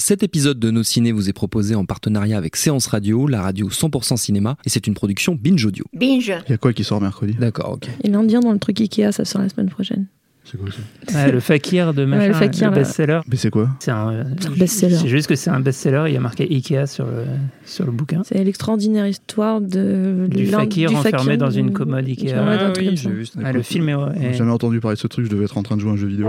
Cet 0.00 0.22
épisode 0.22 0.60
de 0.60 0.70
Nos 0.70 0.84
Ciné 0.84 1.10
vous 1.10 1.28
est 1.28 1.32
proposé 1.32 1.74
en 1.74 1.84
partenariat 1.84 2.38
avec 2.38 2.54
Séance 2.54 2.86
Radio, 2.86 3.26
la 3.26 3.42
radio 3.42 3.68
100% 3.68 4.16
cinéma, 4.16 4.56
et 4.64 4.68
c'est 4.68 4.86
une 4.86 4.94
production 4.94 5.34
Binge 5.34 5.64
Audio. 5.66 5.84
Binge. 5.92 6.32
Il 6.46 6.50
y 6.50 6.54
a 6.54 6.56
quoi 6.56 6.72
qui 6.72 6.84
sort 6.84 7.00
mercredi? 7.00 7.34
D'accord, 7.34 7.72
ok. 7.72 7.88
Et 8.04 8.08
l'Indien 8.08 8.38
dans 8.40 8.52
le 8.52 8.60
truc 8.60 8.80
Ikea, 8.80 9.10
ça 9.10 9.24
sort 9.24 9.42
la 9.42 9.48
semaine 9.48 9.68
prochaine. 9.68 10.06
C'est 10.44 10.56
quoi 10.56 10.68
ça? 10.70 11.14
Ouais, 11.26 11.32
le 11.32 11.40
fakir 11.40 11.92
de 11.92 12.04
machin, 12.04 12.28
le 12.28 12.32
fakir, 12.32 12.70
le 12.70 12.76
best-seller. 12.76 13.20
Mais 13.28 13.36
c'est 13.36 13.50
quoi? 13.50 13.68
C'est 13.80 13.90
un, 13.90 14.08
un 14.20 14.24
best-seller. 14.56 14.94
C'est 14.96 15.08
juste 15.08 15.26
que 15.26 15.34
c'est 15.34 15.50
un 15.50 15.60
best-seller. 15.60 16.04
Il 16.06 16.14
y 16.14 16.16
a 16.16 16.20
marqué 16.20 16.44
Ikea 16.44 16.86
sur 16.86 17.04
le, 17.04 17.24
sur 17.66 17.84
le 17.84 17.90
bouquin. 17.92 18.22
C'est 18.24 18.42
l'extraordinaire 18.42 19.06
histoire 19.06 19.60
de 19.60 20.26
Du 20.30 20.46
fakir 20.46 20.94
enfermé 20.94 21.36
dans 21.36 21.50
une 21.50 21.66
du- 21.66 21.72
commode 21.74 22.04
du- 22.06 22.12
Ikea. 22.12 22.32
ouais, 22.36 22.56
d'un 22.56 22.72
Ah 22.72 22.96
ça. 22.96 23.10
Ah, 23.44 23.52
le 23.52 23.62
film 23.62 23.88
est. 23.90 23.92
est- 23.92 24.22
J'ai 24.32 24.34
jamais 24.38 24.52
entendu 24.52 24.80
parler 24.80 24.94
de 24.94 25.00
ce 25.00 25.08
truc, 25.08 25.26
je 25.26 25.30
devais 25.30 25.44
être 25.44 25.58
en 25.58 25.62
train 25.64 25.76
de 25.76 25.82
jouer 25.82 25.90
à 25.90 25.94
un 25.94 25.96
jeu 25.98 26.06
vidéo. 26.06 26.28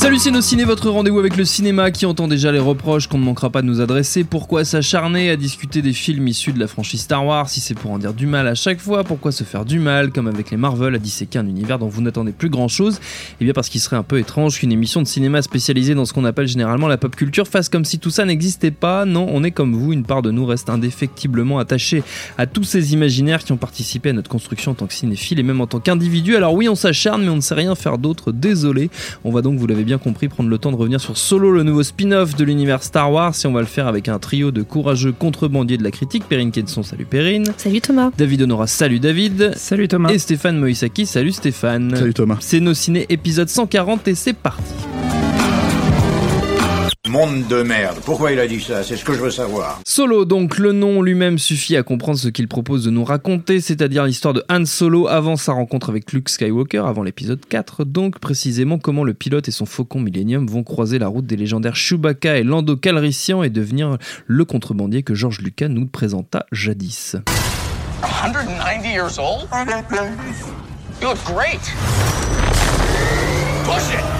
Salut 0.00 0.18
Ciné, 0.18 0.64
votre 0.64 0.88
rendez-vous 0.88 1.18
avec 1.18 1.36
le 1.36 1.44
cinéma 1.44 1.90
qui 1.90 2.06
entend 2.06 2.26
déjà 2.26 2.50
les 2.50 2.58
reproches 2.58 3.06
qu'on 3.06 3.18
ne 3.18 3.22
manquera 3.22 3.50
pas 3.50 3.60
de 3.60 3.66
nous 3.66 3.82
adresser. 3.82 4.24
Pourquoi 4.24 4.64
s'acharner 4.64 5.28
à 5.28 5.36
discuter 5.36 5.82
des 5.82 5.92
films 5.92 6.26
issus 6.26 6.54
de 6.54 6.58
la 6.58 6.68
franchise 6.68 7.02
Star 7.02 7.26
Wars 7.26 7.50
si 7.50 7.60
c'est 7.60 7.74
pour 7.74 7.90
en 7.90 7.98
dire 7.98 8.14
du 8.14 8.26
mal 8.26 8.48
à 8.48 8.54
chaque 8.54 8.80
fois? 8.80 9.04
Pourquoi 9.04 9.30
se 9.30 9.44
faire 9.44 9.66
du 9.66 9.78
mal 9.78 10.10
comme 10.10 10.26
avec 10.26 10.50
les 10.50 10.56
Marvel 10.56 10.94
à 10.94 10.98
disséquer 10.98 11.38
un 11.38 11.46
univers 11.46 11.78
dont 11.78 11.88
vous 11.88 12.00
n'attendez 12.00 12.32
plus 12.32 12.48
grand 12.48 12.66
chose 12.66 12.98
Eh 13.42 13.44
bien 13.44 13.52
parce 13.52 13.68
qu'il 13.68 13.78
serait 13.82 13.96
un 13.96 14.02
peu 14.02 14.18
étrange 14.18 14.58
qu'une 14.58 14.72
émission 14.72 15.02
de 15.02 15.06
cinéma 15.06 15.42
spécialisée 15.42 15.94
dans 15.94 16.06
ce 16.06 16.14
qu'on 16.14 16.24
appelle 16.24 16.48
généralement 16.48 16.88
la 16.88 16.96
pop 16.96 17.14
culture 17.14 17.46
fasse 17.46 17.68
comme 17.68 17.84
si 17.84 17.98
tout 17.98 18.10
ça 18.10 18.24
n'existait 18.24 18.70
pas. 18.70 19.04
Non, 19.04 19.26
on 19.30 19.44
est 19.44 19.50
comme 19.50 19.74
vous, 19.74 19.92
une 19.92 20.04
part 20.04 20.22
de 20.22 20.30
nous 20.30 20.46
reste 20.46 20.70
indéfectiblement 20.70 21.58
attachée 21.58 22.02
à 22.38 22.46
tous 22.46 22.64
ces 22.64 22.94
imaginaires 22.94 23.44
qui 23.44 23.52
ont 23.52 23.58
participé 23.58 24.08
à 24.08 24.12
notre 24.14 24.30
construction 24.30 24.70
en 24.70 24.74
tant 24.74 24.86
que 24.86 24.94
cinéphile 24.94 25.38
et 25.40 25.42
même 25.42 25.60
en 25.60 25.66
tant 25.66 25.78
qu'individu. 25.78 26.36
Alors 26.36 26.54
oui, 26.54 26.70
on 26.70 26.74
s'acharne 26.74 27.22
mais 27.22 27.28
on 27.28 27.36
ne 27.36 27.42
sait 27.42 27.52
rien 27.52 27.74
faire 27.74 27.98
d'autre, 27.98 28.32
désolé. 28.32 28.88
On 29.24 29.30
va 29.30 29.42
donc, 29.42 29.58
vous 29.58 29.66
l'avez 29.66 29.89
bien 29.90 29.98
compris, 29.98 30.28
prendre 30.28 30.48
le 30.48 30.56
temps 30.56 30.70
de 30.70 30.76
revenir 30.76 31.00
sur 31.00 31.18
Solo, 31.18 31.50
le 31.50 31.64
nouveau 31.64 31.82
spin-off 31.82 32.36
de 32.36 32.44
l'univers 32.44 32.84
Star 32.84 33.10
Wars, 33.10 33.34
et 33.42 33.48
on 33.48 33.52
va 33.52 33.58
le 33.58 33.66
faire 33.66 33.88
avec 33.88 34.06
un 34.06 34.20
trio 34.20 34.52
de 34.52 34.62
courageux 34.62 35.10
contrebandiers 35.10 35.78
de 35.78 35.82
la 35.82 35.90
critique. 35.90 36.22
Perrine 36.28 36.52
Kenson, 36.52 36.84
salut 36.84 37.06
Perrine. 37.06 37.46
Salut 37.56 37.80
Thomas. 37.80 38.12
David 38.16 38.42
Honora, 38.42 38.68
salut 38.68 39.00
David. 39.00 39.52
Salut 39.56 39.88
Thomas. 39.88 40.10
Et 40.10 40.18
Stéphane 40.20 40.58
Moïsaki, 40.58 41.06
salut 41.06 41.32
Stéphane. 41.32 41.96
Salut 41.96 42.14
Thomas. 42.14 42.36
C'est 42.38 42.60
nos 42.60 42.72
ciné 42.72 43.04
épisode 43.08 43.48
140 43.48 44.06
et 44.06 44.14
c'est 44.14 44.32
parti. 44.32 44.74
Monde 47.10 47.48
de 47.48 47.64
merde. 47.64 47.98
Pourquoi 48.04 48.30
il 48.30 48.38
a 48.38 48.46
dit 48.46 48.60
ça? 48.60 48.84
C'est 48.84 48.96
ce 48.96 49.04
que 49.04 49.12
je 49.14 49.18
veux 49.18 49.32
savoir. 49.32 49.80
Solo, 49.84 50.24
donc 50.24 50.58
le 50.58 50.70
nom 50.70 51.02
lui-même 51.02 51.40
suffit 51.40 51.76
à 51.76 51.82
comprendre 51.82 52.16
ce 52.16 52.28
qu'il 52.28 52.46
propose 52.46 52.84
de 52.84 52.90
nous 52.90 53.02
raconter, 53.02 53.60
c'est-à-dire 53.60 54.04
l'histoire 54.04 54.32
de 54.32 54.44
Han 54.48 54.64
Solo 54.64 55.08
avant 55.08 55.34
sa 55.34 55.50
rencontre 55.50 55.90
avec 55.90 56.12
Luke 56.12 56.28
Skywalker, 56.28 56.84
avant 56.86 57.02
l'épisode 57.02 57.40
4, 57.48 57.84
donc 57.84 58.20
précisément 58.20 58.78
comment 58.78 59.02
le 59.02 59.12
pilote 59.12 59.48
et 59.48 59.50
son 59.50 59.66
faucon 59.66 59.98
Millennium 59.98 60.46
vont 60.46 60.62
croiser 60.62 61.00
la 61.00 61.08
route 61.08 61.26
des 61.26 61.34
légendaires 61.34 61.74
Chewbacca 61.74 62.38
et 62.38 62.44
Lando 62.44 62.76
Calrissian 62.76 63.42
et 63.42 63.50
devenir 63.50 63.98
le 64.28 64.44
contrebandier 64.44 65.02
que 65.02 65.16
George 65.16 65.40
Lucas 65.40 65.66
nous 65.66 65.86
présenta 65.88 66.46
jadis. 66.52 67.16
190 68.02 68.88
years 68.88 69.18
old? 69.18 69.48
You 71.02 71.08
look 71.08 71.18
great. 71.24 71.60
Push 73.64 73.98
it. 73.98 74.19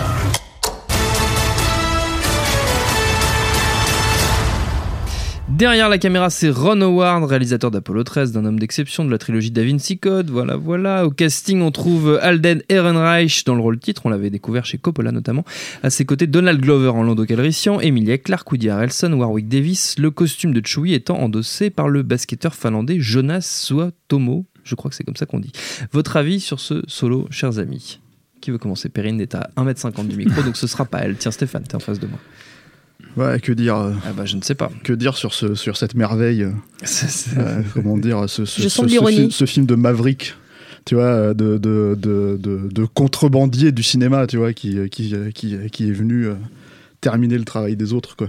Derrière 5.57 5.91
la 5.91 5.99
caméra, 5.99 6.31
c'est 6.31 6.49
Ron 6.49 6.81
Howard, 6.81 7.25
réalisateur 7.25 7.71
d'Apollo 7.71 8.03
13, 8.03 8.33
d'un 8.33 8.47
homme 8.47 8.59
d'exception 8.59 9.05
de 9.05 9.11
la 9.11 9.19
trilogie 9.19 9.51
Da 9.51 9.63
Vinci 9.63 9.99
Code. 9.99 10.31
Voilà, 10.31 10.57
voilà. 10.57 11.05
Au 11.05 11.11
casting, 11.11 11.61
on 11.61 11.71
trouve 11.71 12.19
Alden 12.23 12.63
Ehrenreich 12.71 13.45
dans 13.45 13.55
le 13.55 13.61
rôle 13.61 13.79
titre. 13.79 14.03
On 14.07 14.09
l'avait 14.09 14.31
découvert 14.31 14.65
chez 14.65 14.79
Coppola 14.79 15.13
notamment. 15.13 15.45
À 15.83 15.91
ses 15.91 16.07
côtés, 16.07 16.27
Donald 16.27 16.61
Glover 16.61 16.89
en 16.89 17.03
Lando 17.03 17.27
Calrissian, 17.27 17.79
Emilia 17.81 18.17
Clarke, 18.17 18.51
Woody 18.51 18.71
Harrelson, 18.71 19.13
Warwick 19.13 19.49
Davis. 19.49 19.99
Le 19.99 20.11
costume 20.11 20.55
de 20.55 20.65
Chewie 20.65 20.95
étant 20.95 21.19
endossé 21.19 21.69
par 21.69 21.89
le 21.89 22.03
basketteur 22.03 22.55
finlandais 22.55 22.99
Jonas 22.99 23.43
Suotomo. 23.43 24.47
Je 24.65 24.75
crois 24.77 24.91
que 24.91 24.97
c'est 24.97 25.05
comme 25.05 25.17
ça 25.17 25.27
qu'on 25.27 25.41
dit. 25.41 25.53
Votre 25.93 26.17
avis 26.17 26.41
sur 26.41 26.59
ce 26.61 26.83
solo, 26.87 27.27
chers 27.31 27.59
amis? 27.59 28.01
Qui 28.41 28.51
veut 28.51 28.59
commencer? 28.59 28.89
Perrine 28.89 29.21
est 29.21 29.35
à 29.35 29.51
1m50 29.59 30.07
du 30.07 30.17
micro, 30.17 30.43
donc 30.43 30.57
ce 30.57 30.67
sera 30.67 30.87
pas 30.87 31.01
elle. 31.01 31.17
Tiens, 31.17 31.33
Stéphane, 31.33 31.65
t'es 31.65 31.75
en 31.75 31.81
face 31.81 32.01
de 32.01 32.07
moi. 32.07 32.19
Ouais, 33.17 33.41
que 33.41 33.53
dire 33.53 33.77
euh, 33.77 33.93
Ah 34.07 34.13
bah, 34.17 34.25
je 34.25 34.37
ne 34.37 34.43
sais 34.43 34.55
pas. 34.55 34.71
Que 34.85 34.93
dire 34.93 35.17
sur, 35.17 35.35
ce, 35.35 35.55
sur 35.55 35.77
cette 35.77 35.95
merveille 35.95 36.43
euh, 36.45 36.51
euh, 37.39 37.63
Comment 37.75 37.99
dire 37.99 38.25
ce, 38.29 38.45
ce, 38.45 38.63
Je 38.63 38.69
ce- 38.69 38.81
fi- 39.29 39.33
ce 39.33 39.45
film 39.47 39.67
de 39.67 39.75
Maverick 39.75 40.35
tu 40.87 40.95
vois, 40.95 41.05
euh, 41.05 41.35
de, 41.35 41.59
de, 41.59 41.95
de, 42.01 42.39
de, 42.41 42.69
de 42.73 42.85
contrebandier 42.87 43.71
du 43.71 43.83
cinéma, 43.83 44.27
tu 44.27 44.39
vois, 44.39 44.55
qui, 44.55 44.79
qui, 44.91 45.15
qui, 45.35 45.57
qui 45.71 45.89
est 45.89 45.93
venu 45.93 46.27
euh, 46.27 46.35
terminer 47.01 47.39
le 47.39 47.45
travail 47.45 47.77
des 47.77 47.93
autres, 47.93 48.15
quoi. 48.17 48.29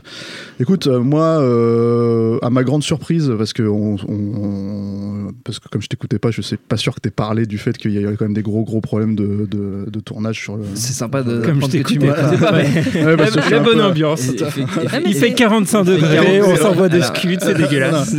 Écoute, 0.59 0.87
euh, 0.87 0.99
moi, 0.99 1.39
euh, 1.41 2.37
à 2.41 2.49
ma 2.49 2.63
grande 2.63 2.83
surprise, 2.83 3.31
parce 3.37 3.53
que, 3.53 3.63
on, 3.63 3.95
on- 4.07 4.13
on- 4.13 5.31
parce 5.43 5.59
que 5.59 5.67
comme 5.69 5.81
je 5.81 5.87
t'écoutais 5.87 6.19
pas, 6.19 6.31
je 6.31 6.41
sais 6.41 6.57
pas 6.57 6.77
sûr 6.77 6.95
que 6.95 6.99
t'aies 6.99 7.09
parlé 7.11 7.45
du 7.45 7.57
fait 7.57 7.77
qu'il 7.77 7.91
y 7.91 7.97
avait 8.05 8.15
quand 8.15 8.25
même 8.25 8.33
des 8.33 8.41
gros 8.41 8.63
gros 8.63 8.81
problèmes 8.81 9.15
de, 9.15 9.47
de, 9.49 9.89
de 9.89 9.99
tournage 9.99 10.39
sur 10.39 10.55
le. 10.57 10.63
C'est 10.75 10.93
sympa 10.93 11.21
de 11.23 11.41
Comme 11.41 11.61
je 11.61 11.67
t'écoutais 11.67 12.07
pas. 12.07 12.37
pas, 12.37 12.51
mais- 12.53 13.05
Ouais, 13.05 13.17
parce 13.17 13.31
que 13.31 13.51
La 13.51 13.59
bonne 13.59 13.75
peu- 13.77 13.83
ambiance. 13.83 14.27
Il 15.05 15.15
fait 15.15 15.33
45 15.33 15.83
degrés, 15.83 16.41
on 16.41 16.55
s'envoie 16.55 16.89
des 16.89 17.01
scuds, 17.01 17.37
c'est 17.41 17.53
dégueulasse. 17.57 18.15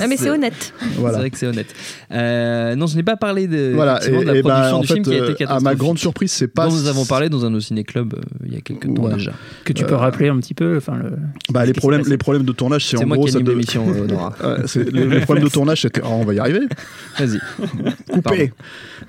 Ah, 0.00 0.06
mais 0.06 0.16
c'est 0.16 0.30
honnête. 0.30 0.72
Voilà. 0.96 1.14
C'est 1.14 1.20
vrai 1.20 1.30
que 1.30 1.38
c'est 1.38 1.46
honnête. 1.46 1.74
Euh, 2.12 2.74
non, 2.76 2.86
je 2.86 2.96
n'ai 2.96 3.02
pas 3.02 3.16
parlé 3.16 3.46
de, 3.46 3.72
Voilà, 3.74 3.98
effectivement, 3.98 4.20
de 4.22 4.26
la 4.26 4.34
et, 4.34 4.38
et 4.38 4.42
ben, 4.42 4.50
production 4.50 4.76
en 4.76 4.80
du 4.80 4.86
film 4.86 5.04
fait, 5.04 5.10
qui 5.10 5.16
a 5.16 5.30
été 5.30 5.44
euh, 5.44 5.48
à 5.48 5.60
ma 5.60 5.74
grande 5.74 5.98
surprise, 5.98 6.30
c'est 6.32 6.48
pas. 6.48 6.66
dont 6.66 6.72
nous 6.74 6.86
avons 6.88 7.04
parlé 7.04 7.28
dans 7.28 7.44
un 7.44 7.60
Ciné 7.60 7.84
Club 7.84 8.14
euh, 8.14 8.20
il 8.46 8.54
y 8.54 8.56
a 8.56 8.60
quelques 8.60 8.92
temps 8.94 9.08
déjà. 9.08 9.32
Que 9.64 9.72
tu 9.72 9.84
peux 9.94 10.02
Euh, 10.02 10.04
rappeler 10.04 10.28
un 10.28 10.36
petit 10.38 10.54
peu. 10.54 10.76
Enfin, 10.76 10.96
le... 10.96 11.10
Bah, 11.52 11.64
les 11.64 11.72
problèmes, 11.72 12.02
les 12.06 12.16
problèmes 12.18 12.44
de 12.44 12.52
tournage, 12.52 12.84
c'est 12.86 12.96
C'est 12.96 13.04
en 13.04 13.06
moi 13.06 13.16
gros 13.16 13.26
de- 13.28 13.32
euh, 14.44 14.62
c'est- 14.66 14.90
les, 14.92 15.06
les 15.06 15.20
problèmes 15.20 15.44
de 15.44 15.50
tournage, 15.50 15.82
c'était. 15.82 16.00
Ah, 16.04 16.08
on 16.10 16.24
va 16.24 16.34
y 16.34 16.38
arriver. 16.38 16.60
Vas-y. 17.18 17.38
Coupé. 18.12 18.52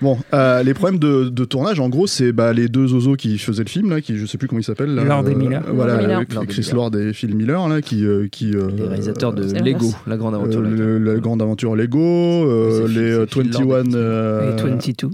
Bon, 0.02 0.18
euh, 0.34 0.64
les 0.64 0.74
problèmes 0.74 1.00
de, 1.00 1.30
de 1.30 1.46
tournage, 1.46 1.80
en 1.80 1.90
gros, 1.90 2.08
c'est 2.08 2.32
bah, 2.32 2.54
les 2.54 2.68
deux 2.68 2.88
zozos 2.88 3.16
qui 3.16 3.38
faisaient 3.38 3.64
le 3.64 3.70
film 3.70 3.90
là, 3.90 4.02
qui 4.02 4.18
je 4.18 4.26
sais 4.26 4.38
plus 4.38 4.48
comment 4.48 4.60
ils 4.60 4.64
s'appellent. 4.64 4.94
Lord 4.96 5.28
et 5.28 5.34
euh, 5.34 5.36
Miller. 5.38 5.64
Voilà, 5.74 5.98
Miller. 5.98 6.20
euh, 6.22 6.24
Lord 6.34 6.46
Chris 6.48 6.62
Miller. 6.62 6.76
Lord 6.76 6.96
et 6.98 7.14
Phil 7.14 7.36
Miller 7.36 7.68
là, 7.68 7.82
qui 7.82 8.06
qui, 8.32 8.50
qui 8.50 8.56
euh, 8.56 8.68
Les 8.76 8.84
réalisateurs 8.88 9.34
de 9.34 9.48
c'est 9.48 9.60
Lego, 9.62 9.94
la 10.08 10.18
grande 10.18 10.34
euh, 10.34 10.38
aventure. 10.38 10.62
La 10.62 11.20
grande 11.20 11.42
aventure 11.42 11.76
Lego, 11.76 12.00
euh, 12.00 12.88
C'est 12.88 12.94
les 12.94 13.00
euh, 13.12 13.26
c'est 13.32 13.42
Phil 13.42 13.52
Lord 13.52 13.68
21. 13.84 13.92
et 13.92 13.96
euh, 13.96 14.58
Et 14.58 14.62
22. 14.62 15.10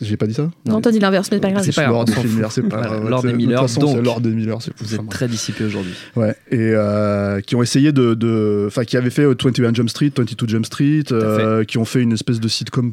J'ai 0.00 0.16
pas 0.16 0.26
dit 0.26 0.34
ça 0.34 0.50
Non, 0.66 0.80
t'as 0.80 0.90
dit 0.90 0.98
l'inverse, 0.98 1.28
mais 1.30 1.36
c'est 1.36 1.40
pas 1.40 1.50
grave. 1.50 1.64
C'est 1.64 1.72
pas 1.72 1.82
grave, 1.82 1.92
Lord 1.92 2.08
fout. 2.08 2.24
Miller, 2.24 2.52
c'est 2.52 2.62
pas. 2.62 2.98
Lord 2.98 3.24
et 3.24 3.28
De 3.28 3.32
toute 3.32 3.36
Miller, 3.36 3.60
donc. 3.60 3.68
c'est 3.70 4.02
Lord 4.02 4.20
et 4.24 4.28
Miller, 4.28 4.62
c'est 4.62 4.72
Vous 4.78 4.94
êtes 4.94 5.08
très 5.08 5.28
dissipé 5.28 5.64
aujourd'hui. 5.64 5.94
Ouais, 6.16 6.34
et 6.50 6.56
euh, 6.74 7.40
qui 7.40 7.56
ont 7.56 7.62
essayé 7.62 7.92
de. 7.92 8.64
Enfin, 8.66 8.84
qui 8.84 8.96
avaient 8.96 9.10
fait 9.10 9.22
euh, 9.24 9.34
21 9.42 9.74
Jump 9.74 9.88
Street, 9.90 10.12
22 10.16 10.46
Jump 10.48 10.66
Street, 10.66 11.04
euh, 11.12 11.64
qui 11.64 11.78
ont 11.78 11.84
fait 11.84 12.02
une 12.02 12.12
espèce 12.12 12.40
de 12.40 12.48
sitcom 12.48 12.92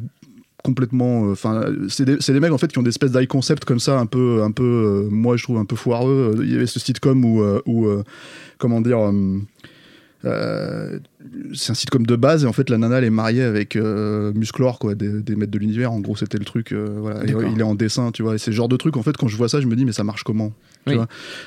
complètement. 0.62 1.26
euh, 1.28 1.32
Enfin, 1.32 1.64
c'est 1.88 2.04
des, 2.04 2.16
c'est 2.20 2.32
des 2.32 2.40
mecs 2.40 2.52
en 2.52 2.58
fait 2.58 2.68
qui 2.72 2.78
ont 2.78 2.82
des 2.82 2.88
espèces 2.88 3.12
d'high 3.12 3.26
concept 3.26 3.64
comme 3.64 3.80
ça, 3.80 3.98
un 3.98 4.06
peu, 4.06 4.42
un 4.42 4.50
peu, 4.50 4.62
euh, 4.64 5.08
moi 5.10 5.36
je 5.36 5.42
trouve 5.44 5.58
un 5.58 5.64
peu 5.66 5.76
foireux. 5.76 6.34
Il 6.42 6.50
y 6.52 6.56
avait 6.56 6.66
ce 6.66 6.80
sitcom 6.80 7.24
où, 7.24 7.42
euh, 7.42 7.60
où 7.66 7.86
euh, 7.86 8.02
comment 8.58 8.80
dire. 8.80 8.98
Euh, 10.24 10.98
euh, 10.98 10.98
c'est 11.54 11.72
un 11.72 11.74
sitcom 11.74 12.06
de 12.06 12.16
base 12.16 12.44
et 12.44 12.46
en 12.46 12.52
fait 12.52 12.70
la 12.70 12.78
nana 12.78 12.98
elle 12.98 13.04
est 13.04 13.10
mariée 13.10 13.42
avec 13.42 13.76
euh, 13.76 14.32
Musclor 14.34 14.78
quoi 14.78 14.94
des, 14.94 15.08
des 15.22 15.36
maîtres 15.36 15.52
de 15.52 15.58
l'univers. 15.58 15.92
En 15.92 16.00
gros 16.00 16.16
c'était 16.16 16.38
le 16.38 16.44
truc 16.44 16.72
euh, 16.72 16.96
voilà. 17.00 17.22
Et, 17.24 17.26
D'accord. 17.28 17.42
il 17.52 17.58
est 17.60 17.62
en 17.64 17.74
dessin 17.74 18.10
tu 18.12 18.22
vois. 18.22 18.34
Et 18.34 18.38
c'est 18.38 18.52
genre 18.52 18.68
de 18.68 18.76
truc 18.76 18.96
en 18.96 19.02
fait 19.02 19.16
quand 19.16 19.28
je 19.28 19.36
vois 19.36 19.48
ça 19.48 19.60
je 19.60 19.66
me 19.66 19.76
dis 19.76 19.84
mais 19.84 19.92
ça 19.92 20.04
marche 20.04 20.22
comment 20.24 20.48
tu 20.86 20.90
Oui. 20.90 20.94
vois. 20.96 21.06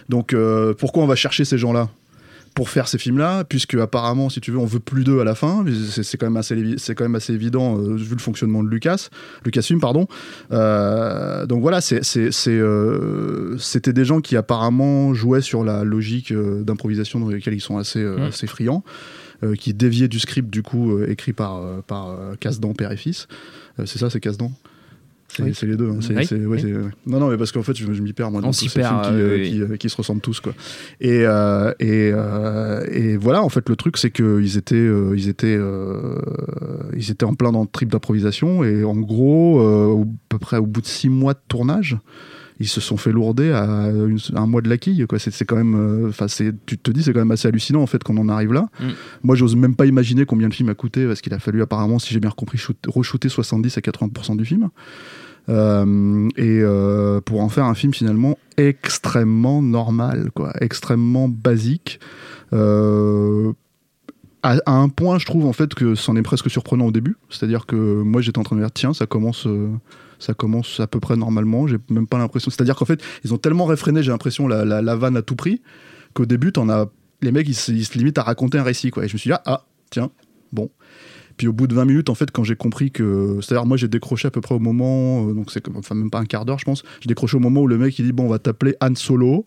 Donc 0.09 0.33
euh, 0.33 0.73
pourquoi 0.73 1.03
on 1.03 1.07
va 1.07 1.15
chercher 1.15 1.45
ces 1.45 1.57
gens 1.57 1.73
là 1.73 1.89
pour 2.57 2.71
faire 2.71 2.87
ces 2.87 2.97
films-là, 2.97 3.43
puisque 3.43 3.75
apparemment, 3.75 4.29
si 4.31 4.41
tu 4.41 4.49
veux, 4.49 4.57
on 4.57 4.65
veut 4.65 4.79
plus 4.79 5.03
d'eux 5.03 5.19
à 5.19 5.23
la 5.23 5.35
fin. 5.35 5.63
C'est 5.91 6.17
quand 6.17 6.25
même 6.25 6.37
assez, 6.37 6.73
c'est 6.77 6.95
quand 6.95 7.03
même 7.03 7.13
assez 7.13 7.31
évident 7.31 7.77
euh, 7.77 7.95
vu 7.95 8.15
le 8.15 8.19
fonctionnement 8.19 8.63
de 8.63 8.67
Lucas, 8.67 9.09
Lucasfilm, 9.45 9.79
pardon. 9.79 10.07
Euh, 10.51 11.45
donc 11.45 11.61
voilà, 11.61 11.81
euh, 11.91 13.57
c'était 13.59 13.93
des 13.93 14.05
gens 14.05 14.21
qui 14.21 14.35
apparemment 14.35 15.13
jouaient 15.13 15.41
sur 15.41 15.63
la 15.63 15.83
logique 15.83 16.33
d'improvisation 16.33 17.19
dans 17.19 17.29
laquelle 17.29 17.53
ils 17.53 17.61
sont 17.61 17.77
assez, 17.77 18.03
Mm. 18.03 18.21
assez 18.23 18.47
friands, 18.47 18.83
qui 19.59 19.75
déviaient 19.75 20.07
du 20.07 20.17
script 20.17 20.49
du 20.49 20.63
coup 20.63 20.99
écrit 21.03 21.33
par 21.33 21.61
par 21.83 22.17
Casse-Dent 22.39 22.73
père 22.73 22.91
et 22.91 22.97
fils. 22.97 23.27
C'est 23.85 23.99
ça, 23.99 24.09
c'est 24.09 24.19
Casse-Dent. 24.19 24.51
C'est, 25.37 25.43
Oui. 25.43 25.53
les 25.71 25.77
deux. 25.77 25.89
hein. 25.89 25.99
Oui. 26.09 26.15
ouais, 26.15 26.45
Oui. 26.45 26.73
ouais. 26.73 26.81
Non, 27.05 27.19
non, 27.19 27.29
mais 27.29 27.37
parce 27.37 27.51
qu'en 27.51 27.63
fait, 27.63 27.75
je, 27.77 27.91
je 27.93 28.01
m'y 28.01 28.13
perds 28.13 28.31
moi 28.31 28.41
dans 28.41 28.47
On 28.49 28.51
tous 28.51 28.67
ces 28.69 28.79
perd, 28.79 29.05
films 29.05 29.15
qui, 29.15 29.21
euh, 29.21 29.27
euh, 29.29 29.37
oui, 29.37 29.49
qui, 29.49 29.61
euh, 29.61 29.75
qui 29.77 29.89
se 29.89 29.95
ressemblent 29.97 30.21
tous, 30.21 30.39
quoi. 30.39 30.53
Et, 30.99 31.23
euh, 31.25 31.71
et, 31.79 32.11
euh, 32.13 32.85
et 32.91 33.17
voilà, 33.17 33.43
en 33.43 33.49
fait, 33.49 33.69
le 33.69 33.75
truc, 33.75 33.97
c'est 33.97 34.11
qu'ils 34.11 34.57
étaient, 34.57 34.75
euh, 34.75 35.13
ils 35.15 35.29
étaient, 35.29 35.55
euh, 35.57 36.19
ils 36.95 37.11
étaient 37.11 37.25
en 37.25 37.35
plein 37.35 37.51
dans 37.51 37.61
le 37.61 37.67
trip 37.71 37.89
d'improvisation. 37.91 38.63
Et 38.63 38.83
en 38.83 38.95
gros, 38.95 39.61
euh, 39.61 40.03
à 40.03 40.05
peu 40.29 40.39
près 40.39 40.57
au 40.57 40.65
bout 40.65 40.81
de 40.81 40.87
six 40.87 41.09
mois 41.09 41.33
de 41.33 41.39
tournage, 41.47 41.97
ils 42.59 42.67
se 42.67 42.81
sont 42.81 42.97
fait 42.97 43.11
lourder 43.11 43.51
à, 43.51 43.63
une- 43.91 44.17
à 44.33 44.39
un 44.39 44.47
mois 44.47 44.61
de 44.61 44.69
la 44.69 44.79
quille. 44.79 45.05
Quoi. 45.07 45.19
C'est, 45.19 45.29
c'est 45.29 45.45
quand 45.45 45.55
même, 45.57 45.75
euh, 45.75 46.09
enfin, 46.09 46.27
c'est, 46.27 46.51
tu 46.65 46.75
te 46.79 46.89
dis, 46.89 47.03
c'est 47.03 47.13
quand 47.13 47.19
même 47.19 47.29
assez 47.29 47.47
hallucinant 47.47 47.83
en 47.83 47.85
fait 47.85 48.03
qu'on 48.03 48.17
en 48.17 48.29
arrive 48.29 48.51
là. 48.51 48.67
Mm. 48.79 48.85
Moi, 49.21 49.35
j'ose 49.35 49.55
même 49.55 49.75
pas 49.75 49.85
imaginer 49.85 50.25
combien 50.25 50.47
le 50.47 50.53
film 50.53 50.67
a 50.69 50.73
coûté 50.73 51.05
parce 51.05 51.21
qu'il 51.21 51.31
a 51.35 51.39
fallu 51.39 51.61
apparemment, 51.61 51.99
si 51.99 52.11
j'ai 52.15 52.19
bien 52.19 52.31
compris, 52.31 52.57
shoot- 52.57 52.87
re-shooter 52.87 53.29
70 53.29 53.77
à 53.77 53.81
80% 53.81 54.35
du 54.37 54.43
film. 54.45 54.69
Euh, 55.49 56.27
et 56.35 56.59
euh, 56.61 57.21
pour 57.21 57.41
en 57.41 57.49
faire 57.49 57.65
un 57.65 57.73
film 57.73 57.93
finalement 57.93 58.37
extrêmement 58.57 59.61
normal, 59.61 60.29
quoi, 60.33 60.53
extrêmement 60.59 61.29
basique. 61.29 61.99
Euh, 62.53 63.53
à, 64.43 64.59
un 64.65 64.89
point, 64.89 65.19
je 65.19 65.25
trouve 65.25 65.45
en 65.45 65.53
fait 65.53 65.73
que 65.73 65.95
c'en 65.95 66.15
est 66.15 66.21
presque 66.21 66.49
surprenant 66.49 66.85
au 66.85 66.91
début. 66.91 67.17
C'est-à-dire 67.29 67.65
que 67.65 67.75
moi, 67.75 68.21
j'étais 68.21 68.39
en 68.39 68.43
train 68.43 68.55
de 68.55 68.61
dire, 68.61 68.71
tiens, 68.71 68.93
ça 68.93 69.05
commence, 69.05 69.47
ça 70.19 70.33
commence 70.33 70.79
à 70.79 70.87
peu 70.87 70.99
près 70.99 71.17
normalement. 71.17 71.67
J'ai 71.67 71.77
même 71.89 72.07
pas 72.07 72.17
l'impression. 72.17 72.49
C'est-à-dire 72.51 72.75
qu'en 72.75 72.85
fait, 72.85 73.01
ils 73.23 73.33
ont 73.33 73.37
tellement 73.37 73.65
réfréné, 73.65 74.03
j'ai 74.03 74.11
l'impression, 74.11 74.47
la, 74.47 74.63
la, 74.63 74.95
vanne 74.95 75.17
à 75.17 75.21
tout 75.21 75.35
prix, 75.35 75.61
qu'au 76.13 76.25
début, 76.25 76.51
t'en 76.51 76.69
as 76.69 76.87
les 77.21 77.31
mecs, 77.31 77.47
ils 77.47 77.55
se, 77.55 77.71
ils 77.71 77.85
se 77.85 77.97
limitent 77.97 78.19
à 78.19 78.23
raconter 78.23 78.57
un 78.57 78.63
récit, 78.63 78.91
quoi. 78.91 79.05
Et 79.05 79.07
je 79.07 79.13
me 79.13 79.17
suis 79.17 79.29
dit, 79.29 79.33
ah, 79.33 79.41
ah, 79.45 79.65
tiens, 79.89 80.11
bon. 80.51 80.69
Puis 81.37 81.47
au 81.47 81.53
bout 81.53 81.67
de 81.67 81.75
20 81.75 81.85
minutes, 81.85 82.09
en 82.09 82.15
fait, 82.15 82.31
quand 82.31 82.43
j'ai 82.43 82.55
compris 82.55 82.91
que. 82.91 83.39
C'est-à-dire, 83.41 83.65
moi, 83.65 83.77
j'ai 83.77 83.87
décroché 83.87 84.27
à 84.27 84.31
peu 84.31 84.41
près 84.41 84.55
au 84.55 84.59
moment. 84.59 85.27
euh, 85.27 85.33
donc, 85.33 85.51
c'est 85.51 85.63
enfin, 85.75 85.95
même 85.95 86.09
pas 86.09 86.19
un 86.19 86.25
quart 86.25 86.45
d'heure, 86.45 86.59
je 86.59 86.65
pense. 86.65 86.83
J'ai 86.99 87.07
décroché 87.07 87.37
au 87.37 87.39
moment 87.39 87.61
où 87.61 87.67
le 87.67 87.77
mec, 87.77 87.97
il 87.99 88.05
dit, 88.05 88.11
bon, 88.11 88.25
on 88.25 88.29
va 88.29 88.39
t'appeler 88.39 88.75
Han 88.81 88.95
Solo 88.95 89.45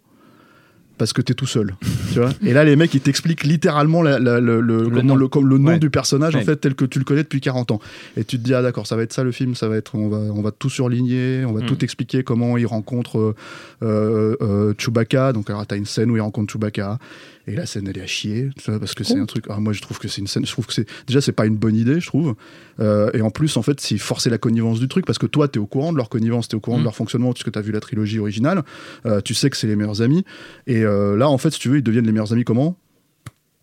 parce 0.98 1.12
que 1.12 1.22
t'es 1.22 1.34
tout 1.34 1.46
seul. 1.46 1.74
Tu 2.12 2.18
vois 2.18 2.30
Et 2.44 2.52
là, 2.52 2.64
les 2.64 2.76
mecs, 2.76 2.92
ils 2.94 3.00
t'expliquent 3.00 3.44
littéralement 3.44 4.02
la- 4.02 4.18
la- 4.18 4.40
le, 4.40 4.60
le- 4.60 4.84
comment- 4.88 5.02
nom. 5.02 5.16
le, 5.16 5.28
comme 5.28 5.48
le 5.48 5.58
nom 5.58 5.68
Ouais. 5.70 5.78
du 5.78 5.90
personnage, 5.90 6.34
en 6.36 6.40
fait, 6.42 6.56
tel 6.56 6.74
que 6.74 6.84
tu 6.84 6.98
le 6.98 7.04
connais 7.04 7.22
depuis 7.22 7.40
40 7.40 7.70
ans. 7.70 7.80
Et 8.16 8.24
tu 8.24 8.38
te 8.38 8.42
dis, 8.42 8.54
ah 8.54 8.62
d'accord, 8.62 8.86
ça 8.86 8.96
va 8.96 9.02
être 9.02 9.12
ça 9.12 9.24
le 9.24 9.32
film, 9.32 9.54
ça 9.54 9.68
va 9.68 9.76
être. 9.76 9.94
On 9.94 10.08
va, 10.08 10.18
on 10.18 10.42
va 10.42 10.50
tout 10.50 10.70
surligner, 10.70 11.44
on 11.46 11.52
va 11.52 11.62
Mm. 11.62 11.66
tout 11.66 11.84
expliquer 11.84 12.22
comment 12.24 12.56
il 12.56 12.66
rencontre 12.66 13.18
euh, 13.18 13.34
euh, 13.82 14.36
euh, 14.42 14.74
Chewbacca. 14.78 15.32
Donc, 15.32 15.48
alors, 15.50 15.66
t'as 15.66 15.76
une 15.76 15.86
scène 15.86 16.10
où 16.10 16.16
il 16.16 16.20
rencontre 16.20 16.52
Chewbacca. 16.52 16.98
Et 17.46 17.56
la 17.56 17.66
scène, 17.66 17.88
elle 17.88 17.98
est 17.98 18.02
à 18.02 18.06
chier, 18.06 18.50
tu 18.62 18.70
vois, 18.70 18.78
parce 18.78 18.94
que 18.94 19.02
c'est 19.02 19.18
un 19.18 19.24
truc. 19.26 19.46
ah, 19.48 19.58
moi, 19.58 19.72
je 19.72 19.80
trouve 19.80 19.98
que 19.98 20.06
c'est 20.08 20.20
une 20.20 20.26
scène. 20.28 20.46
Je 20.46 20.52
trouve 20.52 20.66
que 20.66 20.72
c'est. 20.74 20.86
Déjà, 21.08 21.20
c'est 21.20 21.32
pas 21.32 21.46
une 21.46 21.56
bonne 21.56 21.74
idée, 21.74 21.98
je 21.98 22.06
trouve. 22.06 22.34
Euh, 22.80 23.10
et 23.12 23.22
en 23.22 23.30
plus, 23.30 23.56
en 23.56 23.62
fait, 23.62 23.80
c'est 23.80 23.98
forcer 23.98 24.30
la 24.30 24.38
connivence 24.38 24.78
du 24.78 24.86
truc, 24.88 25.04
parce 25.04 25.18
que 25.18 25.26
toi, 25.26 25.48
t'es 25.48 25.58
au 25.58 25.66
courant 25.66 25.92
de 25.92 25.96
leur 25.96 26.08
connivence, 26.10 26.46
t'es 26.48 26.54
au 26.54 26.60
courant 26.60 26.76
Mm. 26.76 26.80
de 26.80 26.84
leur 26.84 26.94
fonctionnement, 26.94 27.32
puisque 27.32 27.50
t'as 27.50 27.60
vu 27.62 27.72
la 27.72 27.80
trilogie 27.80 28.18
originale. 28.20 28.62
Euh, 29.06 29.20
tu 29.20 29.34
sais 29.34 29.50
que 29.50 29.56
c'est 29.56 29.66
les 29.66 29.74
meilleurs 29.74 30.00
amis. 30.02 30.24
Et 30.66 30.84
euh, 30.84 31.16
là, 31.16 31.28
en 31.28 31.38
fait, 31.38 31.50
si 31.50 31.58
tu 31.58 31.70
veux, 31.70 31.78
ils 31.78 31.82
deviennent 31.82 31.99
les 32.06 32.12
meilleurs 32.12 32.32
amis 32.32 32.44
comment? 32.44 32.76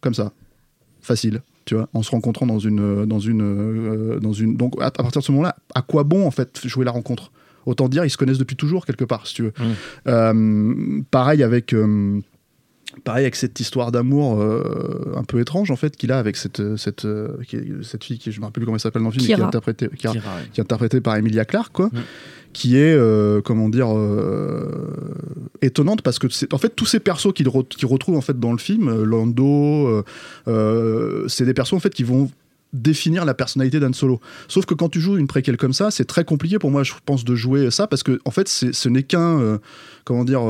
Comme 0.01 0.13
ça. 0.13 0.31
Facile. 1.01 1.41
Tu 1.65 1.75
vois, 1.75 1.89
en 1.93 2.01
se 2.01 2.11
rencontrant 2.11 2.45
dans 2.45 2.59
une, 2.59 3.05
dans 3.05 3.19
une, 3.19 3.41
euh, 3.41 4.19
dans 4.19 4.31
une. 4.33 4.55
Donc, 4.55 4.75
à, 4.81 4.85
à 4.85 4.91
partir 4.91 5.19
de 5.21 5.25
ce 5.25 5.31
moment-là, 5.33 5.55
à 5.75 5.81
quoi 5.81 6.03
bon 6.03 6.25
en 6.25 6.31
fait 6.31 6.65
jouer 6.65 6.85
la 6.85 6.91
rencontre? 6.91 7.31
Autant 7.65 7.89
dire, 7.89 8.05
ils 8.05 8.09
se 8.09 8.15
connaissent 8.17 8.37
depuis 8.37 8.55
toujours 8.55 8.85
quelque 8.85 9.03
part, 9.03 9.27
si 9.27 9.33
tu 9.35 9.43
veux. 9.43 9.53
Mm. 9.59 9.63
Euh, 10.07 11.01
pareil 11.11 11.43
avec. 11.43 11.73
euh, 11.73 12.19
Pareil 13.03 13.25
avec 13.25 13.35
cette 13.35 13.59
histoire 13.59 13.91
d'amour 13.91 14.41
euh, 14.41 15.13
un 15.15 15.23
peu 15.23 15.39
étrange 15.39 15.69
en 15.69 15.75
fait 15.75 15.95
qu'il 15.97 16.11
a 16.11 16.17
avec 16.17 16.35
cette 16.35 16.77
cette 16.77 17.05
euh, 17.05 17.37
qui 17.47 17.59
cette 17.83 18.03
fille 18.03 18.17
qui 18.17 18.31
je 18.31 18.39
me 18.39 18.45
rappelle 18.45 18.61
plus 18.61 18.65
comment 18.65 18.77
elle 18.77 18.81
s'appelle 18.81 19.03
dans 19.03 19.09
le 19.09 19.13
film 19.13 19.25
mais 19.27 19.35
qui 19.35 19.39
est 19.41 19.43
interprétée 19.43 19.89
qui 19.95 20.07
est 20.07 20.59
interprétée 20.59 20.99
par 21.01 21.15
Emilia 21.15 21.45
Clarke 21.45 21.73
quoi 21.73 21.87
Mm. 21.87 21.99
qui 22.53 22.77
est 22.77 22.95
euh, 22.95 23.41
comment 23.41 23.69
dire 23.69 23.89
euh, 23.95 24.95
étonnante 25.61 26.01
parce 26.01 26.19
que 26.19 26.29
c'est 26.29 26.53
en 26.53 26.57
fait 26.57 26.75
tous 26.75 26.85
ces 26.85 26.99
persos 26.99 27.33
qu'il 27.33 27.47
re- 27.47 27.67
qu'il 27.67 27.87
retrouve 27.87 28.17
en 28.17 28.21
fait 28.21 28.39
dans 28.39 28.51
le 28.51 28.57
film 28.57 28.87
euh, 28.87 29.05
Lando 29.05 29.87
euh, 29.87 30.03
euh, 30.47 31.27
c'est 31.27 31.45
des 31.45 31.53
persos 31.53 31.73
en 31.73 31.79
fait 31.79 31.93
qui 31.93 32.03
vont 32.03 32.29
définir 32.73 33.23
la 33.25 33.33
personnalité 33.33 33.79
d'Han 33.79 33.93
Solo. 33.93 34.19
Sauf 34.47 34.65
que 34.65 34.73
quand 34.73 34.89
tu 34.89 34.99
joues 34.99 35.17
une 35.17 35.27
préquelle 35.27 35.55
comme 35.55 35.71
ça, 35.73 35.89
c'est 35.89 36.03
très 36.05 36.25
compliqué 36.25 36.59
pour 36.59 36.69
moi, 36.69 36.83
je 36.83 36.91
pense, 37.05 37.23
de 37.23 37.33
jouer 37.33 37.71
ça 37.71 37.87
parce 37.87 38.03
que 38.03 38.19
en 38.25 38.31
fait, 38.31 38.49
ce 38.49 38.89
n'est 38.89 39.03
qu'un 39.03 39.57
comment 40.03 40.25
dire 40.25 40.41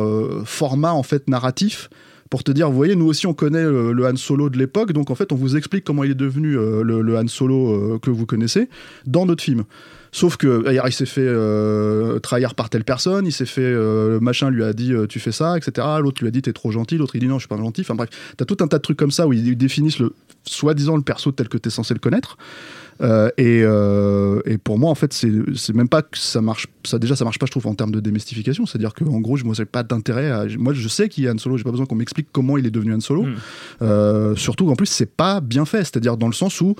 format 0.44 0.94
en 0.94 1.04
fait 1.04 1.30
narratif 1.30 1.90
pour 2.32 2.44
te 2.44 2.52
dire, 2.52 2.70
vous 2.70 2.76
voyez, 2.76 2.96
nous 2.96 3.06
aussi 3.06 3.28
on 3.28 3.36
connaît 3.36 3.64
le, 3.64 4.06
Han 4.06 4.16
Solo 4.16 4.50
de 4.50 4.58
l'époque, 4.58 4.94
donc 4.94 5.12
en 5.12 5.16
fait 5.16 5.32
on 5.32 5.36
vous 5.36 5.56
explique 5.56 5.84
comment 5.84 6.04
il 6.04 6.12
est 6.12 6.16
devenu 6.16 6.54
le, 6.54 7.02
le 7.02 7.18
Han 7.18 7.28
Solo 7.28 8.00
que 8.00 8.10
vous 8.10 8.26
connaissez 8.26 8.68
dans 9.06 9.28
notre 9.28 9.44
film. 9.44 9.64
Sauf 10.12 10.38
que 10.38 10.66
il 10.86 10.94
s'est 10.94 11.06
fait 11.06 11.22
euh, 11.22 12.20
trahir 12.20 12.56
par 12.56 12.70
telle 12.70 12.84
personne, 12.84 13.26
il 13.26 13.32
s'est 13.32 13.46
fait 13.46 13.62
euh, 13.62 14.10
le 14.12 14.20
machin 14.20 14.50
lui 14.50 14.64
a 14.64 14.74
dit 14.74 14.94
euh, 14.94 15.08
tu 15.08 15.20
fais 15.20 15.32
ça, 15.32 15.58
etc. 15.58 15.88
L'autre 16.02 16.22
lui 16.22 16.28
a 16.28 16.32
dit 16.32 16.42
t'es 16.42 16.54
trop 16.54 16.72
gentil, 16.72 16.98
l'autre 16.98 17.16
il 17.16 17.20
dit 17.20 17.28
non 17.28 17.36
je 17.36 17.42
suis 17.42 17.48
pas 17.48 17.58
gentil. 17.58 17.82
Enfin 17.82 17.96
bref, 17.96 18.10
t'as 18.38 18.46
tout 18.46 18.58
un 18.62 18.68
tas 18.68 18.78
de 18.78 18.82
trucs 18.82 18.98
comme 18.98 19.12
ça 19.12 19.28
où 19.28 19.34
ils 19.34 19.58
définissent 19.58 20.00
le 20.00 20.14
soi-disant 20.44 20.96
le 20.96 21.02
perso 21.02 21.32
tel 21.32 21.50
que 21.50 21.58
t'es 21.58 21.70
censé 21.70 21.94
le 21.94 22.00
connaître. 22.00 22.38
Euh, 23.02 23.30
et, 23.38 23.62
euh, 23.64 24.42
et 24.46 24.58
pour 24.58 24.80
moi, 24.80 24.90
en 24.90 24.96
fait, 24.96 25.14
c'est 25.14 25.74
même 25.74 25.90
pas 25.90 26.02
que 26.02 26.18
ça 26.18 26.42
marche. 26.42 26.68
Ça 26.84 27.00
déjà, 27.00 27.16
ça 27.16 27.24
marche 27.24 27.40
pas, 27.40 27.46
je 27.46 27.52
trouve, 27.52 27.68
en 27.68 27.76
termes 27.76 27.92
de 27.92 28.00
démystification. 28.00 28.66
C'est-à-dire 28.66 28.94
que 28.94 29.04
en 29.04 29.20
gros, 29.20 29.38
je 29.38 29.44
moi, 29.44 29.54
j'ai 29.54 29.66
pas 29.66 29.84
d'intérêt. 29.84 30.32
À, 30.32 30.46
moi, 30.58 30.74
je 30.74 30.88
sais 30.88 31.10
qu'il 31.10 31.24
y 31.24 31.28
a 31.28 31.34
Han 31.34 31.38
Solo. 31.38 31.58
J'ai 31.58 31.64
pas 31.64 31.72
besoin 31.72 31.86
qu'on 31.86 31.96
m'explique 31.96 32.28
comment 32.32 32.58
il 32.58 32.66
est 32.66 32.72
devenu 32.72 32.94
Han 32.94 33.00
Solo. 33.00 33.24
Mm. 33.24 33.36
Euh, 33.82 34.36
surtout 34.36 34.66
qu'en 34.66 34.76
plus, 34.76 34.88
c'est 34.88 35.12
pas 35.12 35.42
bien 35.42 35.66
fait. 35.66 35.84
C'est-à-dire 35.84 36.18
dans 36.18 36.28
le 36.28 36.34
sens 36.34 36.62
où 36.62 36.76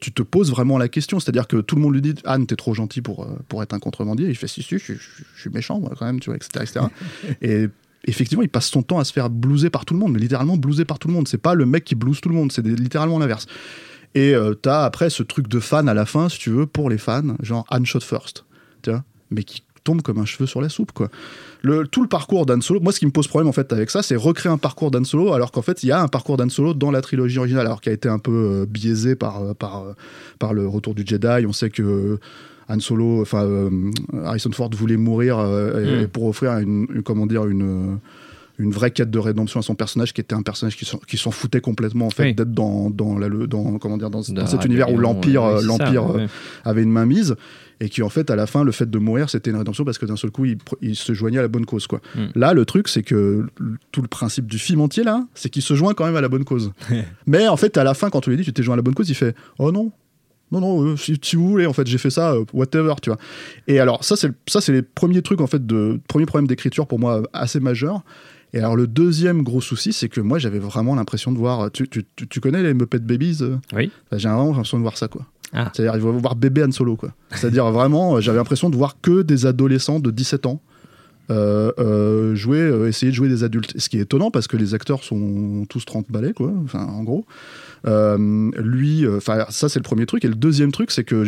tu 0.00 0.12
te 0.12 0.22
poses 0.22 0.50
vraiment 0.50 0.78
la 0.78 0.88
question. 0.88 1.18
C'est-à-dire 1.18 1.48
que 1.48 1.56
tout 1.56 1.74
le 1.76 1.82
monde 1.82 1.94
lui 1.94 2.02
dit 2.02 2.14
Anne, 2.24 2.46
t'es 2.46 2.56
trop 2.56 2.74
gentil 2.74 3.02
pour 3.02 3.26
pour 3.48 3.62
être 3.62 3.74
un 3.74 3.80
contrebandier. 3.80 4.28
Il 4.28 4.36
fait 4.36 4.46
si 4.46 4.62
si, 4.62 4.78
je, 4.78 4.84
suis- 4.84 4.94
je 5.34 5.40
suis 5.40 5.50
méchant 5.50 5.80
moi 5.80 5.92
quand 5.98 6.06
même, 6.06 6.20
tu 6.20 6.30
vois, 6.30 6.36
etc. 6.36 6.50
etc. 6.62 6.86
et 7.42 7.68
effectivement, 8.06 8.42
il 8.42 8.48
passe 8.48 8.68
son 8.68 8.82
temps 8.82 8.98
à 8.98 9.04
se 9.04 9.12
faire 9.12 9.30
blouser 9.30 9.70
par 9.70 9.84
tout 9.84 9.94
le 9.94 10.00
monde, 10.00 10.12
mais 10.12 10.18
littéralement 10.18 10.56
blouser 10.56 10.84
par 10.84 10.98
tout 10.98 11.08
le 11.08 11.14
monde. 11.14 11.28
C'est 11.28 11.38
pas 11.38 11.54
le 11.54 11.66
mec 11.66 11.84
qui 11.84 11.94
blouse 11.94 12.20
tout 12.20 12.28
le 12.28 12.34
monde, 12.34 12.52
c'est 12.52 12.64
littéralement 12.66 13.18
l'inverse. 13.18 13.46
Et 14.14 14.34
euh, 14.34 14.54
t'as 14.54 14.84
après 14.84 15.10
ce 15.10 15.22
truc 15.22 15.48
de 15.48 15.58
fan 15.60 15.88
à 15.88 15.94
la 15.94 16.06
fin, 16.06 16.28
si 16.28 16.38
tu 16.38 16.50
veux, 16.50 16.66
pour 16.66 16.88
les 16.90 16.98
fans, 16.98 17.34
genre 17.42 17.64
Han 17.70 17.84
shot 17.84 18.00
first, 18.00 18.44
tu 18.82 18.90
vois, 18.90 19.02
mais 19.30 19.42
qui 19.42 19.62
tombe 19.82 20.00
comme 20.02 20.18
un 20.18 20.24
cheveu 20.24 20.46
sur 20.46 20.60
la 20.62 20.68
soupe, 20.68 20.92
quoi. 20.92 21.08
Le, 21.62 21.86
tout 21.86 22.00
le 22.02 22.08
parcours 22.08 22.46
d'Han 22.46 22.60
Solo, 22.60 22.80
moi 22.80 22.92
ce 22.92 22.98
qui 23.00 23.06
me 23.06 23.10
pose 23.10 23.26
problème 23.26 23.48
en 23.48 23.52
fait 23.52 23.72
avec 23.72 23.90
ça, 23.90 24.02
c'est 24.02 24.16
recréer 24.16 24.52
un 24.52 24.56
parcours 24.58 24.90
d'Han 24.90 25.04
Solo, 25.04 25.32
alors 25.32 25.50
qu'en 25.50 25.62
fait 25.62 25.82
il 25.82 25.88
y 25.88 25.92
a 25.92 26.00
un 26.00 26.08
parcours 26.08 26.36
d'Han 26.36 26.48
Solo 26.48 26.74
dans 26.74 26.90
la 26.90 27.00
trilogie 27.02 27.38
originale, 27.38 27.66
alors 27.66 27.80
qui 27.80 27.88
a 27.88 27.92
été 27.92 28.08
un 28.08 28.18
peu 28.18 28.32
euh, 28.32 28.66
biaisé 28.66 29.14
par, 29.16 29.42
euh, 29.42 29.54
par, 29.54 29.82
euh, 29.82 29.92
par 30.38 30.54
le 30.54 30.66
retour 30.68 30.94
du 30.94 31.04
Jedi. 31.06 31.44
On 31.46 31.52
sait 31.52 31.70
que 31.70 32.18
Han 32.68 32.80
Solo, 32.80 33.20
enfin 33.22 33.44
euh, 33.44 33.90
Harrison 34.24 34.52
Ford 34.52 34.70
voulait 34.74 34.96
mourir 34.98 35.38
euh, 35.38 35.82
et- 35.82 35.98
Mm. 35.98 36.00
et 36.02 36.06
pour 36.06 36.24
offrir 36.26 36.52
une, 36.58 36.86
une- 36.94 37.02
comment 37.02 37.26
dire 37.26 37.46
une 37.46 37.98
une 38.58 38.70
vraie 38.70 38.90
quête 38.90 39.10
de 39.10 39.18
rédemption 39.18 39.60
à 39.60 39.62
son 39.62 39.74
personnage 39.74 40.12
qui 40.12 40.20
était 40.20 40.34
un 40.34 40.42
personnage 40.42 40.76
qui 40.76 41.16
s'en, 41.16 41.30
foutait 41.30 41.60
complètement 41.60 42.06
en 42.06 42.10
fait 42.10 42.22
Oui. 42.24 42.34
d'être 42.34 42.52
dans 42.52 42.88
dans, 42.90 43.18
la, 43.18 43.28
le- 43.28 43.46
dans 43.46 43.78
comment 43.78 43.96
dire 43.96 44.10
dans, 44.10 44.22
cet 44.22 44.64
univers 44.64 44.92
où 44.92 44.98
l'empire 44.98 45.42
ouais, 45.42 45.54
euh, 45.54 45.62
l'empire 45.62 46.04
euh, 46.10 46.18
ouais. 46.18 46.26
avait 46.64 46.82
une 46.82 46.92
main 46.92 47.06
mise 47.06 47.34
et 47.80 47.88
qui 47.88 48.02
en 48.02 48.08
fait 48.08 48.30
à 48.30 48.36
la 48.36 48.46
fin 48.46 48.62
le 48.62 48.70
fait 48.70 48.88
de 48.88 48.98
mourir 48.98 49.28
c'était 49.28 49.50
une 49.50 49.56
rédemption 49.56 49.84
parce 49.84 49.98
que 49.98 50.06
d'un 50.06 50.16
seul 50.16 50.30
coup 50.30 50.44
il, 50.80 50.94
se 50.94 51.14
joignait 51.14 51.38
à 51.38 51.42
la 51.42 51.48
bonne 51.48 51.66
cause 51.66 51.88
quoi. 51.88 52.00
Mm. 52.14 52.20
Là 52.36 52.54
le 52.54 52.64
truc 52.64 52.86
c'est 52.88 53.02
que 53.02 53.46
tout 53.90 54.02
le 54.02 54.08
principe 54.08 54.46
du 54.46 54.58
film 54.58 54.80
entier 54.80 55.02
là 55.02 55.26
c'est 55.34 55.50
qu'il 55.50 55.62
se 55.62 55.74
joint 55.74 55.94
quand 55.94 56.04
même 56.04 56.16
à 56.16 56.20
la 56.20 56.28
bonne 56.28 56.44
cause. 56.44 56.72
Mais 57.26 57.48
en 57.48 57.56
fait 57.56 57.76
à 57.76 57.82
la 57.82 57.94
fin 57.94 58.10
quand 58.10 58.20
tu 58.20 58.30
lui 58.30 58.36
dis 58.36 58.44
tu 58.44 58.52
t'es 58.52 58.62
joint 58.62 58.74
à 58.74 58.76
la 58.76 58.82
bonne 58.82 58.94
cause 58.94 59.08
il 59.10 59.14
fait 59.16 59.34
oh 59.58 59.72
non 59.72 59.90
non 60.52 60.60
non 60.60 60.82
euh, 60.84 60.96
si, 60.96 61.18
si 61.20 61.34
vous 61.34 61.48
voulez 61.48 61.66
en 61.66 61.72
fait 61.72 61.86
j'ai 61.88 61.98
fait 61.98 62.10
ça 62.10 62.32
euh, 62.34 62.44
whatever 62.52 62.94
tu 63.02 63.10
vois. 63.10 63.18
Et 63.66 63.80
alors 63.80 64.04
ça 64.04 64.14
c'est 64.14 64.28
le- 64.28 64.34
ça 64.46 64.60
c'est 64.60 64.72
les 64.72 64.82
premiers 64.82 65.22
trucs 65.22 65.40
en 65.40 65.48
fait 65.48 65.66
de 65.66 65.98
premier 66.06 66.26
problème 66.26 66.46
d'écriture 66.46 66.86
pour 66.86 67.00
moi 67.00 67.22
assez 67.32 67.58
majeur. 67.58 68.04
Et 68.54 68.58
alors 68.60 68.76
le 68.76 68.86
deuxième 68.86 69.42
gros 69.42 69.60
souci, 69.60 69.92
c'est 69.92 70.08
que 70.08 70.20
moi 70.22 70.38
j'avais 70.38 70.58
vraiment 70.60 70.94
l'impression 70.94 71.32
de 71.32 71.38
voir. 71.38 71.70
Tu, 71.72 71.86
tu, 71.88 72.04
tu- 72.16 72.26
tu 72.28 72.40
connais 72.40 72.62
les 72.62 72.72
Muppet 72.72 73.00
Babies 73.00 73.38
euh? 73.42 73.56
Oui. 73.74 73.90
J'ai 74.12 74.28
vraiment 74.28 74.46
l'impression 74.48 74.78
de 74.78 74.82
voir 74.82 74.96
ça 74.96 75.08
quoi. 75.08 75.26
Ah. 75.52 75.70
C'est-à-dire 75.74 75.94
il 75.96 76.02
va 76.02 76.10
voir 76.12 76.36
bébé 76.36 76.64
Han 76.64 76.70
Solo 76.72 76.96
quoi. 76.96 77.10
C'est-à-dire 77.30 77.70
vraiment, 77.72 78.16
euh, 78.16 78.20
j'avais 78.20 78.38
l'impression 78.38 78.70
de 78.70 78.76
voir 78.76 78.96
que 79.02 79.22
des 79.22 79.44
adolescents 79.46 80.00
de 80.00 80.10
17 80.10 80.46
ans. 80.46 80.60
euh, 81.30 81.72
euh, 81.78 82.34
jouer, 82.34 82.58
euh, 82.60 82.86
essayer 82.86 83.10
de 83.10 83.16
jouer 83.16 83.28
des 83.30 83.44
adultes. 83.44 83.72
Ce 83.78 83.88
qui 83.88 83.96
est 83.98 84.02
étonnant 84.02 84.30
parce 84.30 84.46
que 84.46 84.56
les 84.58 84.74
acteurs 84.74 85.02
sont 85.02 85.64
tous 85.70 85.84
30 85.86 86.06
balais, 86.10 86.32
quoi, 86.34 86.52
enfin, 86.64 86.84
en 86.84 87.02
gros. 87.02 87.24
Euh, 87.86 88.50
lui, 88.58 89.04
euh, 89.04 89.18
enfin, 89.18 89.44
ça 89.50 89.68
c'est 89.68 89.78
le 89.78 89.84
premier 89.84 90.06
truc. 90.06 90.24
Et 90.24 90.28
le 90.28 90.34
deuxième 90.34 90.72
truc, 90.72 90.90
c'est 90.90 91.04
que 91.04 91.24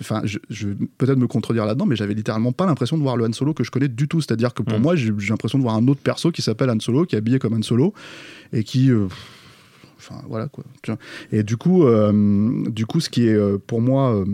enfin, 0.00 0.22
je, 0.24 0.38
je 0.50 0.68
vais 0.68 0.74
peut-être 0.98 1.18
me 1.18 1.26
contredire 1.26 1.66
là-dedans, 1.66 1.86
mais 1.86 1.96
j'avais 1.96 2.14
littéralement 2.14 2.52
pas 2.52 2.66
l'impression 2.66 2.96
de 2.96 3.02
voir 3.02 3.16
le 3.16 3.24
Han 3.24 3.32
Solo 3.32 3.54
que 3.54 3.64
je 3.64 3.70
connais 3.70 3.88
du 3.88 4.08
tout. 4.08 4.20
C'est-à-dire 4.20 4.54
que 4.54 4.62
pour 4.62 4.78
Mm. 4.78 4.82
moi, 4.82 4.96
j'ai, 4.96 5.12
l'impression 5.28 5.58
de 5.58 5.62
voir 5.62 5.76
un 5.76 5.86
autre 5.88 6.00
perso 6.00 6.30
qui 6.32 6.42
s'appelle 6.42 6.70
Han 6.70 6.80
Solo, 6.80 7.04
qui 7.04 7.14
est 7.14 7.18
habillé 7.18 7.38
comme 7.38 7.54
Han 7.54 7.62
Solo, 7.62 7.92
et 8.52 8.64
qui, 8.64 8.90
euh, 8.90 9.06
enfin 9.98 10.22
voilà 10.28 10.48
quoi. 10.48 10.64
Et 11.30 11.42
du 11.42 11.56
coup, 11.56 11.84
du 12.68 12.86
coup, 12.86 13.00
ce 13.00 13.10
qui 13.10 13.26
est 13.26 13.58
pour 13.66 13.80
moi 13.80 14.24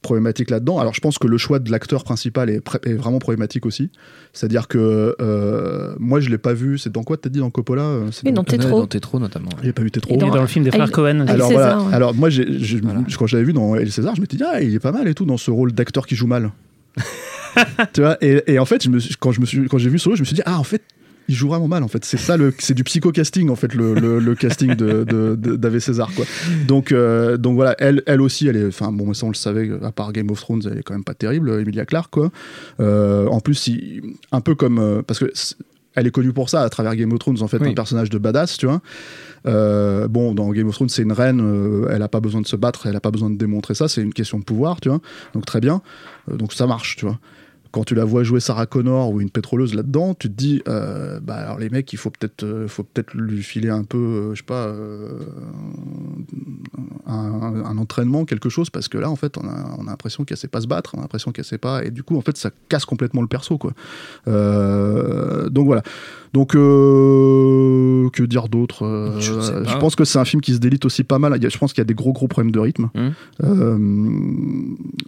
problématique 0.00 0.50
là-dedans. 0.50 0.78
Alors 0.78 0.94
je 0.94 1.00
pense 1.00 1.18
que 1.18 1.26
le 1.26 1.38
choix 1.38 1.58
de 1.58 1.70
l'acteur 1.70 2.04
principal 2.04 2.50
est, 2.50 2.62
vraiment 2.94 3.18
problématique 3.18 3.66
aussi. 3.66 3.90
C'est-à-dire 4.32 4.68
que 4.68 5.16
euh, 5.20 5.94
moi 5.98 6.20
je 6.20 6.30
l'ai 6.30 6.38
pas 6.38 6.54
vu. 6.54 6.78
C'est 6.78 6.90
dans 6.90 7.02
quoi 7.02 7.16
t'as 7.16 7.28
dit 7.28 7.40
dans 7.40 7.50
Coppola 7.50 7.82
euh, 7.82 8.08
c'est 8.12 8.26
Oui, 8.26 8.32
dans 8.32 8.44
Tétro. 8.44 8.80
Dans 8.80 8.86
Tétro 8.86 9.18
notamment. 9.18 9.50
J'ai 9.62 9.72
pas 9.72 9.82
vu 9.82 9.90
Tétro. 9.90 10.14
Et 10.14 10.16
dans, 10.16 10.40
le 10.40 10.46
film 10.46 10.64
des 10.64 10.70
frères 10.70 10.82
Avec- 10.82 10.94
Cohen 10.94 11.20
avec 11.20 11.30
Alors 11.30 11.48
César, 11.48 11.76
voilà. 11.78 11.88
ouais. 11.88 11.94
Alors 11.94 12.14
moi, 12.14 12.30
j'ai, 12.30 12.46
j'ai- 12.58 12.80
quand 13.18 13.26
je 13.26 13.36
l'avais 13.36 13.46
vu 13.46 13.52
dans 13.52 13.74
El 13.76 13.90
César, 13.90 14.14
je 14.14 14.20
m'étais 14.20 14.36
dit 14.36 14.44
ah 14.46 14.60
il 14.62 14.74
est 14.74 14.80
pas 14.80 14.92
mal 14.92 15.08
et 15.08 15.14
tout 15.14 15.24
dans 15.24 15.36
ce 15.36 15.50
rôle 15.50 15.72
d'acteur 15.72 16.06
qui 16.06 16.14
joue 16.14 16.26
mal. 16.26 16.50
tu 17.92 18.02
vois 18.02 18.16
et, 18.20 18.42
et 18.46 18.58
en 18.58 18.64
fait, 18.64 18.82
je 18.82 18.88
me 18.90 18.98
suis- 18.98 19.16
quand 19.18 19.32
je 19.32 19.40
me 19.40 19.46
suis, 19.46 19.66
quand 19.68 19.78
j'ai 19.78 19.90
vu 19.90 19.98
ce 19.98 20.08
rôle, 20.08 20.16
je 20.16 20.22
me 20.22 20.26
suis 20.26 20.34
dit 20.34 20.42
ah 20.46 20.58
en 20.58 20.64
fait 20.64 20.82
il 21.28 21.34
joue 21.34 21.48
vraiment 21.48 21.68
mal 21.68 21.82
en 21.82 21.88
fait. 21.88 22.04
C'est 22.04 22.16
ça 22.16 22.36
c'est 22.58 22.74
du 22.74 22.84
psycho 22.84 23.12
casting 23.12 23.48
en 23.50 23.56
fait 23.56 23.74
le, 23.74 23.94
le, 23.94 24.18
le 24.18 24.34
casting 24.34 24.74
de, 24.74 25.04
de, 25.04 25.36
de- 25.36 25.56
d'Ave 25.56 25.78
César 25.78 26.10
quoi. 26.14 26.24
Donc 26.66 26.92
euh, 26.92 27.36
donc 27.36 27.54
voilà, 27.54 27.74
elle, 27.78 28.02
elle 28.06 28.20
aussi, 28.20 28.48
elle 28.48 28.56
est, 28.56 28.66
enfin 28.66 28.90
bon 28.92 29.12
ça 29.14 29.26
on 29.26 29.30
le 29.30 29.34
savait, 29.34 29.70
à 29.82 29.92
part 29.92 30.12
Game 30.12 30.30
of 30.30 30.40
Thrones, 30.40 30.62
elle 30.70 30.78
est 30.78 30.82
quand 30.82 30.94
même 30.94 31.04
pas 31.04 31.14
terrible, 31.14 31.50
Emilia 31.60 31.84
Clarke 31.86 32.10
quoi. 32.10 32.30
Euh, 32.80 33.26
en 33.28 33.40
plus, 33.40 33.66
il- 33.68 34.02
un 34.32 34.40
peu 34.40 34.54
comme 34.54 34.78
euh, 34.78 35.02
parce 35.02 35.18
que 35.20 35.30
elle 35.94 36.06
est 36.06 36.10
connue 36.10 36.32
pour 36.32 36.48
ça 36.48 36.62
à 36.62 36.68
travers 36.70 36.96
Game 36.96 37.12
of 37.12 37.18
Thrones 37.18 37.42
en 37.42 37.48
fait 37.48 37.58
Oui. 37.60 37.68
un 37.68 37.74
personnage 37.74 38.08
de 38.08 38.16
badass 38.16 38.56
tu 38.56 38.64
vois 38.66 38.80
euh, 39.46 40.08
bon, 40.08 40.34
dans 40.34 40.50
Game 40.52 40.68
of 40.68 40.74
Thrones, 40.74 40.88
c'est 40.88 41.02
une 41.02 41.12
reine, 41.12 41.40
euh, 41.42 41.88
elle 41.90 42.02
a 42.02 42.08
pas 42.08 42.20
besoin 42.20 42.40
de 42.40 42.46
se 42.46 42.54
battre, 42.56 42.86
elle 42.86 42.94
a 42.96 43.00
pas 43.00 43.10
besoin 43.10 43.28
de 43.28 43.36
démontrer 43.36 43.74
ça, 43.74 43.88
c'est 43.88 44.00
une 44.00 44.14
question 44.14 44.38
de 44.38 44.44
pouvoir, 44.44 44.80
tu 44.80 44.88
vois. 44.88 45.00
Donc 45.34 45.44
très 45.46 45.60
bien, 45.60 45.82
Euh, 46.30 46.36
donc 46.36 46.52
ça 46.52 46.66
marche, 46.68 46.94
tu 46.96 47.06
vois. 47.06 47.18
Quand 47.72 47.84
tu 47.84 47.94
la 47.94 48.04
vois 48.04 48.22
jouer 48.22 48.38
Sarah 48.38 48.66
Connor 48.66 49.10
ou 49.10 49.20
une 49.22 49.30
pétroleuse 49.30 49.74
là-dedans, 49.74 50.12
tu 50.12 50.28
te 50.28 50.34
dis, 50.34 50.62
euh, 50.68 51.20
bah 51.20 51.36
alors 51.36 51.58
les 51.58 51.70
mecs, 51.70 51.90
il 51.92 51.96
faut 51.96 52.10
peut-être, 52.10 52.44
euh, 52.44 52.68
faut 52.68 52.82
peut-être 52.82 53.14
lui 53.14 53.42
filer 53.42 53.70
un 53.70 53.84
peu, 53.84 53.96
euh, 53.96 54.34
je 54.34 54.40
sais 54.40 54.46
pas, 54.46 54.66
euh, 54.66 55.18
un, 57.06 57.78
entraînement, 57.78 58.26
quelque 58.26 58.50
chose, 58.50 58.68
parce 58.68 58.88
que 58.88 58.98
là, 58.98 59.10
en 59.10 59.16
fait, 59.16 59.38
on 59.38 59.48
a, 59.48 59.76
on 59.78 59.86
a 59.86 59.90
l'impression 59.90 60.24
qu'elle 60.24 60.36
sait 60.36 60.48
pas 60.48 60.60
se 60.60 60.66
battre, 60.66 60.94
on 60.94 60.98
a 60.98 61.00
l'impression 61.00 61.32
qu'elle 61.32 61.46
sait 61.46 61.56
pas, 61.56 61.82
et 61.82 61.90
du 61.90 62.02
coup, 62.02 62.18
en 62.18 62.20
fait, 62.20 62.36
ça 62.36 62.50
casse 62.68 62.84
complètement 62.84 63.22
le 63.22 63.28
perso, 63.28 63.56
quoi. 63.56 63.72
Donc 64.26 65.66
voilà. 65.66 65.82
Donc, 66.32 66.54
euh, 66.54 68.08
que 68.10 68.22
dire 68.22 68.48
d'autre 68.48 68.84
Euh, 68.84 69.20
Je. 69.20 69.32
Je 69.32 69.76
pense 69.78 69.94
que 69.96 70.04
c'est 70.04 70.18
un 70.18 70.24
film 70.24 70.40
qui 70.40 70.54
se 70.54 70.58
délite 70.58 70.84
aussi 70.84 71.04
pas 71.04 71.18
mal. 71.18 71.38
Je 71.40 71.58
pense 71.58 71.72
qu'il 71.72 71.80
y 71.80 71.82
a 71.82 71.86
des 71.86 71.94
gros 71.94 72.12
gros 72.12 72.28
problèmes 72.28 72.52
de 72.52 72.58
rythme. 72.58 72.88
Hmm. 72.94 73.10
Euh, 73.44 73.78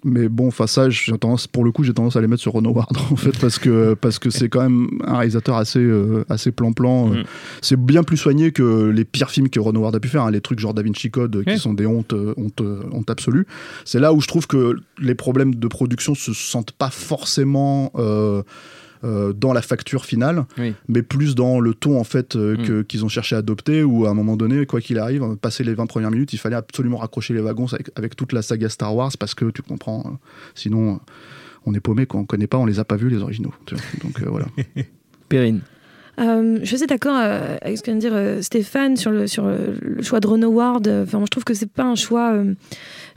mais 0.04 0.28
bon, 0.28 0.48
enfin 0.48 0.66
ça, 0.66 0.90
j'ai 0.90 1.16
tendance, 1.18 1.46
pour 1.46 1.64
le 1.64 1.72
coup, 1.72 1.82
j'ai 1.84 1.94
tendance 1.94 2.16
à 2.16 2.20
les 2.20 2.26
mettre 2.26 2.42
sur 2.42 2.52
Ron 2.52 2.64
Howard 2.64 2.96
en 3.10 3.16
fait 3.16 3.38
parce 3.38 3.58
que 3.58 3.94
parce 4.00 4.18
que 4.18 4.30
c'est 4.30 4.48
quand 4.48 4.62
même 4.62 4.88
un 5.04 5.16
réalisateur 5.16 5.56
assez 5.56 5.78
euh, 5.80 6.24
assez 6.28 6.50
plan-plan. 6.52 7.10
euh. 7.12 7.14
Mhm. 7.18 7.24
C'est 7.62 7.80
bien 7.80 8.02
plus 8.02 8.16
soigné 8.16 8.52
que 8.52 8.90
les 8.90 9.04
pires 9.04 9.30
films 9.30 9.48
que 9.48 9.60
Ron 9.60 9.74
Howard 9.76 9.94
a 9.96 10.00
pu 10.00 10.08
faire, 10.08 10.22
hein, 10.24 10.30
les 10.30 10.40
trucs 10.40 10.58
genre 10.58 10.74
Da 10.74 10.82
Vinci 10.82 11.10
Code 11.10 11.36
euh, 11.36 11.44
qui 11.44 11.58
sont 11.58 11.74
des 11.74 11.86
hontes 11.86 12.12
euh, 12.12 12.34
honte, 12.36 12.60
euh, 12.60 12.82
honte 12.92 13.08
absolue. 13.10 13.46
C'est 13.84 14.00
là 14.00 14.12
où 14.12 14.20
je 14.20 14.28
trouve 14.28 14.46
que 14.46 14.76
les 14.98 15.14
problèmes 15.14 15.54
de 15.54 15.68
production 15.68 16.14
se 16.14 16.32
sentent 16.32 16.72
pas 16.72 16.90
forcément 16.90 17.90
euh, 17.96 18.42
euh, 19.04 19.32
dans 19.32 19.52
la 19.52 19.62
facture 19.62 20.04
finale, 20.06 20.46
Oui. 20.58 20.74
mais 20.88 21.02
plus 21.02 21.34
dans 21.34 21.60
le 21.60 21.74
ton 21.74 21.98
en 22.00 22.04
fait 22.04 22.34
euh, 22.36 22.56
Mm. 22.56 22.62
que- 22.66 22.82
qu'ils 22.82 23.04
ont 23.04 23.08
cherché 23.08 23.36
à 23.36 23.38
adopter. 23.38 23.82
Où 23.84 24.06
à 24.06 24.10
un 24.10 24.14
moment 24.14 24.36
donné, 24.36 24.64
quoi 24.66 24.80
qu'il 24.80 24.98
arrive, 24.98 25.36
passer 25.40 25.62
les 25.64 25.74
20 25.74 25.86
premières 25.86 26.10
minutes, 26.10 26.32
il 26.32 26.38
fallait 26.38 26.56
absolument 26.56 26.96
raccrocher 26.98 27.34
les 27.34 27.40
wagons 27.40 27.66
avec, 27.72 27.90
avec 27.96 28.16
toute 28.16 28.32
la 28.32 28.42
saga 28.42 28.68
Star 28.68 28.94
Wars 28.96 29.12
parce 29.18 29.34
que 29.34 29.46
tu 29.50 29.62
comprends. 29.62 30.00
euh, 30.06 30.10
sinon, 30.54 30.94
euh, 30.94 30.96
on 31.66 31.74
est 31.74 31.80
paumé, 31.80 32.06
quoi. 32.06 32.20
On 32.20 32.24
connaît 32.24 32.46
pas, 32.46 32.58
on 32.58 32.66
les 32.66 32.78
a 32.80 32.84
pas 32.84 32.96
vus 32.96 33.08
les 33.10 33.18
originaux. 33.22 33.52
tu 33.66 33.74
vois. 33.74 33.84
Donc 34.02 34.20
euh, 34.22 34.26
voilà. 34.30 34.46
Perrine. 35.28 35.60
Euh, 36.20 36.60
je 36.62 36.76
suis 36.76 36.86
d'accord 36.86 37.16
euh, 37.18 37.56
avec 37.60 37.76
ce 37.76 37.82
que 37.82 37.86
vient 37.90 37.96
de 37.96 38.00
dire 38.00 38.14
euh, 38.14 38.40
Stéphane 38.40 38.96
sur 38.96 39.10
le, 39.10 39.26
sur 39.26 39.46
le, 39.46 39.74
le 39.82 40.00
choix 40.02 40.20
de 40.20 40.28
Ron 40.28 40.42
Howard. 40.42 40.86
Enfin, 40.86 41.20
je 41.24 41.26
trouve 41.26 41.42
que 41.42 41.54
c'est 41.54 41.68
pas 41.70 41.82
un 41.84 41.96
choix 41.96 42.34
euh, 42.34 42.54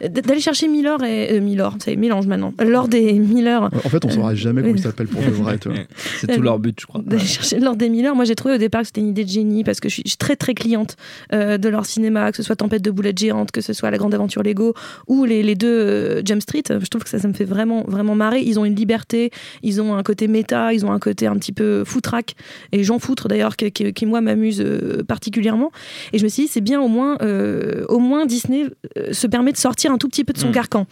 d'aller 0.02 0.40
chercher 0.40 0.68
Miller 0.68 1.04
et 1.04 1.34
euh, 1.34 1.42
Miller, 1.42 1.76
c'est 1.84 1.96
mélange 1.96 2.28
maintenant. 2.28 2.54
Lord 2.60 2.90
et 2.94 3.14
Miller. 3.14 3.64
En 3.64 3.90
fait, 3.90 4.04
on 4.06 4.10
saura 4.10 4.36
jamais 4.36 4.62
comment 4.62 4.74
oui. 4.74 4.80
il 4.80 4.84
s'appelle 4.84 5.08
pour 5.08 5.22
de 5.22 5.30
vrai. 5.30 5.60
C'est 6.20 6.28
tout 6.36 6.42
leur 6.42 6.60
but, 6.60 6.80
je 6.80 6.86
crois. 6.86 7.02
d'aller 7.06 7.24
chercher 7.26 7.60
Lord 7.60 7.78
et 7.82 7.90
Miller. 7.90 8.16
Moi, 8.16 8.26
j'ai 8.26 8.36
trouvé 8.36 8.56
au 8.56 8.58
départ 8.58 8.82
que 8.82 8.88
c'était 8.88 9.02
une 9.02 9.10
idée 9.10 9.24
de 9.24 9.30
génie 9.30 9.64
parce 9.64 9.80
que 9.80 9.90
je 9.90 9.96
suis, 9.96 10.04
très 10.18 10.36
très 10.36 10.54
cliente 10.54 10.96
euh, 11.34 11.58
de 11.58 11.70
leur 11.70 11.86
cinéma, 11.86 12.32
que 12.32 12.38
ce 12.38 12.44
soit 12.44 12.56
Tempête 12.56 12.82
de 12.82 12.92
boulettes 12.92 13.18
géantes, 13.18 13.52
que 13.52 13.62
ce 13.62 13.74
soit 13.74 13.92
La 13.92 13.98
Grande 13.98 14.14
Aventure 14.14 14.44
Lego 14.44 14.74
ou 15.08 15.26
les, 15.26 15.44
les 15.44 15.56
deux 15.56 15.68
euh, 15.68 16.22
Jump 16.26 16.42
Street. 16.42 16.64
Je 16.70 16.88
trouve 16.88 17.04
que 17.04 17.10
ça, 17.10 17.20
ça 17.20 17.28
me 17.28 17.34
fait 17.34 17.46
vraiment 17.46 17.84
vraiment 17.88 18.16
marrer. 18.16 18.42
Ils 18.42 18.60
ont 18.60 18.66
une 18.66 18.76
liberté, 18.76 19.32
ils 19.64 19.82
ont 19.82 19.96
un 19.96 20.04
côté 20.04 20.28
méta, 20.28 20.74
ils 20.74 20.86
ont 20.86 20.92
un 20.92 21.00
côté 21.00 21.28
un 21.28 21.36
petit 21.36 21.52
peu 21.52 21.84
foutraque 21.86 22.36
et 22.72 22.84
j'en 22.84 23.00
foutre 23.00 23.28
d'ailleurs 23.28 23.56
qui, 23.56 23.72
qui- 23.72 23.94
qui, 23.94 24.06
moi 24.06 24.22
m'amuse 24.22 24.62
euh, 24.62 25.04
particulièrement. 25.08 25.72
Et 26.14 26.18
je 26.20 26.24
me 26.24 26.30
suis 26.30 26.44
dit 26.44 26.50
c'est 26.50 26.62
bien 26.62 26.82
au 26.82 26.88
moins 26.88 27.18
euh, 27.22 27.86
au 27.90 28.00
moins 28.00 28.26
Disney 28.26 28.64
euh, 28.66 28.70
se 29.12 29.28
permet 29.28 29.52
de 29.52 29.58
sortir 29.58 29.92
un 29.92 29.98
tout 29.98 30.08
petit 30.08 30.24
peu 30.24 30.34
de 30.34 30.38
son 30.40 30.50
Mm. 30.50 30.54
carcan. 30.54 30.88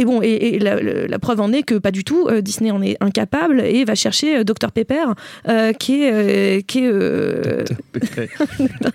Et 0.00 0.04
bon, 0.06 0.20
et, 0.22 0.54
et 0.54 0.58
la, 0.58 0.80
la- 0.82 1.06
la 1.06 1.18
preuve 1.18 1.40
en 1.42 1.52
est 1.52 1.62
que 1.62 1.74
pas 1.76 1.90
du 1.90 2.04
tout. 2.04 2.26
euh, 2.28 2.40
Disney 2.40 2.70
en 2.70 2.80
est 2.82 2.96
incapable 3.00 3.60
et 3.60 3.84
va 3.84 3.94
chercher 3.94 4.38
euh, 4.38 4.44
Dr 4.44 4.72
Pepper, 4.72 5.04
euh, 5.48 5.72
qui 5.74 6.02
est, 6.04 6.10
euh, 6.12 6.60
qui 6.66 6.78
est 6.84 6.90
euh, 6.90 7.64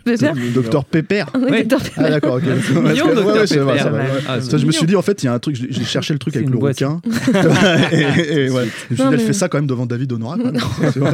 Dr 0.06 0.84
Pepper. 0.90 1.24
Oui, 1.36 1.42
Ouais. 1.52 1.64
Dr 1.64 1.78
Pepper. 1.80 1.92
Ah 1.98 2.10
d'accord, 2.10 2.36
ok. 2.36 2.44
Mignon, 2.44 3.06
Ouais, 3.08 3.16
Dr 3.16 3.34
Pepper. 3.48 3.60
vrai, 3.60 3.84
ouais. 3.84 4.06
Ah, 4.28 4.40
je 4.40 4.66
me 4.66 4.72
suis 4.72 4.86
dit, 4.88 4.96
en 4.96 5.02
fait, 5.02 5.22
il 5.24 5.26
y 5.28 5.30
a 5.30 5.34
un 5.34 5.40
truc, 5.40 5.56
j'ai 5.56 5.84
cherché 5.84 6.14
le 6.14 6.20
truc 6.20 6.36
avec 6.36 6.50
le 6.50 6.58
requin. 6.58 7.02
et, 7.92 7.96
et- 7.98 8.46
et 8.46 8.50
ouais. 8.50 8.66
Je 8.90 8.94
me 8.94 8.96
suis 8.96 9.04
Non, 9.04 9.10
dit, 9.10 9.14
elle 9.14 9.18
mais- 9.18 9.18
fait 9.20 9.34
ça 9.34 9.48
quand 9.48 9.58
même 9.58 9.68
devant 9.68 9.86
David 9.86 10.12
Honora. 10.14 10.38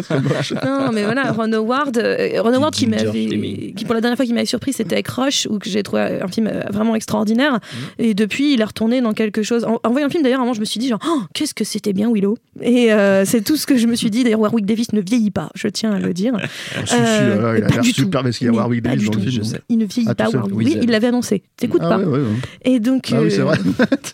ça 0.03 0.19
marche. 0.19 0.53
Non, 0.63 0.91
mais 0.93 1.03
voilà, 1.03 1.31
Ron 1.31 1.51
Howard, 1.53 1.97
euh, 1.97 2.41
Ron 2.41 2.53
Howard 2.53 2.73
qui 2.73 2.87
m'avait, 2.87 3.73
qui 3.75 3.85
pour 3.85 3.93
la 3.95 4.01
dernière 4.01 4.17
fois 4.17 4.25
qui 4.25 4.33
m'avait 4.33 4.45
surpris, 4.45 4.73
c'était 4.73 4.93
avec 4.95 5.07
Rush, 5.09 5.47
où 5.49 5.59
que 5.59 5.69
j'ai 5.69 5.83
trouvé 5.83 6.19
un 6.21 6.27
film 6.27 6.49
vraiment 6.71 6.95
extraordinaire. 6.95 7.59
Et 7.99 8.13
depuis, 8.13 8.53
il 8.53 8.61
est 8.61 8.65
retourné 8.65 9.01
dans 9.01 9.13
quelque 9.13 9.43
chose. 9.43 9.65
En, 9.65 9.79
en 9.83 9.91
voyant 9.91 10.07
le 10.07 10.11
film, 10.11 10.23
d'ailleurs, 10.23 10.39
moment, 10.39 10.53
je 10.53 10.59
me 10.59 10.65
suis 10.65 10.79
dit 10.79 10.87
genre, 10.87 10.99
Oh, 11.07 11.21
qu'est-ce 11.33 11.53
que 11.53 11.63
c'était 11.63 11.93
bien 11.93 12.11
Willow. 12.11 12.37
Et 12.61 12.91
euh, 12.93 13.25
c'est 13.25 13.41
tout 13.41 13.57
ce 13.57 13.65
que 13.65 13.77
je 13.77 13.87
me 13.87 13.95
suis 13.95 14.09
dit. 14.09 14.23
D'ailleurs, 14.23 14.39
Warwick 14.41 14.65
Davis 14.65 14.93
ne 14.93 15.01
vieillit 15.01 15.31
pas, 15.31 15.49
je 15.55 15.67
tiens 15.67 15.91
à 15.91 15.99
le 15.99 16.13
dire. 16.13 16.33
Euh, 16.93 17.41
là, 17.53 17.57
il 17.57 17.63
a 17.63 17.67
l'air 17.67 17.83
super 17.85 18.23
parce 18.23 18.37
qu'il 18.37 18.47
y 18.47 18.49
a 18.49 18.53
Warwick 18.53 18.81
Davis 18.81 19.09
dans 19.09 19.19
le 19.19 19.29
film. 19.29 19.43
Il 19.69 19.77
ne 19.77 19.85
vieillit 19.85 20.07
Ah, 20.09 20.15
pas. 20.15 20.29
Warwick. 20.29 20.55
Oui, 20.55 20.77
il 20.81 20.89
l'avait 20.89 21.07
annoncé. 21.07 21.43
T'écoutes 21.57 21.81
Ah 21.83 21.89
pas. 21.89 21.97
ouais, 21.99 22.05
ouais, 22.05 22.19
ouais. 22.19 22.25
Et 22.63 22.79
donc, 22.79 23.09
Ah 23.13 23.21
oui, 23.21 23.31
c'est 23.31 23.39
euh, 23.41 23.45
vrai. 23.45 23.57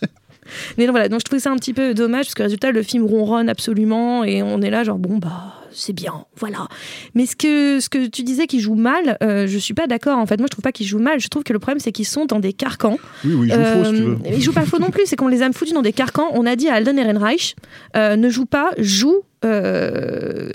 Mais 0.78 0.86
non, 0.86 0.92
voilà, 0.92 1.08
donc 1.08 1.20
je 1.20 1.24
trouvais 1.24 1.40
ça 1.40 1.50
un 1.50 1.56
petit 1.56 1.74
peu 1.74 1.94
dommage 1.94 2.26
parce 2.26 2.34
que 2.34 2.42
résultat, 2.42 2.70
le 2.72 2.82
film 2.82 3.04
ronronne 3.04 3.48
absolument 3.48 4.24
et 4.24 4.42
on 4.42 4.60
est 4.62 4.70
là, 4.70 4.84
genre, 4.84 4.98
bon, 4.98 5.18
bah, 5.18 5.54
c'est 5.78 5.92
bien, 5.92 6.24
voilà. 6.36 6.66
Mais 7.14 7.24
ce 7.26 7.36
que, 7.36 7.78
ce 7.80 7.88
que 7.88 8.06
tu 8.06 8.22
disais 8.22 8.46
qu'il 8.46 8.60
joue 8.60 8.74
mal, 8.74 9.16
euh, 9.22 9.46
je 9.46 9.58
suis 9.58 9.74
pas 9.74 9.86
d'accord 9.86 10.18
en 10.18 10.26
fait. 10.26 10.36
Moi, 10.38 10.46
je 10.46 10.50
trouve 10.50 10.62
pas 10.62 10.72
qu'ils 10.72 10.86
jouent 10.86 10.98
mal. 10.98 11.20
Je 11.20 11.28
trouve 11.28 11.44
que 11.44 11.52
le 11.52 11.58
problème, 11.58 11.78
c'est 11.78 11.92
qu'ils 11.92 12.06
sont 12.06 12.24
dans 12.26 12.40
des 12.40 12.52
carcans. 12.52 12.98
Oui, 13.24 13.34
oui, 13.34 13.48
il 13.48 13.54
joue 13.54 13.62
faux 13.64 13.84
si 13.84 13.90
tu 13.90 13.96
Euh, 13.96 14.08
veux. 14.08 14.18
Ils 14.34 14.42
jouent 14.42 14.52
pas 14.52 14.64
faux 14.66 14.78
non 14.78 14.90
plus, 14.90 15.02
c'est 15.06 15.16
qu'on 15.16 15.28
les 15.28 15.42
a 15.42 15.52
foutus 15.52 15.72
dans 15.74 15.82
des 15.82 15.92
carcans. 15.92 16.28
On 16.34 16.44
a 16.46 16.56
dit 16.56 16.68
à 16.68 16.74
Alden 16.74 16.98
Ehrenreich, 16.98 17.54
euh, 17.96 18.16
ne 18.16 18.28
joue 18.28 18.46
pas, 18.46 18.70
joue, 18.78 19.22
euh, 19.44 20.50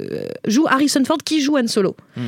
joue 0.45 0.65
Harrison 0.67 1.03
Ford 1.05 1.17
qui 1.23 1.41
joue 1.41 1.57
Han 1.57 1.67
Solo. 1.67 1.95
Hmm. 2.17 2.21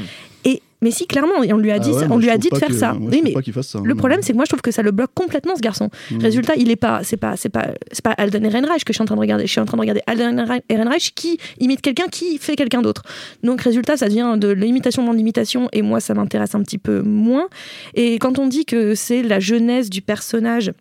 Mais 0.81 0.91
si, 0.91 1.07
clairement, 1.07 1.41
et 1.41 1.53
on 1.53 1.57
lui 1.57 1.71
a 1.71 1.79
dit, 1.79 1.89
Ah 1.93 1.97
ouais, 1.99 2.07
on 2.09 2.17
lui 2.17 2.29
a 2.29 2.37
dit 2.37 2.49
de 2.49 2.57
faire 2.57 2.67
que- 2.67 2.73
ça. 2.73 2.95
Oui, 2.99 3.21
mais 3.23 3.31
pas 3.31 3.41
qu'il 3.41 3.53
fasse 3.53 3.69
ça. 3.69 3.79
le 3.83 3.95
problème, 3.95 4.21
c'est 4.21 4.33
que 4.33 4.35
moi, 4.35 4.45
je 4.45 4.49
trouve 4.49 4.61
que 4.61 4.71
ça 4.71 4.81
le 4.81 4.91
bloque 4.91 5.11
complètement, 5.13 5.55
ce 5.55 5.61
garçon. 5.61 5.89
Mm. 6.11 6.17
Résultat, 6.19 6.53
il 6.57 6.69
est 6.69 6.75
pas, 6.75 7.01
c'est 7.03 7.17
pas, 7.17 7.37
c'est 7.37 7.49
pas, 7.49 7.69
c'est 7.91 8.03
pas 8.03 8.11
Alden 8.11 8.45
Ehrenreich 8.45 8.83
que 8.83 8.91
je 8.91 8.97
suis 8.97 9.01
en 9.01 9.05
train 9.05 9.15
de 9.15 9.21
regarder. 9.21 9.47
Je 9.47 9.51
suis 9.51 9.61
en 9.61 9.65
train 9.65 9.77
de 9.77 9.81
regarder 9.81 10.01
Alden 10.05 10.61
Ehrenreich 10.69 11.13
qui 11.15 11.39
imite 11.59 11.81
quelqu'un 11.81 12.07
qui 12.07 12.37
fait 12.37 12.55
quelqu'un 12.55 12.81
d'autre. 12.81 13.03
Donc, 13.43 13.61
résultat, 13.61 13.97
ça 13.97 14.07
devient 14.07 14.35
de 14.37 14.49
l'imitation 14.49 15.03
dans 15.03 15.13
l'imitation, 15.13 15.69
et 15.71 15.81
moi, 15.81 15.99
ça 15.99 16.13
m'intéresse 16.13 16.55
un 16.55 16.61
petit 16.61 16.77
peu 16.77 17.01
moins. 17.01 17.47
Et 17.93 18.19
quand 18.19 18.37
on 18.37 18.47
dit 18.47 18.65
que 18.65 18.95
c'est 18.95 19.23
la 19.23 19.39
jeunesse 19.39 19.89
du 19.89 20.01
personnage. 20.01 20.71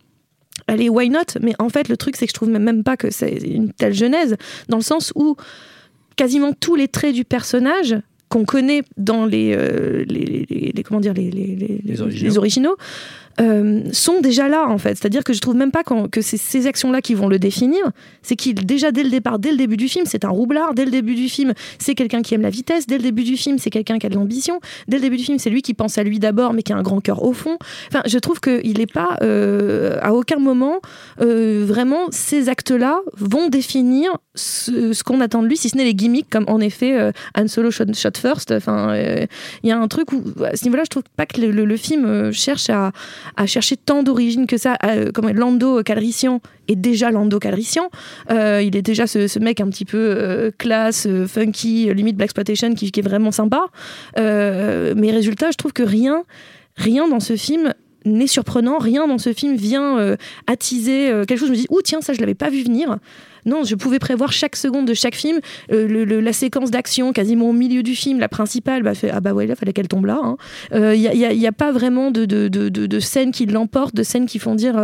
Allez, 0.68 0.88
why 0.88 1.10
not? 1.10 1.38
Mais 1.42 1.52
en 1.58 1.68
fait, 1.68 1.88
le 1.88 1.96
truc, 1.96 2.16
c'est 2.16 2.26
que 2.26 2.30
je 2.30 2.34
trouve 2.34 2.48
même 2.48 2.84
pas 2.84 2.96
que 2.96 3.10
c'est 3.10 3.38
une 3.38 3.72
telle 3.72 3.92
genèse, 3.92 4.36
dans 4.68 4.76
le 4.78 4.82
sens 4.82 5.12
où 5.16 5.36
quasiment 6.16 6.52
tous 6.52 6.74
les 6.76 6.88
traits 6.88 7.14
du 7.14 7.24
personnage 7.24 7.96
qu'on 8.34 8.44
connaît 8.44 8.82
dans 8.96 9.26
les, 9.26 9.54
euh, 9.56 10.04
les, 10.08 10.24
les- 10.50 10.72
les- 10.74 10.82
comment 10.82 10.98
dire 10.98 11.14
les, 11.14 11.30
les, 11.30 11.54
les- 11.54 11.80
Les 12.26 12.36
originaux. 12.38 12.76
Euh, 13.40 13.82
sont 13.92 14.20
déjà 14.20 14.48
là 14.48 14.66
en 14.68 14.78
fait. 14.78 14.96
C'est-à-dire 14.96 15.24
que 15.24 15.32
je 15.32 15.40
trouve 15.40 15.56
même 15.56 15.72
pas 15.72 15.82
que 15.82 16.20
c'est 16.20 16.36
ces 16.36 16.66
actions-là 16.66 17.00
qui 17.00 17.14
vont 17.14 17.28
le 17.28 17.38
définir. 17.38 17.90
C'est 18.22 18.36
qu'il 18.36 18.54
déjà 18.54 18.92
dès 18.92 19.02
le 19.02 19.10
départ, 19.10 19.38
dès 19.38 19.50
le 19.50 19.56
début 19.56 19.76
du 19.76 19.88
film, 19.88 20.04
c'est 20.06 20.24
un 20.24 20.28
roublard. 20.28 20.74
Dès 20.74 20.84
le 20.84 20.90
début 20.90 21.14
du 21.14 21.28
film, 21.28 21.52
c'est 21.78 21.94
quelqu'un 21.94 22.22
qui 22.22 22.34
aime 22.34 22.42
la 22.42 22.50
vitesse. 22.50 22.86
Dès 22.86 22.96
le 22.96 23.02
début 23.02 23.24
du 23.24 23.36
film, 23.36 23.58
c'est 23.58 23.70
quelqu'un 23.70 23.98
qui 23.98 24.06
a 24.06 24.08
de 24.08 24.14
l'ambition. 24.14 24.60
Dès 24.88 24.98
le 24.98 25.02
début 25.02 25.16
du 25.16 25.24
film, 25.24 25.38
c'est 25.38 25.50
lui 25.50 25.62
qui 25.62 25.74
pense 25.74 25.98
à 25.98 26.04
lui 26.04 26.18
d'abord, 26.18 26.52
mais 26.52 26.62
qui 26.62 26.72
a 26.72 26.76
un 26.76 26.82
grand 26.82 27.00
cœur 27.00 27.24
au 27.24 27.32
fond. 27.32 27.58
Enfin, 27.88 28.02
je 28.06 28.18
trouve 28.18 28.40
qu'il 28.40 28.78
n'est 28.78 28.86
pas 28.86 29.18
euh, 29.22 29.98
à 30.00 30.14
aucun 30.14 30.38
moment 30.38 30.80
euh, 31.20 31.64
vraiment 31.66 32.06
ces 32.10 32.48
actes-là 32.48 33.00
vont 33.16 33.48
définir 33.48 34.10
ce, 34.34 35.02
qu'on 35.02 35.20
attend 35.20 35.42
de 35.42 35.48
lui, 35.48 35.56
si 35.56 35.68
ce 35.68 35.76
n'est 35.76 35.84
les 35.84 35.94
gimmicks, 35.94 36.30
comme 36.30 36.44
en 36.48 36.60
effet 36.60 37.12
Han 37.36 37.48
Solo 37.48 37.70
shot, 37.70 37.86
first. 38.16 38.52
Enfin, 38.52 38.96
il 39.62 39.68
y 39.68 39.72
a 39.72 39.78
un 39.78 39.88
truc 39.88 40.12
où 40.12 40.22
à 40.44 40.56
ce 40.56 40.64
niveau-là, 40.64 40.84
je 40.84 40.90
trouve 40.90 41.02
pas 41.16 41.26
que 41.26 41.40
le, 41.40 41.76
film 41.76 42.32
cherche 42.32 42.70
à, 42.70 42.92
à 43.36 43.46
chercher 43.46 43.76
tant 43.76 44.02
d'origines 44.02 44.46
que 44.46 44.56
ça. 44.56 44.76
Euh, 44.84 45.10
comme 45.12 45.30
Lando 45.30 45.82
Calrissian 45.82 46.40
est 46.68 46.76
déjà 46.76 47.10
Lando 47.10 47.38
Calrissian. 47.38 47.90
Euh, 48.30 48.62
il 48.62 48.76
est 48.76 48.82
déjà 48.82 49.06
ce, 49.06 49.38
mec 49.38 49.60
un 49.60 49.68
petit 49.68 49.84
peu 49.84 49.98
euh, 49.98 50.50
classe, 50.56 51.08
funky, 51.26 51.92
limite 51.92 52.16
Black 52.16 52.26
Exploitation, 52.26 52.74
qui, 52.74 52.86
est 52.86 53.02
vraiment 53.02 53.32
sympa. 53.32 53.66
Mais 54.16 55.10
résultat, 55.10 55.50
je 55.50 55.56
trouve 55.56 55.72
que 55.72 55.82
rien, 55.82 56.24
rien 56.76 57.08
dans 57.08 57.20
ce 57.20 57.36
film 57.36 57.74
n'est 58.06 58.26
surprenant, 58.26 58.78
rien 58.78 59.06
dans 59.06 59.18
ce 59.18 59.32
film 59.32 59.56
vient 59.56 60.16
attiser 60.46 61.10
quelque 61.26 61.38
chose. 61.38 61.48
Je 61.48 61.52
me 61.52 61.58
dis, 61.58 61.66
ouh, 61.70 61.82
tiens, 61.82 62.00
ça, 62.00 62.12
je 62.12 62.20
l'avais 62.20 62.34
pas 62.34 62.50
vu 62.50 62.62
venir. 62.62 62.98
Non, 63.46 63.64
je 63.64 63.74
pouvais 63.74 63.98
prévoir 63.98 64.32
chaque 64.32 64.56
seconde 64.56 64.86
de 64.86 64.94
chaque 64.94 65.14
film. 65.14 65.40
Euh, 65.72 66.20
la 66.20 66.32
séquence 66.32 66.70
d'action, 66.70 67.12
quasiment 67.12 67.48
au 67.50 67.52
milieu 67.52 67.82
du 67.82 67.94
film, 67.94 68.18
la 68.20 68.28
principale, 68.28 68.82
bah, 68.82 68.94
fait, 68.94 69.10
ah 69.10 69.20
bah 69.20 69.32
ouais, 69.32 69.46
là, 69.46 69.54
fallait 69.56 69.72
qu'elle 69.72 69.88
tombe 69.88 70.06
là. 70.06 70.20
Il 70.72 70.78
hein. 70.78 70.94
n'y 70.94 71.06
a, 71.24 71.32
y 71.32 71.46
a- 71.46 71.52
pas 71.52 71.72
vraiment 71.72 72.10
de, 72.10 72.24
de, 72.24 72.48
de, 72.48 72.68
de- 72.68 72.86
de 72.86 73.00
scènes 73.00 73.30
qui 73.32 73.46
l'emportent, 73.46 73.94
de 73.94 74.02
scènes 74.02 74.26
qui 74.26 74.38
font 74.38 74.54
dire. 74.54 74.76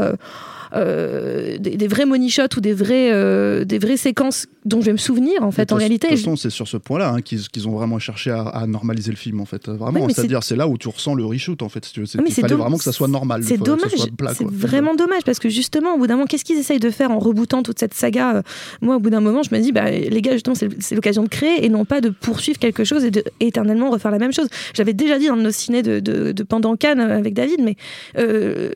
Euh, 0.75 1.59
des, 1.59 1.77
des 1.77 1.89
vrais 1.89 2.05
money 2.07 2.29
shots 2.29 2.57
ou 2.57 2.61
des 2.61 2.73
vraies, 2.73 3.11
euh, 3.13 3.65
des 3.65 3.79
vraies 3.79 3.97
séquences 3.97 4.47
dont 4.65 4.81
je 4.81 4.87
vais 4.87 4.93
me 4.93 4.99
souvenir 4.99 5.43
en 5.43 5.51
fait 5.51 5.71
De 5.71 5.75
en 5.75 5.79
réalité 5.79 6.09
De 6.09 6.13
je- 6.13 6.17
toute 6.17 6.25
façon, 6.27 6.37
c'est 6.37 6.51
sur 6.51 6.69
ce 6.69 6.77
point-là 6.77 7.15
hein, 7.17 7.23
qu'ils 7.23 7.67
ont 7.69 7.73
vraiment 7.73 7.99
cherché 7.99 8.31
à, 8.31 8.43
à 8.43 8.67
normaliser 8.67 9.11
le 9.11 9.17
film, 9.17 9.41
en 9.41 9.47
fait. 9.47 9.69
Vraiment, 9.69 10.09
c'est-à-dire, 10.09 10.43
c'est 10.43 10.57
là 10.57 10.69
où 10.69 10.77
tu 10.79 10.89
ressens 10.89 11.15
le 11.15 11.25
reshoot, 11.25 11.63
en 11.63 11.69
fait. 11.69 11.85
si 11.85 11.93
tu 11.93 12.01
veux. 12.01 12.07
Il 12.27 12.33
fallait 12.33 12.55
vraiment 12.55 12.77
que 12.79 12.85
ça 12.85 12.93
soit 12.93 13.09
normal. 13.09 13.43
C'est 13.45 13.57
dommage, 13.59 13.91
c'est 14.35 14.47
vraiment 14.47 14.95
dommage 14.95 15.23
parce 15.25 15.39
que 15.39 15.49
justement, 15.49 15.95
au 15.95 15.99
bout 15.99 16.07
d'un 16.07 16.15
moment, 16.15 16.27
qu'est-ce 16.27 16.45
qu'ils 16.45 16.59
essayent 16.59 16.79
de 16.79 16.91
faire 16.91 17.11
en 17.11 17.19
rebootant 17.19 17.63
toute 17.63 17.79
cette 17.79 17.95
saga 17.95 18.37
euh, 18.37 18.43
Moi, 18.81 18.97
au 18.97 19.01
bout 19.01 19.11
d'un 19.11 19.21
moment, 19.21 19.43
je 19.43 19.55
me 19.55 19.61
dis, 19.61 19.73
bah, 19.73 19.91
les 19.91 20.23
gars, 20.23 20.33
justement, 20.33 20.55
c'est 20.55 20.95
l'occasion 20.95 21.23
de 21.23 21.29
créer 21.29 21.65
et 21.65 21.69
non 21.69 21.85
pas 21.85 22.01
de 22.01 22.11
poursuivre 22.11 22.59
quelque 22.59 22.85
chose 22.85 23.05
et 23.05 23.11
de 23.11 23.25
éternellement 23.41 23.91
refaire 23.91 24.11
la 24.11 24.19
même 24.19 24.33
chose. 24.33 24.49
J'avais 24.75 24.93
déjà 24.93 25.19
dit 25.19 25.27
dans 25.29 25.37
nos 25.37 25.51
ciné 25.51 25.83
de, 25.83 26.01
de, 26.01 26.33
de 26.33 26.43
pendant 26.43 26.77
Cannes 26.77 27.01
avec 27.01 27.35
David, 27.35 27.61
mais 27.63 27.77
euh, 28.19 28.71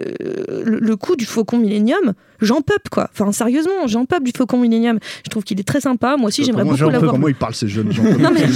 le, 0.65 0.79
le 0.81 0.97
coup 0.97 1.17
du 1.17 1.25
Faucon 1.27 1.59
Millennium, 1.85 2.17
j'en 2.45 2.61
peuple 2.61 2.89
quoi. 2.91 3.09
Enfin, 3.13 3.33
sérieusement, 3.33 3.87
j'en 3.87 4.05
peuple 4.05 4.25
du 4.25 4.33
Faucon 4.37 4.59
Millennium. 4.59 4.99
Je 5.25 5.31
trouve 5.31 5.43
qu'il 5.45 5.59
est 5.61 5.65
très 5.65 5.81
sympa. 5.81 6.17
Moi 6.17 6.29
aussi, 6.29 6.45
j'aimerais 6.45 6.63
beaucoup 6.65 6.77
j'en 6.77 6.87
peux 6.87 6.93
l'avoir. 6.93 7.13
Comment 7.13 7.29
ils 7.29 7.35
parlent 7.35 7.55
ces 7.55 7.69
jeunes 7.69 7.91
J'en 7.93 8.03
peux 8.03 8.11
Non, 8.11 8.31
plus. 8.31 8.35
mais- 8.35 8.53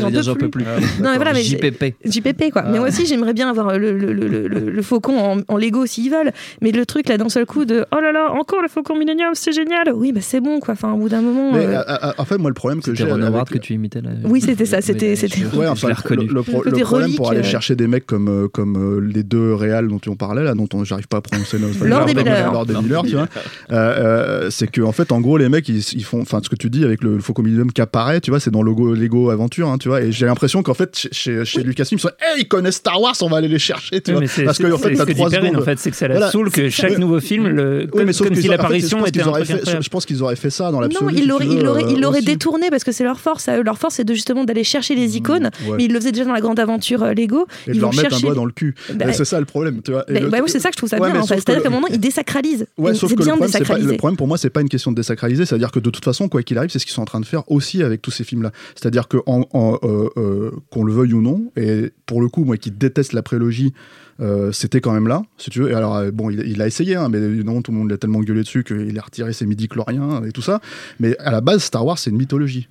Ça 0.00 0.06
veut 0.06 0.10
dire 0.22 0.36
quoi, 0.38 0.48
plus 0.48 0.64
mais. 0.64 0.80
Non, 1.02 1.10
mais 1.10 1.16
voilà, 1.16 1.32
mais 1.32 1.42
JPP. 1.42 1.94
JPP 2.04 2.50
quoi. 2.52 2.62
Mais 2.70 2.78
moi 2.78 2.88
aussi 2.88 3.06
j'aimerais 3.06 3.32
bien 3.34 3.48
avoir 3.50 3.78
le, 3.78 3.96
le, 3.98 4.12
le, 4.12 4.28
le, 4.28 4.48
le- 4.48 4.70
le 4.70 4.82
faucon 4.82 5.18
en, 5.18 5.38
en 5.48 5.56
Lego 5.56 5.86
s'ils 5.86 6.10
veulent. 6.10 6.32
Mais 6.62 6.70
le 6.72 6.86
truc 6.86 7.08
là 7.08 7.18
d'un 7.18 7.28
seul 7.28 7.46
coup 7.46 7.64
de 7.64 7.84
oh 7.92 8.00
là 8.00 8.12
là 8.12 8.30
encore 8.32 8.62
le 8.62 8.68
faucon 8.68 8.96
Millennium 8.96 9.30
c'est 9.34 9.52
génial. 9.52 9.92
Oui 9.94 10.12
bah 10.12 10.20
c'est 10.22 10.40
bon 10.40 10.60
quoi. 10.60 10.74
Enfin 10.74 10.92
au 10.92 10.96
bout 10.98 11.08
d'un 11.08 11.20
moment. 11.22 11.52
Mais 11.52 11.64
euh, 11.66 11.80
euh, 11.80 11.96
euh, 12.04 12.12
en 12.18 12.24
fait, 12.24 12.38
moi, 12.38 12.50
le 12.50 12.54
problème 12.54 12.80
que 12.80 12.94
j'ai. 12.94 13.04
Avec- 13.10 13.48
que 13.50 13.58
tu 13.58 13.74
imitais 13.74 14.00
là. 14.00 14.10
Oui 14.24 14.40
c'était 14.40 14.66
ça. 14.66 14.80
C'était. 14.80 15.14
Ouais, 15.54 15.66
enfin, 15.66 15.88
le, 15.88 16.42
problème 16.84 17.14
pour 17.16 17.30
aller 17.30 17.42
chercher 17.42 17.76
des 17.76 17.86
mecs 17.86 18.06
comme, 18.06 18.48
comme 18.52 19.00
les 19.00 19.22
deux 19.22 19.54
réals 19.54 19.88
dont 19.88 19.98
tu 19.98 20.08
en 20.08 20.16
parlais, 20.16 20.42
là, 20.44 20.54
dont 20.54 20.68
on- 20.74 20.84
j'arrive 20.84 21.08
pas 21.08 21.18
à 21.18 21.20
prononcer 21.20 21.58
nos 21.60 21.68
Lord 21.86 22.59
Lord 22.68 22.82
Miller. 22.82 23.02
Tu 23.04 23.12
vois. 23.12 23.28
Euh, 23.70 23.74
euh, 23.74 24.50
c'est 24.50 24.70
que, 24.70 24.80
en 24.82 24.92
fait, 24.92 25.12
en 25.12 25.20
gros, 25.20 25.36
les 25.38 25.48
mecs, 25.48 25.68
ils, 25.68 25.78
ils 25.94 26.04
font. 26.04 26.20
Enfin, 26.20 26.40
ce 26.42 26.48
que 26.48 26.56
tu 26.56 26.70
dis 26.70 26.84
avec 26.84 27.02
le, 27.02 27.14
le 27.16 27.20
Faucon 27.20 27.42
Millennium 27.42 27.72
qui 27.72 27.80
apparaît, 27.80 28.20
tu 28.20 28.30
vois, 28.30 28.40
c'est 28.40 28.50
dans 28.50 28.62
Lego, 28.62 28.94
Lego 28.94 29.30
Aventure, 29.30 29.68
hein, 29.68 29.78
tu 29.78 29.88
vois. 29.88 30.02
Et 30.02 30.12
j'ai 30.12 30.26
l'impression 30.26 30.62
qu'en 30.62 30.74
fait, 30.74 31.08
chez, 31.12 31.44
chez, 31.44 31.62
Lucasfilm, 31.62 31.98
ils 31.98 32.02
sont, 32.02 32.08
hey, 32.20 32.40
ils 32.42 32.48
connaissent 32.48 32.76
Star 32.76 33.00
Wars, 33.00 33.14
on 33.22 33.28
va 33.28 33.38
aller 33.38 33.48
les 33.48 33.58
chercher, 33.58 34.00
tu 34.00 34.14
Oui, 34.14 34.26
vois. 34.26 34.44
Parce 34.44 34.58
que, 34.58 34.72
en 34.72 34.78
fait, 34.78 34.96
c'est 34.96 35.04
t'as 35.06 35.14
trois 35.14 35.30
secondes. 35.30 35.56
en 35.56 35.62
fait, 35.62 35.78
c'est 35.78 35.90
que 35.90 35.96
ça 35.96 36.08
la 36.08 36.14
Voilà. 36.14 36.30
saoule 36.30 36.50
que 36.50 36.68
chaque 36.68 36.98
nouveau 36.98 37.20
film, 37.20 37.48
le, 37.48 37.80
Oui, 37.80 37.86
comme, 37.88 38.04
mais 38.04 38.12
sauf 38.12 38.28
comme 38.28 38.36
si 38.36 38.48
l'apparition 38.48 38.98
pense 38.98 39.08
était 39.08 39.20
qu'ils 39.22 39.28
un. 39.76 39.80
Je 39.80 39.88
pense 39.88 40.06
qu'ils 40.06 40.22
auraient 40.22 40.36
fait 40.36 40.50
ça 40.50 40.64
dans 40.70 40.72
Non, 40.72 40.80
l'absolu. 40.82 41.14
il 41.14 41.20
si 41.20 41.26
l'aurait, 41.26 41.44
tu 41.46 41.50
il 41.52 41.56
veux, 41.58 42.00
l'aurait, 42.00 42.18
euh, 42.18 42.24
détourné 42.24 42.70
parce 42.70 42.84
que 42.84 42.92
c'est 42.92 43.04
leur 43.04 43.20
force. 43.20 43.48
Leur 43.48 43.78
force, 43.78 43.94
c'est 43.96 44.04
de 44.04 44.14
justement 44.14 44.44
d'aller 44.44 44.64
chercher 44.64 44.94
les 44.94 45.16
icônes. 45.16 45.50
ouais. 45.66 45.76
Mais 45.76 45.84
ils 45.84 45.92
le 45.92 45.98
faisaient 46.00 46.12
déjà 46.12 46.24
dans 46.24 46.32
la 46.32 46.40
grande 46.40 46.58
aventure 46.58 47.04
Lego. 47.14 47.46
Et 47.66 47.70
ils 47.70 47.76
de 47.76 47.80
leur 47.80 47.94
mettre 47.94 48.14
un 48.16 48.20
doigt 48.20 48.34
dans 48.34 48.44
le 48.44 48.52
cul. 48.52 48.74
Bah, 48.94 49.06
Et 49.08 49.12
c'est 49.12 49.24
ça 49.24 49.38
le 49.38 49.46
problème, 49.46 49.80
tu 49.84 49.92
vois. 49.92 50.04
Bah, 50.08 50.20
bah 50.30 50.38
oui, 50.42 50.48
c'est 50.50 50.60
ça 50.60 50.68
que 50.70 50.74
je 50.74 50.78
trouve 50.78 50.88
ça 50.90 50.98
bien. 50.98 51.22
C'est-à-dire 51.22 51.62
qu'à 51.62 51.68
un 51.68 51.72
moment, 51.72 51.86
ils 51.88 51.98
désacralisent. 52.00 52.39
Ouais, 52.78 52.92
Et 52.92 52.94
sauf 52.94 53.14
que 53.14 53.22
le 53.22 53.26
problème, 53.26 53.48
c'est 53.48 53.58
pas, 53.58 53.64
désacraliser. 53.64 53.90
le 53.92 53.96
problème 53.96 54.16
pour 54.16 54.28
moi, 54.28 54.38
c'est 54.38 54.50
pas 54.50 54.60
une 54.60 54.68
question 54.68 54.90
de 54.90 54.96
désacraliser, 54.96 55.46
c'est-à-dire 55.46 55.70
que 55.70 55.80
de 55.80 55.90
toute 55.90 56.04
façon, 56.04 56.28
quoi 56.28 56.42
qu'il 56.42 56.58
arrive, 56.58 56.70
c'est 56.70 56.78
ce 56.78 56.86
qu'ils 56.86 56.94
sont 56.94 57.02
en 57.02 57.06
train 57.06 57.20
de 57.20 57.26
faire 57.26 57.50
aussi 57.50 57.82
avec 57.82 58.02
tous 58.02 58.10
ces 58.10 58.24
films-là. 58.24 58.52
C'est-à-dire 58.74 59.08
que 59.08 59.18
en, 59.26 59.46
en, 59.52 59.78
euh, 59.82 60.08
euh, 60.16 60.50
qu'on 60.70 60.84
le 60.84 60.92
veuille 60.92 61.12
ou 61.12 61.22
non, 61.22 61.50
et 61.56 61.92
pour 62.06 62.20
le 62.20 62.28
coup, 62.28 62.44
moi 62.44 62.56
qui 62.56 62.70
déteste 62.70 63.12
la 63.12 63.22
prélogie, 63.22 63.72
euh, 64.20 64.52
c'était 64.52 64.80
quand 64.80 64.92
même 64.92 65.08
là, 65.08 65.22
si 65.38 65.50
tu 65.50 65.60
veux. 65.60 65.70
Et 65.70 65.74
alors, 65.74 66.02
bon, 66.12 66.30
il, 66.30 66.40
il 66.46 66.60
a 66.62 66.66
essayé, 66.66 66.96
hein, 66.96 67.08
mais 67.08 67.20
non, 67.20 67.62
tout 67.62 67.72
le 67.72 67.78
monde 67.78 67.90
l'a 67.90 67.98
tellement 67.98 68.20
gueulé 68.20 68.42
dessus 68.42 68.64
qu'il 68.64 68.98
a 68.98 69.02
retiré 69.02 69.32
ses 69.32 69.46
midi-chloriens 69.46 70.22
et 70.24 70.32
tout 70.32 70.42
ça. 70.42 70.60
Mais 70.98 71.16
à 71.18 71.30
la 71.30 71.40
base, 71.40 71.62
Star 71.62 71.84
Wars, 71.84 71.98
c'est 71.98 72.10
une 72.10 72.18
mythologie. 72.18 72.68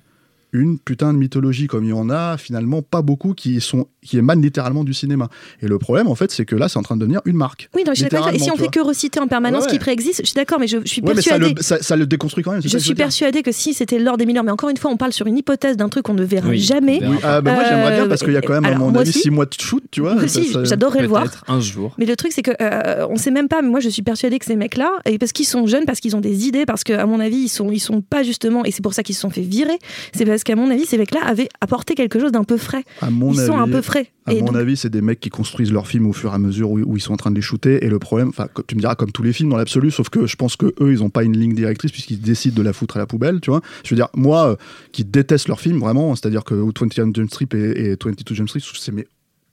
Une 0.52 0.78
putain 0.78 1.12
de 1.12 1.18
mythologie 1.18 1.66
comme 1.66 1.84
il 1.84 1.90
y 1.90 1.92
en 1.92 2.10
a, 2.10 2.36
finalement, 2.36 2.82
pas 2.82 3.02
beaucoup 3.02 3.34
qui, 3.34 3.60
sont, 3.60 3.86
qui 4.02 4.18
émanent 4.18 4.40
littéralement 4.42 4.84
du 4.84 4.94
cinéma. 4.94 5.28
Et 5.62 5.68
le 5.68 5.78
problème, 5.78 6.08
en 6.08 6.14
fait, 6.14 6.30
c'est 6.30 6.44
que 6.44 6.56
là, 6.56 6.68
c'est 6.68 6.78
en 6.78 6.82
train 6.82 6.96
de 6.96 7.00
devenir 7.00 7.20
une 7.24 7.36
marque. 7.36 7.68
Oui, 7.76 7.82
non, 7.86 7.92
je 7.94 8.00
suis 8.00 8.08
d'accord. 8.10 8.30
Et 8.30 8.38
si 8.38 8.50
on 8.50 8.56
fait 8.56 8.68
que 8.68 8.80
reciter 8.80 9.20
en 9.20 9.26
permanence 9.28 9.64
Ouais, 9.64 9.68
ce 9.68 9.74
qui 9.74 9.78
préexiste, 9.78 10.20
je 10.22 10.26
suis 10.26 10.34
d'accord, 10.34 10.58
mais 10.58 10.66
je, 10.66 10.78
je 10.84 10.88
suis 10.88 11.02
Ouais, 11.02 11.14
ça 11.20 11.36
ça, 11.60 11.82
ça 11.82 11.96
le 11.96 12.06
déconstruit 12.06 12.42
quand 12.44 12.52
même. 12.52 12.62
Je 12.62 12.68
suis 12.68 12.78
veux 12.78 12.84
dire. 12.84 12.96
persuadée 12.96 13.42
que 13.42 13.52
si 13.52 13.74
c'était 13.74 13.98
Lord 13.98 14.20
et 14.20 14.26
Miller, 14.26 14.42
mais 14.44 14.50
encore 14.50 14.70
une 14.70 14.76
fois, 14.76 14.90
on 14.90 14.96
parle 14.96 15.12
sur 15.12 15.26
une 15.26 15.36
hypothèse 15.36 15.76
d'un 15.76 15.88
truc 15.88 16.04
qu'on 16.04 16.14
ne 16.14 16.24
verra 16.24 16.48
Oui, 16.48 16.58
jamais. 16.58 17.00
Oui, 17.02 17.16
ah, 17.22 17.40
bah 17.40 17.54
moi 17.54 17.64
j'aimerais 17.68 17.96
bien 17.96 18.08
parce 18.08 18.22
qu'il 18.22 18.32
y 18.32 18.36
a 18.36 18.40
quand 18.42 18.54
même, 18.54 18.64
à 18.64 18.68
alors, 18.68 18.80
mon 18.80 18.90
moi 18.90 19.00
avis, 19.02 19.10
aussi. 19.10 19.20
six 19.20 19.30
mois 19.30 19.46
de 19.46 19.54
shoot, 19.58 19.82
tu 19.90 20.00
vois. 20.00 20.14
Moi 20.14 20.24
aussi, 20.24 20.52
j'adorerais 20.64 21.02
le 21.02 21.08
voir. 21.08 21.26
Un 21.48 21.60
jour. 21.60 21.94
Mais 21.98 22.06
le 22.06 22.16
truc, 22.16 22.32
c'est 22.32 22.42
que 22.42 22.52
euh, 22.60 23.06
on 23.08 23.16
sait 23.16 23.30
même 23.30 23.48
pas. 23.48 23.62
Mais 23.62 23.68
moi, 23.68 23.80
je 23.80 23.88
suis 23.88 24.02
persuadée 24.02 24.38
que 24.38 24.44
ces 24.46 24.56
mecs-là, 24.56 24.90
et 25.04 25.18
parce 25.18 25.32
qu'ils 25.32 25.46
sont 25.46 25.66
jeunes, 25.66 25.84
parce 25.84 26.00
qu'ils 26.00 26.16
ont 26.16 26.20
des 26.20 26.46
idées, 26.46 26.66
parce 26.66 26.84
qu'à 26.84 27.06
mon 27.06 27.20
avis, 27.20 27.36
ils 27.38 27.48
sont, 27.48 27.70
ils 27.70 27.80
sont 27.80 28.00
pas 28.00 28.22
justement, 28.22 28.64
et 28.64 28.70
c'est 28.70 28.82
pour 28.82 28.94
ça 28.94 29.02
qu'ils 29.02 29.14
se 29.14 29.20
sont 29.20 29.30
fait 29.30 29.42
virer. 29.42 29.78
C'est 30.14 30.24
parce 30.24 30.39
qu'à 30.44 30.56
mon 30.56 30.70
avis, 30.70 30.86
ces 30.86 30.98
mecs-là 30.98 31.20
avaient 31.24 31.48
apporté 31.60 31.94
quelque 31.94 32.18
chose 32.20 32.32
d'un 32.32 32.44
peu 32.44 32.56
frais. 32.56 32.84
À 33.00 33.10
mon 33.10 33.32
ils 33.32 33.38
avis, 33.40 33.46
sont 33.48 33.58
un 33.58 33.68
peu 33.68 33.82
frais. 33.82 34.08
À 34.26 34.32
Et 34.32 34.40
mon 34.40 34.46
donc- 34.46 34.56
avis, 34.56 34.76
c'est 34.76 34.90
des 34.90 35.00
mecs 35.00 35.20
qui 35.20 35.30
construisent 35.30 35.72
leurs 35.72 35.86
films 35.86 36.06
au 36.06 36.12
fur 36.12 36.30
et 36.32 36.34
à 36.34 36.38
mesure 36.38 36.70
où, 36.70 36.78
où 36.80 36.96
ils 36.96 37.00
sont 37.00 37.12
en 37.12 37.16
train 37.16 37.30
de 37.30 37.36
les 37.36 37.42
shooter. 37.42 37.84
Et 37.84 37.88
le 37.88 37.98
problème, 37.98 38.28
enfin, 38.28 38.46
tu 38.66 38.74
me 38.76 38.80
diras, 38.80 38.94
comme 38.94 39.12
tous 39.12 39.22
les 39.22 39.32
films 39.32 39.50
dans 39.50 39.56
l'absolu, 39.56 39.90
sauf 39.90 40.08
que 40.08 40.26
je 40.26 40.36
pense 40.36 40.56
que 40.56 40.66
eux, 40.80 40.92
ils 40.92 41.02
ont 41.02 41.10
pas 41.10 41.24
une 41.24 41.36
ligne 41.36 41.54
directrice 41.54 41.90
puisqu'ils 41.92 42.20
décident 42.20 42.56
de 42.56 42.62
la 42.62 42.72
foutre 42.72 42.96
à 42.96 43.00
la 43.00 43.06
poubelle, 43.06 43.40
tu 43.40 43.50
vois. 43.50 43.60
Je 43.84 43.90
veux 43.90 43.96
dire, 43.96 44.08
moi, 44.14 44.50
euh, 44.50 44.56
qui 44.92 45.04
déteste 45.04 45.48
leurs 45.48 45.60
films 45.60 45.78
vraiment, 45.80 46.14
c'est-à-dire 46.16 46.44
que 46.44 46.54
21 46.54 47.12
Jump 47.14 47.30
Street 47.30 47.48
et, 47.54 47.92
et 47.92 47.96
22 48.02 48.34
Jump 48.34 48.48
Street, 48.48 48.60
c'est 48.78 48.92
mais 48.92 49.06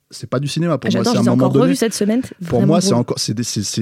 c'est 0.10 0.30
pas 0.30 0.40
du 0.40 0.48
cinéma 0.48 0.78
pour 0.78 0.92
moi. 0.92 1.04
C'est 1.04 1.10
un 1.10 1.22
moment 1.24 1.32
encore 1.34 1.52
donné. 1.52 1.76
cette 1.76 1.94
semaine. 1.94 2.22
Pour 2.48 2.66
moi, 2.66 2.80
c'est 2.82 2.94
encore, 2.94 3.18
c'est, 3.20 3.36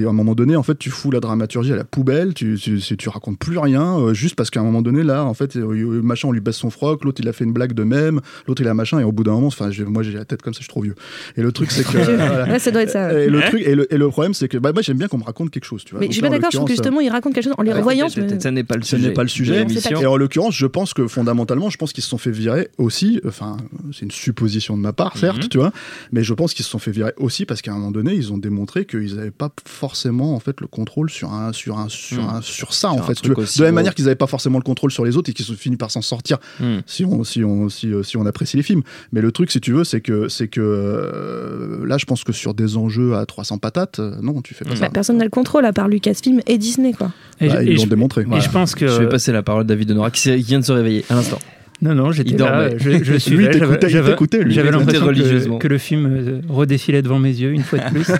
à 0.04 0.08
un 0.08 0.12
moment 0.12 0.34
donné, 0.34 0.56
en 0.56 0.62
fait, 0.62 0.76
tu 0.78 0.90
fous 0.90 1.10
la 1.10 1.20
dramaturgie 1.20 1.72
à 1.72 1.76
la 1.76 1.84
poubelle, 1.84 2.34
tu, 2.34 2.58
tu, 2.60 2.78
tu, 2.80 2.96
tu 2.96 3.08
racontes 3.08 3.38
plus 3.38 3.58
rien, 3.58 3.98
euh, 3.98 4.14
juste 4.14 4.34
parce 4.34 4.50
qu'à 4.50 4.60
un 4.60 4.64
moment 4.64 4.82
donné, 4.82 5.02
là, 5.04 5.24
en 5.24 5.34
fait, 5.34 5.56
euh, 5.56 5.62
euh, 5.70 6.02
machin, 6.02 6.28
on 6.28 6.32
lui 6.32 6.40
baisse 6.40 6.56
son 6.56 6.70
froc, 6.70 7.04
l'autre, 7.04 7.20
il 7.22 7.28
a 7.28 7.32
fait 7.32 7.44
une 7.44 7.52
blague 7.52 7.72
de 7.74 7.84
même, 7.84 8.20
l'autre, 8.48 8.62
il 8.62 8.68
a 8.68 8.74
machin, 8.74 8.98
et 8.98 9.04
au 9.04 9.12
bout 9.12 9.22
d'un 9.24 9.32
moment, 9.32 9.46
enfin, 9.48 9.70
moi, 9.86 10.02
j'ai 10.02 10.12
la 10.12 10.24
tête 10.24 10.42
comme 10.42 10.52
ça, 10.54 10.58
je 10.58 10.64
suis 10.64 10.70
trop 10.70 10.82
vieux. 10.82 10.94
Et 11.36 11.42
le 11.42 11.52
truc, 11.52 11.70
c'est 11.70 11.84
que. 11.84 11.96
voilà. 12.16 12.44
Ouais, 12.48 12.58
ça 12.58 12.70
doit 12.70 12.82
être 12.82 12.90
ça. 12.90 13.12
Et 13.12 13.28
le 13.28 13.40
truc, 13.42 13.62
et 13.64 13.74
le, 13.74 13.92
et 13.92 13.96
le 13.96 14.08
problème, 14.08 14.34
c'est 14.34 14.48
que, 14.48 14.58
bah, 14.58 14.72
moi, 14.72 14.82
j'aime 14.82 14.98
bien 14.98 15.08
qu'on 15.08 15.18
me 15.18 15.24
raconte 15.24 15.50
quelque 15.50 15.64
chose, 15.64 15.84
tu 15.84 15.92
vois. 15.92 16.00
Mais 16.00 16.06
Donc 16.06 16.12
je 16.12 16.16
suis 16.16 16.22
pas 16.22 16.30
d'accord, 16.30 16.50
je 16.50 16.56
trouve 16.56 16.68
que 16.68 16.74
justement, 16.74 17.00
ils 17.00 17.08
racontent 17.08 17.32
quelque 17.34 17.44
chose 17.44 17.54
en 17.56 17.62
les 17.62 17.72
revoyant. 17.72 18.08
Ça 18.08 18.50
n'est 18.50 18.64
pas 18.64 18.76
le 18.76 18.82
ce 18.82 18.96
sujet. 18.96 19.08
n'est 19.08 19.14
pas 19.14 19.22
le 19.22 19.28
sujet. 19.28 19.66
Et 20.00 20.06
en 20.06 20.16
l'occurrence, 20.16 20.54
je 20.56 20.66
pense 20.66 20.92
que 20.92 21.06
fondamentalement, 21.06 21.70
je 21.70 21.76
pense 21.78 21.92
qu'ils 21.92 22.02
se 22.04 22.10
sont 22.10 22.18
fait 22.18 22.30
virer 22.30 22.68
aussi. 22.78 23.20
Enfin, 23.26 23.56
c'est 23.92 24.02
une 24.02 24.10
supposition 24.10 24.76
de 24.76 24.82
ma 24.82 24.92
part, 24.92 25.16
certes, 25.16 25.44
Mhm. 25.44 25.48
tu 25.48 25.58
vois. 25.58 25.72
Mais 26.16 26.22
je 26.24 26.32
pense 26.32 26.54
qu'ils 26.54 26.64
se 26.64 26.70
sont 26.70 26.78
fait 26.78 26.90
virer 26.90 27.12
aussi 27.18 27.44
parce 27.44 27.60
qu'à 27.60 27.72
un 27.72 27.74
moment 27.74 27.90
donné, 27.90 28.14
ils 28.14 28.32
ont 28.32 28.38
démontré 28.38 28.86
qu'ils 28.86 29.16
n'avaient 29.16 29.30
pas 29.30 29.50
forcément 29.66 30.34
en 30.34 30.40
fait 30.40 30.60
le 30.62 30.66
contrôle 30.66 31.10
sur 31.10 31.32
un, 31.34 31.52
sur 31.52 31.78
un, 31.78 31.90
sur 31.90 32.22
Mhm. 32.22 32.28
un, 32.36 32.40
sur 32.40 32.72
ça 32.72 32.90
Sur 32.90 33.02
en 33.02 33.02
fait. 33.02 33.14
tu 33.14 33.28
veux. 33.28 33.34
De 33.34 33.42
la 33.58 33.64
même 33.66 33.74
manière 33.74 33.94
qu'ils 33.94 34.06
n'avaient 34.06 34.14
pas 34.16 34.26
forcément 34.26 34.56
le 34.58 34.64
contrôle 34.64 34.90
sur 34.90 35.04
les 35.04 35.18
autres 35.18 35.28
et 35.28 35.34
qu'ils 35.34 35.52
ont 35.52 35.54
fini 35.56 35.76
par 35.76 35.90
s'en 35.90 36.00
sortir 36.00 36.38
Hmm. 36.58 36.78
si 36.86 37.04
on, 37.04 37.22
si 37.22 37.44
on, 37.44 37.68
si, 37.68 37.92
euh, 37.92 38.02
si 38.02 38.16
on 38.16 38.24
apprécie 38.24 38.56
les 38.56 38.62
films. 38.62 38.82
Mais 39.12 39.20
le 39.20 39.30
truc, 39.30 39.50
si 39.50 39.60
tu 39.60 39.72
veux, 39.72 39.84
c'est 39.84 40.00
que, 40.00 40.28
c'est 40.28 40.48
que 40.48 40.60
euh, 40.62 41.86
là, 41.86 41.98
je 41.98 42.06
pense 42.06 42.24
que 42.24 42.32
sur 42.32 42.54
des 42.54 42.76
enjeux 42.76 43.14
à 43.14 43.26
300 43.26 43.58
patates, 43.58 43.98
euh, 43.98 44.16
non, 44.22 44.40
tu 44.42 44.54
fais 44.54 44.64
pas 44.64 44.70
Bah, 44.70 44.76
ça. 44.76 44.82
Bah, 44.86 44.90
personne 44.92 45.18
n'a 45.18 45.24
le 45.24 45.30
contrôle 45.30 45.64
à 45.66 45.72
part 45.72 45.88
Lucasfilm 45.88 46.40
et 46.46 46.58
Disney, 46.58 46.92
quoi. 46.92 47.12
Et, 47.40 47.48
Bah, 47.48 47.62
je- 47.64 47.70
ils 47.70 47.76
l'ont 47.76 47.86
démontré. 47.86 48.22
et 48.22 48.40
je 48.40 48.50
pense 48.50 48.74
que. 48.74 48.88
Je 48.88 49.02
vais 49.02 49.08
passer 49.08 49.32
la 49.32 49.42
parole 49.42 49.62
à 49.62 49.64
David 49.64 49.90
Honora 49.90 50.10
qui, 50.10 50.22
qui 50.22 50.36
vient 50.42 50.60
de 50.60 50.64
se 50.64 50.72
réveiller 50.72 51.04
à 51.10 51.14
l'instant. 51.14 51.38
Non, 51.82 51.94
non, 51.94 52.10
j'étais 52.10 52.36
là, 52.38 52.70
je, 52.76 52.90
je 53.04 54.00
t'écoutait, 54.10 54.42
lui. 54.42 54.54
J'avais 54.54 54.70
l'impression 54.70 55.06
que, 55.06 55.58
que 55.58 55.68
le 55.68 55.78
film 55.78 56.06
euh, 56.06 56.40
redéfilait 56.48 57.02
devant 57.02 57.18
mes 57.18 57.30
yeux 57.30 57.52
une 57.52 57.62
fois 57.62 57.78
de 57.78 57.90
plus. 57.90 58.06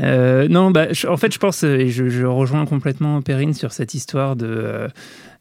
Euh, 0.00 0.46
non, 0.48 0.70
bah, 0.70 0.92
je- 0.92 1.08
en 1.08 1.16
fait, 1.16 1.32
je 1.34 1.38
pense, 1.40 1.64
euh, 1.64 1.74
et 1.76 1.88
je, 1.88 2.08
je 2.08 2.24
rejoins 2.24 2.66
complètement 2.66 3.20
Perrine 3.20 3.52
sur 3.52 3.72
cette 3.72 3.94
histoire 3.94 4.36
de, 4.36 4.46
euh, 4.46 4.88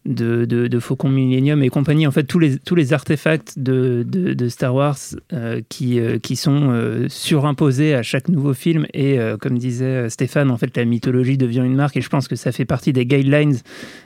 de, 0.08 0.46
de, 0.46 0.68
de 0.68 0.80
Faucon 0.80 1.10
Millennium 1.10 1.62
et 1.64 1.70
compagnie. 1.70 2.08
En 2.08 2.12
fait, 2.12 2.24
tous 2.24 2.40
les, 2.40 2.58
tous 2.58 2.76
les 2.76 2.94
artefacts 2.94 3.60
de, 3.60 4.04
de, 4.08 4.48
Star 4.50 4.74
Wars 4.74 4.98
euh, 5.34 5.62
qui, 5.70 6.00
euh, 6.00 6.18
qui 6.18 6.36
sont 6.36 6.70
euh, 6.72 7.06
surimposés 7.10 7.94
à 7.94 8.02
chaque 8.04 8.30
nouveau 8.30 8.54
film. 8.54 8.86
Et 8.94 9.20
comme 9.42 9.58
disait 9.58 10.10
Stéphane, 10.10 10.50
en 10.52 10.58
fait, 10.58 10.76
la 10.78 10.86
mythologie 10.86 11.38
devient 11.38 11.64
une 11.66 11.76
marque. 11.76 11.98
Et 11.98 12.02
je 12.02 12.10
pense 12.10 12.28
que 12.28 12.36
ça 12.36 12.52
fait 12.52 12.66
partie 12.66 12.94
des 12.94 13.06
guidelines 13.06 13.58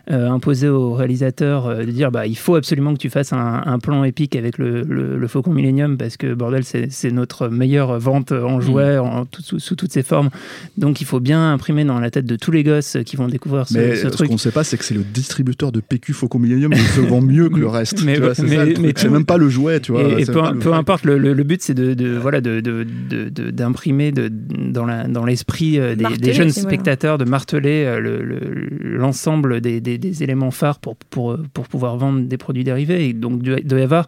imposés 0.10 0.68
aux 0.70 0.94
réalisateurs 0.94 1.78
de 1.78 1.92
dire 1.92 2.12
bah, 2.12 2.26
il 2.28 2.38
faut 2.38 2.56
absolument 2.56 2.94
que 2.94 3.00
tu 3.00 3.10
fasses 3.10 3.34
un, 3.34 3.62
un 3.66 3.80
plan 3.80 4.04
épique 4.04 4.36
avec 4.36 4.58
le, 4.58 4.82
le, 4.84 5.18
le 5.18 5.28
Faucon 5.28 5.54
Millennium 5.54 5.98
parce 5.98 6.18
que, 6.18 6.34
bordel, 6.34 6.64
c'est 6.64 7.12
notre 7.12 7.48
meilleure 7.48 8.00
vente 8.00 8.32
en 8.32 8.60
jouets 8.60 8.98
en, 8.98 9.26
tout- 9.26 9.42
sous, 9.42 9.60
sous 9.60 9.76
toutes 9.76 9.94
ses 9.94 10.04
formes. 10.04 10.30
Donc, 10.78 11.02
il 11.02 11.06
faut 11.06 11.20
bien 11.20 11.54
imprimer 11.54 11.86
dans 11.86 12.00
la 12.00 12.10
tête 12.12 12.26
de 12.26 12.36
tous 12.36 12.52
les 12.52 12.64
gosses 12.64 12.98
qui 13.06 13.16
vont 13.16 13.28
découvrir 13.28 13.68
ce, 13.68 13.78
Mais 13.78 13.96
ce 13.96 14.04
ce 14.04 14.08
truc. 14.08 14.28
qu'on 14.28 14.34
ne 14.36 14.40
sait 14.40 14.52
pas, 14.52 14.64
c'est 14.64 14.78
que 14.78 14.84
c'est 14.84 14.94
le 14.96 15.04
distributeur 15.04 15.72
de 15.72 15.80
PQ 15.92 16.14
Faucon 16.14 16.40
Millennium 16.40 16.72
il 16.74 16.80
se 16.80 17.02
vend 17.02 17.22
mieux 17.22 17.50
que 17.50 17.60
le 17.60 17.68
reste. 17.78 18.04
Mais- 18.06 18.16
c'est 18.34 18.44
mais- 18.80 19.10
même 19.10 19.26
pas 19.26 19.38
le 19.38 19.50
jouet, 19.50 19.80
tu 19.82 19.92
vois. 19.92 20.04
Et, 20.04 20.22
et 20.22 20.26
c'est 20.26 20.32
peu, 20.32 20.74
importe, 20.74 21.04
le, 21.06 21.18
le- 21.18 21.34
le 21.34 21.44
but 21.44 21.62
c'est 21.62 21.74
de, 21.74 21.94
de- 21.94 22.18
voilà 22.18 22.40
de 22.40 22.62
de- 22.62 22.86
de- 23.10 23.30
de- 23.30 23.52
d'imprimer 23.52 24.12
de, 24.14 24.30
dans 24.30 25.26
l'esprit 25.26 25.78
euh, 25.80 25.96
des, 25.96 26.34
jeunes 26.34 26.48
voilà. 26.50 26.70
spectateurs 26.70 27.18
de 27.18 27.26
marteler 27.26 27.84
euh, 27.86 28.00
le- 28.00 28.24
le- 28.24 28.98
l'ensemble 28.98 29.60
des, 29.60 29.82
des- 29.82 29.98
des 29.98 30.24
éléments 30.24 30.52
phares 30.52 30.80
pour, 30.80 30.96
pour 30.96 31.38
pour 31.54 31.68
pouvoir 31.68 31.98
vendre 31.98 32.22
des 32.22 32.38
produits 32.38 32.64
dérivés. 32.64 33.10
Et 33.10 33.14
donc 33.14 33.42
il 33.44 33.68
doit 33.68 33.80
y 33.80 33.84
avoir 33.84 34.08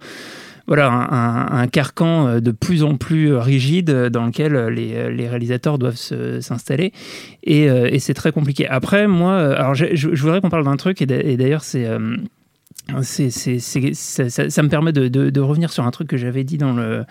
voilà, 0.67 0.89
un, 0.89 1.67
carcan 1.67 2.27
euh, 2.27 2.39
de 2.39 2.51
plus 2.51 2.83
en 2.83 2.95
plus 2.95 3.35
rigide 3.35 3.91
dans 3.91 4.25
lequel 4.25 4.55
euh, 4.55 4.69
les, 4.69 4.93
euh, 4.95 5.09
les 5.09 5.27
réalisateurs 5.27 5.77
doivent 5.77 5.95
s'installer. 5.95 6.93
Et, 7.43 7.67
c'est 7.99 8.13
très 8.13 8.31
compliqué. 8.31 8.67
Après, 8.67 9.07
moi, 9.07 9.37
alors 9.37 9.75
je, 9.75 10.07
voudrais 10.09 10.41
qu'on 10.41 10.49
parle 10.49 10.65
d'un 10.65 10.77
truc, 10.77 11.01
et 11.01 11.05
d'a- 11.05 11.21
et 11.21 11.37
d'ailleurs, 12.87 13.03
c'est. 13.03 13.29
c'est, 13.29 13.59
c'est- 13.59 13.93
c'est- 13.93 13.93
ça, 13.93 14.29
ça- 14.29 14.49
ça 14.49 14.63
me 14.63 14.69
permet 14.69 14.91
de, 14.91 15.07
de- 15.07 15.29
de 15.29 15.39
revenir 15.41 15.71
sur 15.71 15.85
un 15.85 15.91
truc 15.91 16.07
que 16.07 16.17
j'avais 16.17 16.43
dit 16.43 16.57
dans, 16.57 16.73
le, 16.73 17.03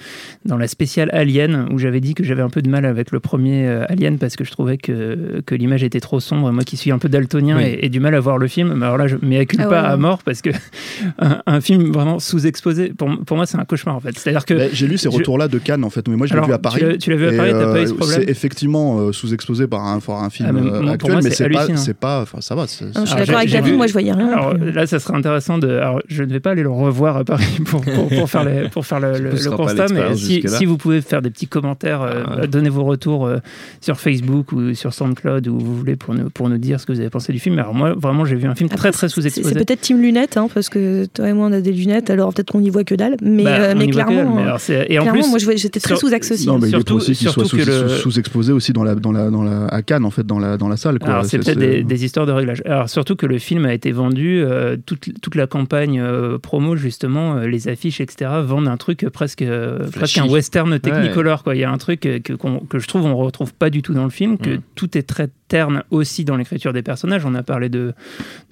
dans 0.44 0.56
la 0.56 0.68
spéciale 0.68 1.08
Alien, 1.12 1.68
où 1.72 1.78
j'avais 1.78 2.00
dit 2.00 2.14
que 2.14 2.24
j'avais 2.24 2.42
un 2.42 2.50
peu 2.50 2.62
de 2.62 2.68
mal 2.68 2.84
avec 2.84 3.10
le 3.10 3.20
premier 3.20 3.66
euh, 3.66 3.84
Alien 3.88 4.18
parce 4.18 4.36
que 4.36 4.44
je 4.44 4.50
trouvais 4.50 4.76
que, 4.78 5.40
que 5.46 5.54
l'image 5.54 5.82
était 5.82 6.00
trop 6.00 6.20
sombre. 6.20 6.50
Moi 6.52 6.64
qui 6.64 6.76
suis 6.76 6.90
un 6.92 6.98
peu 6.98 7.08
daltonien 7.08 7.56
Oui. 7.56 7.64
et, 7.64 7.86
et 7.86 7.88
du 7.88 8.00
mal 8.00 8.14
à 8.14 8.20
voir 8.20 8.38
le 8.38 8.48
film, 8.48 8.74
mais 8.74 8.84
alors 8.86 8.98
là, 8.98 9.06
je 9.06 9.16
m'y 9.22 9.36
Ah 9.36 9.38
ouais, 9.40 9.46
pas 9.56 9.68
ouais. 9.68 9.76
à 9.76 9.96
mort 9.96 10.22
parce 10.22 10.42
que 10.42 10.50
un, 11.18 11.42
un 11.46 11.60
film 11.60 11.90
vraiment 11.92 12.18
sous-exposé, 12.18 12.90
pour, 12.96 13.08
pour 13.24 13.36
moi, 13.36 13.46
c'est 13.46 13.58
un 13.58 13.64
cauchemar 13.64 13.96
en 13.96 14.00
fait. 14.00 14.18
C'est-à-dire 14.18 14.44
que. 14.44 14.54
Mais 14.54 14.70
J'ai 14.72 14.86
lu 14.86 14.98
ces 14.98 15.10
je- 15.10 15.16
retours-là 15.16 15.48
de 15.48 15.58
Cannes 15.58 15.84
en 15.84 15.90
fait, 15.90 16.06
mais 16.08 16.16
moi 16.16 16.26
je 16.26 16.32
l'ai 16.32 16.38
Alors, 16.38 16.48
vu 16.48 16.54
à 16.54 16.58
tu 16.58 16.62
Paris. 16.62 16.82
l'as- 16.82 16.96
tu 16.98 17.10
l'as 17.10 17.16
vu 17.16 17.28
à 17.28 17.32
Paris, 17.36 17.50
t'as 17.52 17.72
pas 17.72 17.82
eu 17.82 17.86
ce 17.86 17.92
euh, 17.92 17.96
problème 17.96 18.20
C'est 18.24 18.30
effectivement 18.30 18.98
euh, 19.00 19.12
sous-exposé 19.12 19.66
par 19.66 19.84
un, 19.86 20.00
par 20.00 20.22
un 20.22 20.30
film 20.30 20.48
Ah, 20.50 20.52
mais 20.52 20.60
euh, 20.70 20.82
moi, 20.82 20.92
actuel, 20.92 21.12
moi, 21.12 21.20
mais 21.22 21.30
c'est 21.30 21.48
pas, 21.94 22.18
pas, 22.18 22.22
enfin 22.22 22.40
ça 22.40 22.54
va. 22.54 22.66
c'est- 22.66 22.84
Non, 22.84 22.90
je 22.94 23.00
suis 23.06 23.14
Alors, 23.14 23.18
d'accord 23.26 23.26
j'ai- 23.26 23.34
avec 23.36 23.50
David, 23.52 23.70
vu- 23.72 23.76
moi 23.76 23.86
je 23.86 23.92
voyais 23.92 24.12
rien. 24.12 24.28
Alors 24.32 24.54
là, 24.54 24.86
ça 24.86 24.98
serait 24.98 25.16
intéressant 25.16 25.58
Alors, 25.62 26.00
je 26.08 26.22
ne 26.22 26.32
vais 26.32 26.40
pas 26.40 26.50
aller 26.50 26.62
le 26.62 26.70
revoir 26.70 27.16
à 27.16 27.24
Paris 27.24 27.58
pour, 27.64 27.80
pour, 27.82 28.08
pour 28.08 28.30
faire, 28.30 28.44
les- 28.44 28.68
pour 28.68 28.86
faire 28.86 29.00
le, 29.00 29.30
constat, 29.56 29.86
mais 29.92 30.14
si, 30.16 30.64
vous 30.64 30.76
pouvez 30.76 31.00
faire 31.00 31.22
des 31.22 31.30
petits 31.30 31.46
commentaires, 31.46 32.02
euh, 32.02 32.24
Ah. 32.42 32.46
donnez 32.46 32.68
vos 32.68 32.84
retours 32.84 33.26
euh, 33.26 33.38
sur 33.80 33.98
Facebook 34.00 34.52
ou 34.52 34.74
sur 34.74 34.92
SoundCloud 34.94 35.46
où 35.48 35.58
vous 35.58 35.76
voulez 35.76 35.96
pour 35.96 36.14
nous, 36.14 36.30
pour 36.30 36.48
nous 36.48 36.58
dire 36.58 36.80
ce 36.80 36.86
que 36.86 36.92
vous 36.92 37.00
avez 37.00 37.10
pensé 37.10 37.32
du 37.32 37.38
film. 37.38 37.58
Alors 37.58 37.74
moi, 37.74 37.92
vraiment, 37.94 38.24
j'ai 38.24 38.36
vu 38.36 38.46
un 38.46 38.54
film 38.54 38.68
très 38.68 38.76
Après, 38.88 38.90
très 38.92 39.08
C'est 39.08 39.14
sous-exposé. 39.14 39.48
c'est 39.54 39.64
peut-être 39.64 39.80
Team 39.80 40.00
Lunettes, 40.00 40.36
hein, 40.36 40.48
parce 40.52 40.68
que 40.68 41.06
toi 41.06 41.28
et 41.28 41.32
moi 41.32 41.46
on 41.48 41.52
a 41.52 41.60
des 41.60 41.72
lunettes, 41.72 42.10
alors 42.10 42.32
peut-être 42.32 42.52
qu'on 42.52 42.60
n'y 42.60 42.70
voit 42.70 42.84
que 42.84 42.94
dalle. 42.94 43.16
Mais, 43.22 43.44
Bah, 43.44 43.50
euh, 43.50 43.74
mais 43.76 43.86
dalle, 43.86 43.92
clairement, 43.94 44.34
mais 44.36 44.42
euh, 44.42 44.44
alors, 44.44 44.60
c'est- 44.60 44.86
et 44.88 44.98
en 44.98 45.02
clairement, 45.02 45.20
plus, 45.20 45.46
moi 45.46 45.54
j'étais 45.56 45.80
très 45.80 45.96
sous-axe 45.96 46.30
aussi. 46.32 46.46
Non, 46.46 46.58
mais 46.58 46.68
Surtout- 46.68 46.94
il 46.94 46.96
est 46.96 46.98
possible 46.98 47.16
qu'il 47.16 47.28
soit 47.28 47.32
surtout 47.44 47.48
sous- 47.48 47.56
que 47.56 47.62
le- 47.70 47.88
sous- 47.88 48.10
sous-exposé 48.10 48.52
aussi 48.52 48.72
dans 48.72 48.84
la, 48.84 48.94
dans 48.94 49.12
la, 49.12 49.30
dans 49.30 49.42
la, 49.42 49.66
à 49.66 49.82
Cannes 49.82 50.04
en 50.04 50.10
fait, 50.10 50.26
dans 50.26 50.38
la, 50.38 50.56
dans 50.56 50.68
la 50.68 50.76
salle. 50.76 50.98
Quoi. 50.98 51.10
Alors, 51.10 51.24
c'est 51.24 51.38
peut-être 51.38 51.58
des, 51.58 51.82
des 51.82 52.04
histoires 52.04 52.26
de 52.26 52.32
réglage. 52.32 52.62
Alors, 52.66 52.88
surtout 52.88 53.16
que 53.16 53.26
le 53.26 53.38
film 53.38 53.64
a 53.66 53.74
été 53.74 53.92
vendu, 53.92 54.42
euh, 54.42 54.76
toute, 54.84 55.08
toute 55.20 55.34
la 55.34 55.46
campagne 55.52 56.00
euh, 56.00 56.38
promo, 56.38 56.76
justement, 56.76 57.36
euh, 57.36 57.46
les 57.46 57.68
affiches, 57.68 58.00
etc., 58.00 58.30
vendent 58.42 58.68
un 58.68 58.78
truc 58.78 59.06
presque, 59.12 59.42
euh, 59.42 59.88
presque 59.90 60.16
un 60.18 60.26
western 60.26 60.80
technicolor. 60.80 61.44
Quoi. 61.44 61.54
Il 61.54 61.60
y 61.60 61.64
a 61.64 61.70
un 61.70 61.76
truc 61.76 62.00
que, 62.00 62.78
je 62.78 62.86
trouve 62.88 63.04
on 63.04 63.14
retrouve 63.16 63.52
pas 63.52 63.68
du 63.68 63.82
tout 63.82 63.92
dans 63.92 64.04
le 64.04 64.10
film, 64.10 64.38
que 64.38 64.50
Mm. 64.56 64.60
tout 64.74 64.96
est 64.96 65.02
très 65.02 65.28
terne 65.48 65.82
aussi 65.90 66.24
dans 66.24 66.36
l'écriture 66.36 66.72
des 66.72 66.82
personnages. 66.82 67.26
On 67.26 67.34
a 67.34 67.42
parlé 67.42 67.68
de, 67.68 67.92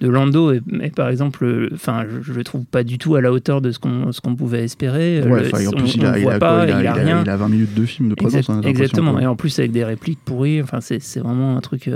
de 0.01 0.07
Lando, 0.07 0.51
et, 0.53 0.61
et 0.83 0.89
par 0.91 1.09
exemple, 1.09 1.69
enfin, 1.73 2.05
je, 2.07 2.21
je 2.21 2.33
le 2.33 2.43
trouve 2.43 2.65
pas 2.65 2.83
du 2.83 2.99
tout 2.99 3.15
à 3.15 3.21
la 3.21 3.31
hauteur 3.31 3.59
de 3.61 3.71
ce 3.71 3.79
qu'on, 3.79 4.11
qu'on 4.23 4.35
pouvait 4.35 4.63
espérer. 4.63 5.21
Ouais, 5.23 5.41
Le- 5.41 5.47
enfin, 5.47 5.65
en 5.65 5.69
on- 5.69 5.77
plus, 5.79 5.95
il 5.95 6.05
a, 6.05 6.19
il 6.19 6.29
a 6.29 6.37
pas, 6.37 6.55
quoi 6.57 6.65
il 6.67 6.71
a, 6.71 6.73
il 6.73 6.77
a 6.77 6.81
il 6.81 6.87
a- 6.87 6.93
rien. 6.93 7.21
il 7.25 7.29
a 7.29 7.37
20 7.37 7.49
minutes 7.49 7.73
de 7.73 7.85
film 7.85 8.09
de 8.09 8.15
présence. 8.15 8.47
Exact- 8.49 8.65
exactement. 8.67 9.13
quoi. 9.13 9.21
Et 9.23 9.25
en 9.25 9.35
plus 9.35 9.57
avec 9.57 9.71
des 9.71 9.83
répliques 9.83 10.19
pourries. 10.23 10.61
Enfin, 10.61 10.79
c'est 10.81 11.19
vraiment 11.19 11.57
un 11.57 11.61
truc. 11.61 11.89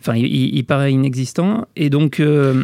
Enfin, 0.00 0.14
il, 0.16 0.26
il- 0.26 0.54
il 0.56 0.64
paraît 0.64 0.92
inexistant. 0.92 1.66
Et 1.76 1.88
donc. 1.88 2.20
euh, 2.20 2.62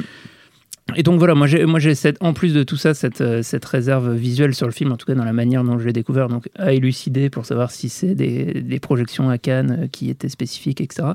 et 0.96 1.02
donc 1.02 1.18
voilà, 1.18 1.34
moi 1.34 1.46
j'ai, 1.46 1.64
moi 1.64 1.78
j'ai 1.78 1.94
cette, 1.94 2.16
en 2.20 2.32
plus 2.32 2.52
de 2.52 2.62
tout 2.64 2.76
ça 2.76 2.92
cette, 2.92 3.20
euh, 3.20 3.42
cette 3.42 3.64
réserve 3.64 4.14
visuelle 4.14 4.54
sur 4.54 4.66
le 4.66 4.72
film, 4.72 4.92
en 4.92 4.96
tout 4.96 5.06
cas 5.06 5.14
dans 5.14 5.24
la 5.24 5.32
manière 5.32 5.64
dont 5.64 5.78
je 5.78 5.86
l'ai 5.86 5.92
découvert, 5.92 6.28
donc 6.28 6.48
à 6.56 6.72
élucider 6.72 7.30
pour 7.30 7.46
savoir 7.46 7.70
si 7.70 7.88
c'est 7.88 8.14
des, 8.14 8.80
projections 8.80 9.30
à 9.30 9.38
Cannes 9.38 9.78
euh, 9.82 9.86
qui 9.86 10.10
étaient 10.10 10.28
spécifiques, 10.28 10.80
etc. 10.80 11.10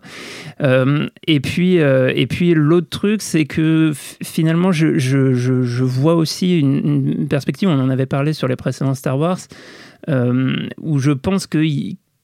Euh, 0.62 1.10
et 1.28 1.40
puis, 1.40 1.76
et 1.76 2.28
puis 2.28 2.54
l'autre 2.54 2.90
truc, 2.90 3.22
c'est 3.22 3.46
que 3.46 3.92
finalement 4.24 4.72
je, 4.72 4.98
je, 4.98 5.34
je, 5.34 5.84
vois 5.84 6.16
aussi 6.16 6.60
une, 6.60 7.28
perspective, 7.28 7.70
on 7.70 7.80
en 7.80 7.90
avait 7.90 8.06
parlé 8.06 8.34
sur 8.34 8.48
les 8.48 8.56
précédents 8.56 8.94
Star 8.94 9.20
Wars, 9.20 9.40
où 10.08 11.00
je 11.00 11.12
pense 11.12 11.46
que 11.46 11.58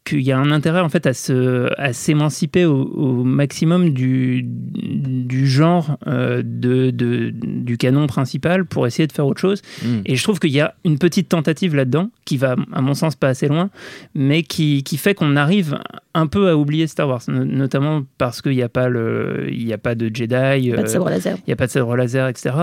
qu'il 0.06 0.22
y 0.22 0.32
a 0.34 0.38
un 0.38 0.52
intérêt 0.52 0.82
en 0.82 0.90
fait 0.90 1.06
à 1.08 1.14
se 1.14 1.70
à 1.80 1.94
s'émanciper 1.94 2.66
au, 2.66 2.84
au 2.84 3.24
maximum 3.24 3.92
du, 3.92 4.44
du 4.46 5.48
genre 5.48 5.98
euh, 6.08 6.42
de, 6.46 6.90
de- 6.92 7.32
du 7.34 7.78
canon 7.78 8.06
principal 8.08 8.66
pour 8.66 8.86
essayer 8.86 9.08
de 9.08 9.14
faire 9.14 9.26
autre 9.28 9.40
chose 9.40 9.62
Mm. 9.84 10.02
et 10.06 10.16
je 10.16 10.24
trouve 10.24 10.40
qu'il 10.40 10.52
y 10.52 10.60
a 10.60 10.76
une 10.84 10.98
petite 10.98 11.30
tentative 11.30 11.74
là-dedans 11.76 12.10
qui 12.26 12.38
va 12.38 12.56
à 12.74 12.82
mon 12.82 12.94
sens 12.94 13.16
pas 13.16 13.30
assez 13.30 13.48
loin 13.48 13.70
mais 14.14 14.44
qui, 14.44 14.84
qui 14.84 14.98
fait 14.98 15.14
qu'on 15.16 15.36
arrive 15.36 15.80
un 16.14 16.28
peu 16.28 16.50
à 16.50 16.58
oublier 16.58 16.88
Star 16.88 17.08
Wars 17.08 17.22
no- 17.28 17.46
notamment 17.46 18.04
parce 18.18 18.42
qu'il 18.42 18.52
n'y 18.56 18.62
a 18.62 18.70
pas 18.70 18.90
le 18.90 19.48
il 19.50 19.66
y 19.68 19.74
a 19.74 19.78
pas 19.78 19.96
de 19.96 20.12
Jedi 20.14 20.28
Pas 20.36 20.60
de 20.60 20.70
euh, 20.84 20.86
sabre 20.86 21.10
laser. 21.10 21.38
il 21.38 21.44
n'y 21.48 21.54
a 21.54 21.56
pas 21.56 21.68
de 21.68 21.72
sabre 21.72 21.96
laser, 21.96 22.28
etc. 22.28 22.56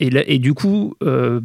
Et, 0.00 0.10
là- 0.10 0.22
et 0.26 0.38
du 0.38 0.54
coup, 0.54 0.94
euh, 1.02 1.40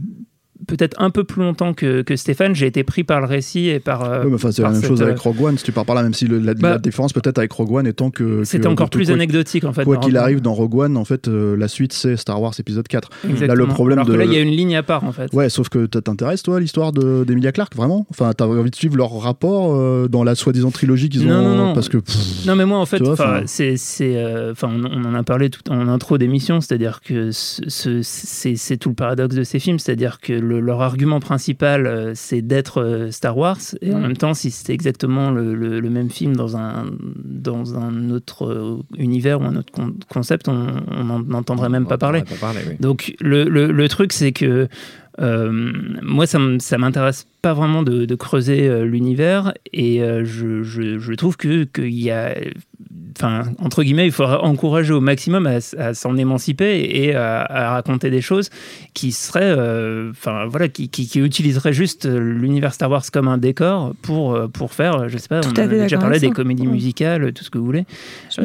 peut-être 0.67 0.95
un 1.01 1.09
peu 1.09 1.23
plus 1.23 1.41
longtemps 1.41 1.73
que, 1.73 2.01
que 2.01 2.15
Stéphane, 2.15 2.53
j'ai 2.55 2.67
été 2.67 2.83
pris 2.83 3.03
par 3.03 3.19
le 3.21 3.25
récit 3.27 3.69
et 3.69 3.79
par. 3.79 4.03
euh, 4.03 4.23
Ouais, 4.23 4.29
mais 4.29 4.35
enfin, 4.35 4.51
c'est 4.51 4.61
la 4.61 4.69
même 4.69 4.79
cette, 4.81 4.89
chose 4.89 5.01
euh, 5.01 5.05
avec 5.05 5.19
Rogue 5.19 5.41
One, 5.41 5.57
si 5.57 5.63
tu 5.63 5.71
pars 5.71 5.85
par 5.85 5.95
là, 5.95 6.03
même 6.03 6.13
si 6.13 6.27
le- 6.27 6.39
la, 6.39 6.53
Bah, 6.53 6.69
la 6.71 6.77
différence 6.79 7.13
peut-être 7.13 7.37
avec 7.37 7.51
Rogue 7.51 7.71
One 7.71 7.87
étant 7.87 8.09
que. 8.11 8.43
C'était 8.43 8.63
que- 8.63 8.67
encore 8.69 8.89
que 8.89 8.97
plus 8.97 9.05
quoi- 9.05 9.15
anecdotique 9.15 9.63
en 9.63 9.73
fait. 9.73 9.83
Quoi 9.85 9.97
qu'il 9.97 10.17
arrive 10.17 10.41
dans 10.41 10.53
Rogue 10.53 10.75
One, 10.75 10.97
en 10.97 11.05
fait, 11.05 11.27
euh, 11.27 11.55
la 11.57 11.67
suite 11.67 11.93
c'est 11.93 12.17
Star 12.17 12.41
Wars 12.41 12.53
épisode 12.59 12.87
4. 12.87 13.09
Exactement. 13.23 13.47
Là, 13.47 13.55
le 13.55 13.65
problème 13.67 13.99
Alors 13.99 14.07
que 14.07 14.11
de- 14.13 14.17
là, 14.17 14.25
il 14.25 14.33
y 14.33 14.37
a 14.37 14.41
une 14.41 14.49
ligne 14.49 14.75
à 14.75 14.83
part 14.83 15.03
en 15.03 15.11
fait. 15.11 15.33
Ouais, 15.33 15.49
sauf 15.49 15.69
que 15.69 15.87
ça 15.93 16.01
t'intéresse, 16.01 16.43
toi, 16.43 16.59
l'histoire 16.59 16.91
de- 16.91 17.23
d'Emilia 17.25 17.51
Clarke, 17.51 17.75
vraiment? 17.75 18.05
Enfin, 18.09 18.31
t'as 18.35 18.45
envie 18.45 18.69
de 18.71 18.75
suivre 18.75 18.97
leur 18.97 19.17
rapport 19.19 19.75
euh, 19.75 20.07
dans 20.09 20.23
la 20.23 20.35
soi-disant 20.35 20.71
trilogie 20.71 21.09
qu'ils 21.09 21.23
ont 21.25 21.29
Non, 21.29 21.41
non, 21.41 21.55
non. 21.55 21.73
Parce 21.73 21.89
que. 21.89 21.97
pff, 21.97 22.45
Non 22.45 22.55
mais 22.55 22.65
moi 22.65 22.79
en 22.79 22.85
fait, 22.85 23.01
c'est, 23.45 23.75
euh, 24.15 24.51
enfin, 24.51 24.69
on, 24.73 24.85
on 24.85 25.05
en 25.05 25.13
a 25.15 25.23
parlé 25.23 25.49
tout 25.49 25.61
en 25.71 25.87
intro 25.87 26.17
d'émission, 26.17 26.61
c'est-à-dire 26.61 27.01
que 27.01 27.31
ce- 27.31 27.61
ce- 27.67 28.01
c'est, 28.03 28.55
c'est 28.55 28.77
tout 28.77 28.89
le 28.89 28.95
paradoxe 28.95 29.35
de 29.35 29.43
ces 29.43 29.59
films, 29.59 29.79
c'est-à-dire 29.79 30.19
que 30.19 30.33
le- 30.49 30.59
leur 30.59 30.81
argument 30.81 31.19
principal, 31.19 31.85
euh, 31.87 32.11
c'est 32.15 32.41
d'être 32.41 32.81
euh, 32.81 33.11
Star 33.11 33.37
Wars, 33.37 33.59
et 33.81 33.93
en 33.93 33.99
même 33.99 34.17
temps, 34.17 34.33
si 34.33 34.51
c'était 34.51 34.73
exactement 34.73 35.31
le, 35.31 35.53
le- 35.55 35.79
le 35.79 35.89
même 35.89 36.09
film 36.09 36.35
dans 36.35 36.57
un 36.57 36.85
dans 37.23 37.77
un 37.77 38.09
autre 38.09 38.45
euh, 38.45 38.77
univers 38.97 39.39
ou 39.41 39.45
un 39.45 39.55
autre 39.55 39.71
con- 39.71 39.95
concept, 40.09 40.47
on 40.47 40.67
on 40.91 41.03
n'en 41.05 41.37
entendrait 41.37 41.69
même 41.69 41.85
pas 41.87 41.97
parler. 41.97 42.21
Pas 42.23 42.35
parler, 42.47 42.61
oui. 42.67 42.75
Donc 42.79 43.13
le, 43.21 43.45
truc, 43.87 44.11
c'est 44.13 44.31
que 44.31 44.67
euh, 45.19 45.71
moi, 46.01 46.25
ça 46.25 46.77
m'intéresse 46.77 47.27
pas 47.41 47.53
vraiment 47.53 47.83
de, 47.83 48.05
de 48.05 48.15
creuser 48.15 48.67
euh, 48.69 48.85
l'univers 48.85 49.53
et 49.73 50.01
euh, 50.01 50.23
je, 50.25 50.63
je- 50.63 50.97
je 50.99 51.13
trouve 51.13 51.35
que 51.37 51.63
qu'il 51.65 51.93
y 51.99 52.09
a, 52.11 52.35
enfin 53.19 53.43
entre 53.59 53.83
guillemets, 53.83 54.05
il 54.05 54.11
faudrait 54.11 54.37
encourager 54.37 54.93
au 54.93 55.01
maximum 55.01 55.47
à, 55.47 55.93
s'en 55.93 56.17
émanciper 56.17 56.87
et 56.89 57.15
à, 57.15 57.41
à 57.41 57.71
raconter 57.71 58.09
des 58.09 58.21
choses 58.21 58.49
qui 58.93 59.11
seraient, 59.11 59.41
euh, 59.43 60.11
enfin 60.11 60.45
voilà, 60.47 60.67
qui, 60.69 60.89
qui, 60.89 61.07
qui 61.07 61.19
utiliseraient 61.19 61.73
juste 61.73 62.05
l'univers 62.05 62.73
Star 62.73 62.89
Wars 62.89 63.03
comme 63.11 63.27
un 63.27 63.37
décor 63.37 63.93
pour 64.01 64.35
euh, 64.35 64.47
pour 64.47 64.73
faire, 64.73 65.09
je 65.09 65.17
sais 65.17 65.27
pas, 65.27 65.41
Tout 65.41 65.49
on 65.57 65.61
a 65.61 65.67
déjà 65.67 65.97
parlé 65.97 66.19
des 66.19 66.31
comédies 66.31 66.67
musicales, 66.67 67.33
tout 67.33 67.43
ce 67.43 67.49
que 67.49 67.57
vous 67.57 67.65
voulez. 67.65 67.85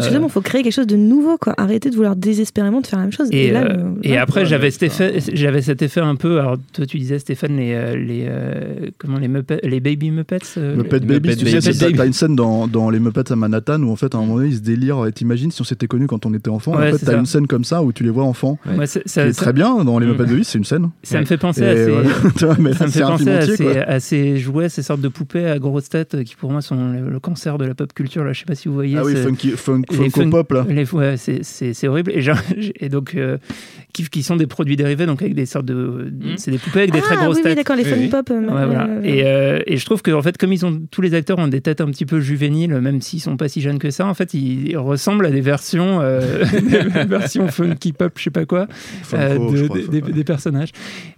Suis 0.00 0.14
Euh, 0.14 0.20
il 0.22 0.30
faut 0.30 0.40
créer 0.40 0.62
quelque 0.62 0.72
chose 0.72 0.87
de 0.87 0.96
nouveau, 0.96 1.37
quoi. 1.38 1.54
Arrêter 1.59 1.90
de 1.90 1.96
vouloir 1.96 2.16
désespérément 2.16 2.80
de 2.80 2.87
faire 2.87 2.98
la 2.98 3.04
même 3.07 3.12
chose. 3.12 3.28
Et, 3.30 3.50
là, 3.50 3.64
euh, 3.64 3.76
euh, 3.76 3.90
et 4.02 4.16
après, 4.16 4.40
Ouais, 4.40 4.46
j'avais 4.46 4.70
cet 4.70 4.83
effet, 4.85 5.18
j'avais 5.33 5.62
cet 5.62 5.83
effet 5.83 6.00
un 6.00 6.16
peu. 6.16 6.40
Alors, 6.40 6.57
toi, 6.72 6.87
tu 6.87 6.98
disais 6.98 7.18
Stéphane, 7.18 7.57
les 7.57 7.72
euh, 7.74 7.96
les 7.96 8.26
euh, 8.28 8.90
comment 8.98 9.18
les 9.18 9.28
Muppets, 9.28 9.61
les 9.62 9.80
Baby 9.80 10.11
Muppets. 10.11 10.38
euh, 10.59 10.76
Muppet 10.76 10.98
les- 11.00 11.07
Baby, 11.07 11.28
Muppet 11.30 11.44
tu 11.61 11.61
sais, 11.61 11.92
t'as 11.92 12.07
une 12.07 12.12
scène 12.12 12.37
dans, 12.37 12.66
dans 12.66 12.90
les 12.90 13.00
Muppets 13.00 13.30
à 13.33 13.37
Manhattan 13.37 13.83
où 13.83 13.90
en 13.90 13.96
fait 13.96 14.14
à 14.14 14.18
un 14.18 14.22
moment 14.22 14.37
donné 14.37 14.48
ils 14.48 14.57
se 14.57 14.61
délirent. 14.62 15.07
Et 15.07 15.12
T'imagines 15.12 15.50
si 15.50 15.61
on 15.61 15.64
s'était 15.64 15.87
connus 15.87 16.07
quand 16.07 16.26
on 16.26 16.35
était 16.35 16.50
enfant. 16.50 16.76
Ouais, 16.76 16.92
en 16.92 16.96
fait, 16.96 17.04
t'as 17.04 17.18
une 17.18 17.26
scène 17.26 17.46
comme 17.46 17.64
ça 17.64 17.83
où 17.83 17.92
tu 17.92 18.04
les 18.04 18.11
vois 18.11 18.24
enfants. 18.24 18.59
C'est- 18.87 19.07
ça, 19.09 19.30
très 19.33 19.52
bien 19.52 19.85
dans 19.85 19.98
les 19.98 20.07
Mm. 20.07 20.11
Muppets 20.11 20.24
Baby, 20.24 20.44
c'est 20.44 20.59
une 20.59 20.64
scène. 20.64 20.90
ça 21.02 21.20
me 21.20 21.24
fait 21.26 21.37
penser 21.38 21.64
à 21.64 21.74
ces, 24.00 24.18
à 24.35 24.38
jouets, 24.38 24.68
ces 24.68 24.83
sortes 24.83 25.00
de 25.00 25.09
poupées 25.09 25.46
à 25.46 25.59
grosses 25.59 25.88
têtes 25.88 26.22
qui 26.24 26.35
pour 26.37 26.50
moi 26.50 26.62
sont 26.62 26.92
le, 27.11 27.20
cancer 27.20 27.59
de 27.59 27.64
la 27.64 27.74
pop 27.74 27.92
culture. 27.92 28.24
Là, 28.24 28.33
je 28.33 28.40
sais 28.40 28.44
pas 28.44 28.54
si 28.54 28.68
vous 28.68 28.74
voyez. 28.74 28.96
Ah 28.98 29.04
oui, 29.04 29.14
funky, 29.16 29.50
funk, 29.50 29.83
les 29.90 29.97
Funko 30.11 30.20
fun- 30.23 30.31
Pop 30.31 30.53
là. 30.53 30.66
les- 30.68 30.90
ouais, 30.92 31.16
c'est- 31.16 31.42
c'est 31.42 31.75
c'est 31.75 31.88
horrible. 31.88 32.12
Et, 32.14 32.20
genre- 32.23 32.38
et 32.81 32.88
donc, 32.88 33.14
euh, 33.14 33.38
qui, 33.92 34.05
qui 34.09 34.23
sont 34.23 34.37
des 34.37 34.47
produits 34.47 34.77
dérivés, 34.77 35.07
donc 35.07 35.23
avec 35.23 35.35
des 35.35 35.47
sortes 35.47 35.66
de. 35.66 36.12
C'est 36.37 36.51
des 36.51 36.59
poupées 36.59 36.81
avec 36.81 36.92
des 36.92 37.01
très 37.01 37.16
ah, 37.18 37.25
grosses 37.25 37.37
oui, 37.37 37.42
oui, 37.44 37.51
têtes. 37.51 37.57
d'accord, 37.59 37.77
les 37.77 37.85
Oui, 37.85 37.90
fun 37.90 37.97
oui. 37.99 38.09
pop. 38.09 38.31
euh, 38.31 38.35
Ouais, 38.40 38.62
euh, 38.62 38.66
voilà. 38.66 38.87
euh, 38.88 39.03
et, 39.03 39.23
euh, 39.25 39.61
et 39.66 39.77
je 39.77 39.85
trouve 39.85 40.03
que 40.03 40.11
en 40.11 40.23
fait, 40.23 40.37
comme 40.38 40.53
ils 40.53 40.64
ont 40.66 40.83
tous 40.90 41.01
les 41.01 41.14
acteurs 41.14 41.38
ont 41.38 41.49
des 41.49 41.61
têtes 41.61 41.81
un 41.81 41.87
petit 41.87 42.07
peu 42.07 42.20
juvéniles, 42.20 42.75
même 42.81 43.01
s'ils 43.01 43.20
sont 43.20 43.37
pas 43.37 43.49
si 43.49 43.61
jeunes 43.61 43.79
que 43.79 43.90
ça, 43.90 44.07
en 44.07 44.14
fait, 44.14 44.35
ils, 44.35 44.68
ils 44.70 44.77
ressemblent 44.79 45.27
à 45.27 45.31
des 45.31 45.40
versions, 45.40 46.01
euh, 46.01 46.44
des 46.53 47.05
versions 47.05 47.49
funky 47.49 47.92
pop, 47.92 48.12
je 48.16 48.23
sais 48.25 48.31
pas 48.31 48.44
quoi, 48.47 48.66
euh, 49.14 49.35
Funko, 49.37 49.53
de- 49.53 49.57
je 49.57 49.64
crois, 49.66 49.79
des- 49.88 50.01
des, 50.01 50.25
personnages. 50.25 50.70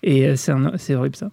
Et 0.02 0.26
euh, 0.26 0.36
c'est 0.36 0.52
un- 0.52 0.72
c'est 0.76 0.94
horrible 0.94 1.16
ça. 1.16 1.30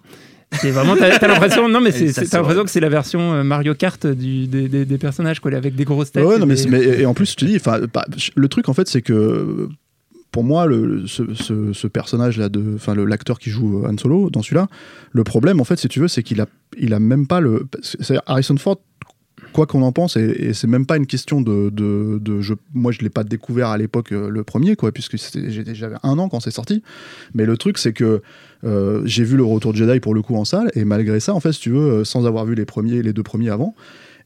C'est 0.60 0.70
vraiment, 0.70 0.96
t'as 0.96 1.18
t'as 1.18 1.28
l'impression, 1.28 1.68
non 1.68 1.80
mais 1.80 1.90
c'est- 1.92 2.12
c'est- 2.12 2.26
t'as 2.28 2.38
l'impression 2.38 2.64
que 2.64 2.70
c'est 2.70 2.80
la 2.80 2.88
version 2.88 3.32
euh, 3.34 3.42
Mario 3.44 3.74
Kart 3.74 4.06
du, 4.06 4.46
des, 4.46 4.68
des- 4.68 4.84
des 4.84 4.98
personnages 4.98 5.40
quoi, 5.40 5.52
avec 5.52 5.74
des 5.74 5.84
grosses 5.84 6.12
têtes. 6.12 6.24
Ouais, 6.24 6.36
et 6.36 6.38
non, 6.38 6.46
mais, 6.46 6.54
des- 6.56 6.68
mais- 6.68 7.00
et 7.00 7.06
en 7.06 7.14
plus, 7.14 7.30
je 7.30 7.36
te 7.36 7.44
dis, 7.44 7.56
enfin, 7.56 7.80
bah, 7.92 8.04
le 8.34 8.48
truc 8.48 8.68
en 8.68 8.74
fait, 8.74 8.88
c'est 8.88 9.02
que 9.02 9.68
pour 10.32 10.42
moi, 10.42 10.66
le, 10.66 11.06
ce, 11.06 11.22
ce- 11.34 11.72
ce 11.72 11.86
personnage-là, 11.86 12.48
de, 12.48 12.74
enfin 12.74 12.94
le- 12.94 13.04
l'acteur 13.04 13.38
qui 13.38 13.50
joue 13.50 13.84
Han 13.86 13.96
Solo 13.98 14.30
dans 14.30 14.42
celui-là, 14.42 14.66
le 15.12 15.22
problème, 15.24 15.60
en 15.60 15.64
fait, 15.64 15.78
si 15.78 15.86
tu 15.88 16.00
veux, 16.00 16.08
c'est 16.08 16.22
qu'il 16.24 16.40
a, 16.40 16.46
il 16.76 16.92
a 16.92 16.98
même 16.98 17.26
pas 17.28 17.40
le. 17.40 17.66
Harrison 18.26 18.56
Ford. 18.56 18.80
Quoi 19.54 19.66
qu'on 19.66 19.82
en 19.82 19.92
pense, 19.92 20.16
et, 20.16 20.52
c'est 20.52 20.66
même 20.66 20.84
pas 20.84 20.96
une 20.96 21.06
question 21.06 21.40
de, 21.40 21.70
de, 21.70 22.40
je, 22.40 22.54
moi 22.74 22.90
je 22.90 22.98
l'ai 23.02 23.08
pas 23.08 23.22
découvert 23.22 23.68
à 23.68 23.78
l'époque 23.78 24.10
euh, 24.10 24.28
le 24.28 24.42
premier 24.42 24.74
quoi, 24.74 24.90
puisque 24.90 25.16
j'avais 25.16 25.94
un 26.02 26.18
an 26.18 26.28
quand 26.28 26.40
c'est 26.40 26.50
sorti. 26.50 26.82
Mais 27.34 27.46
le 27.46 27.56
truc 27.56 27.78
c'est 27.78 27.92
que 27.92 28.20
euh, 28.64 29.02
j'ai 29.04 29.22
vu 29.22 29.36
le 29.36 29.44
Retour 29.44 29.72
de 29.72 29.78
Jedi 29.78 30.00
pour 30.00 30.12
le 30.12 30.22
coup 30.22 30.34
en 30.34 30.44
salle, 30.44 30.72
et 30.74 30.84
malgré 30.84 31.20
ça, 31.20 31.34
en 31.34 31.40
fait, 31.40 31.52
si 31.52 31.60
tu 31.60 31.70
veux, 31.70 32.00
euh, 32.00 32.04
sans 32.04 32.26
avoir 32.26 32.44
vu 32.46 32.56
les 32.56 33.12
deux 33.12 33.22
premiers 33.22 33.50
avant, 33.50 33.76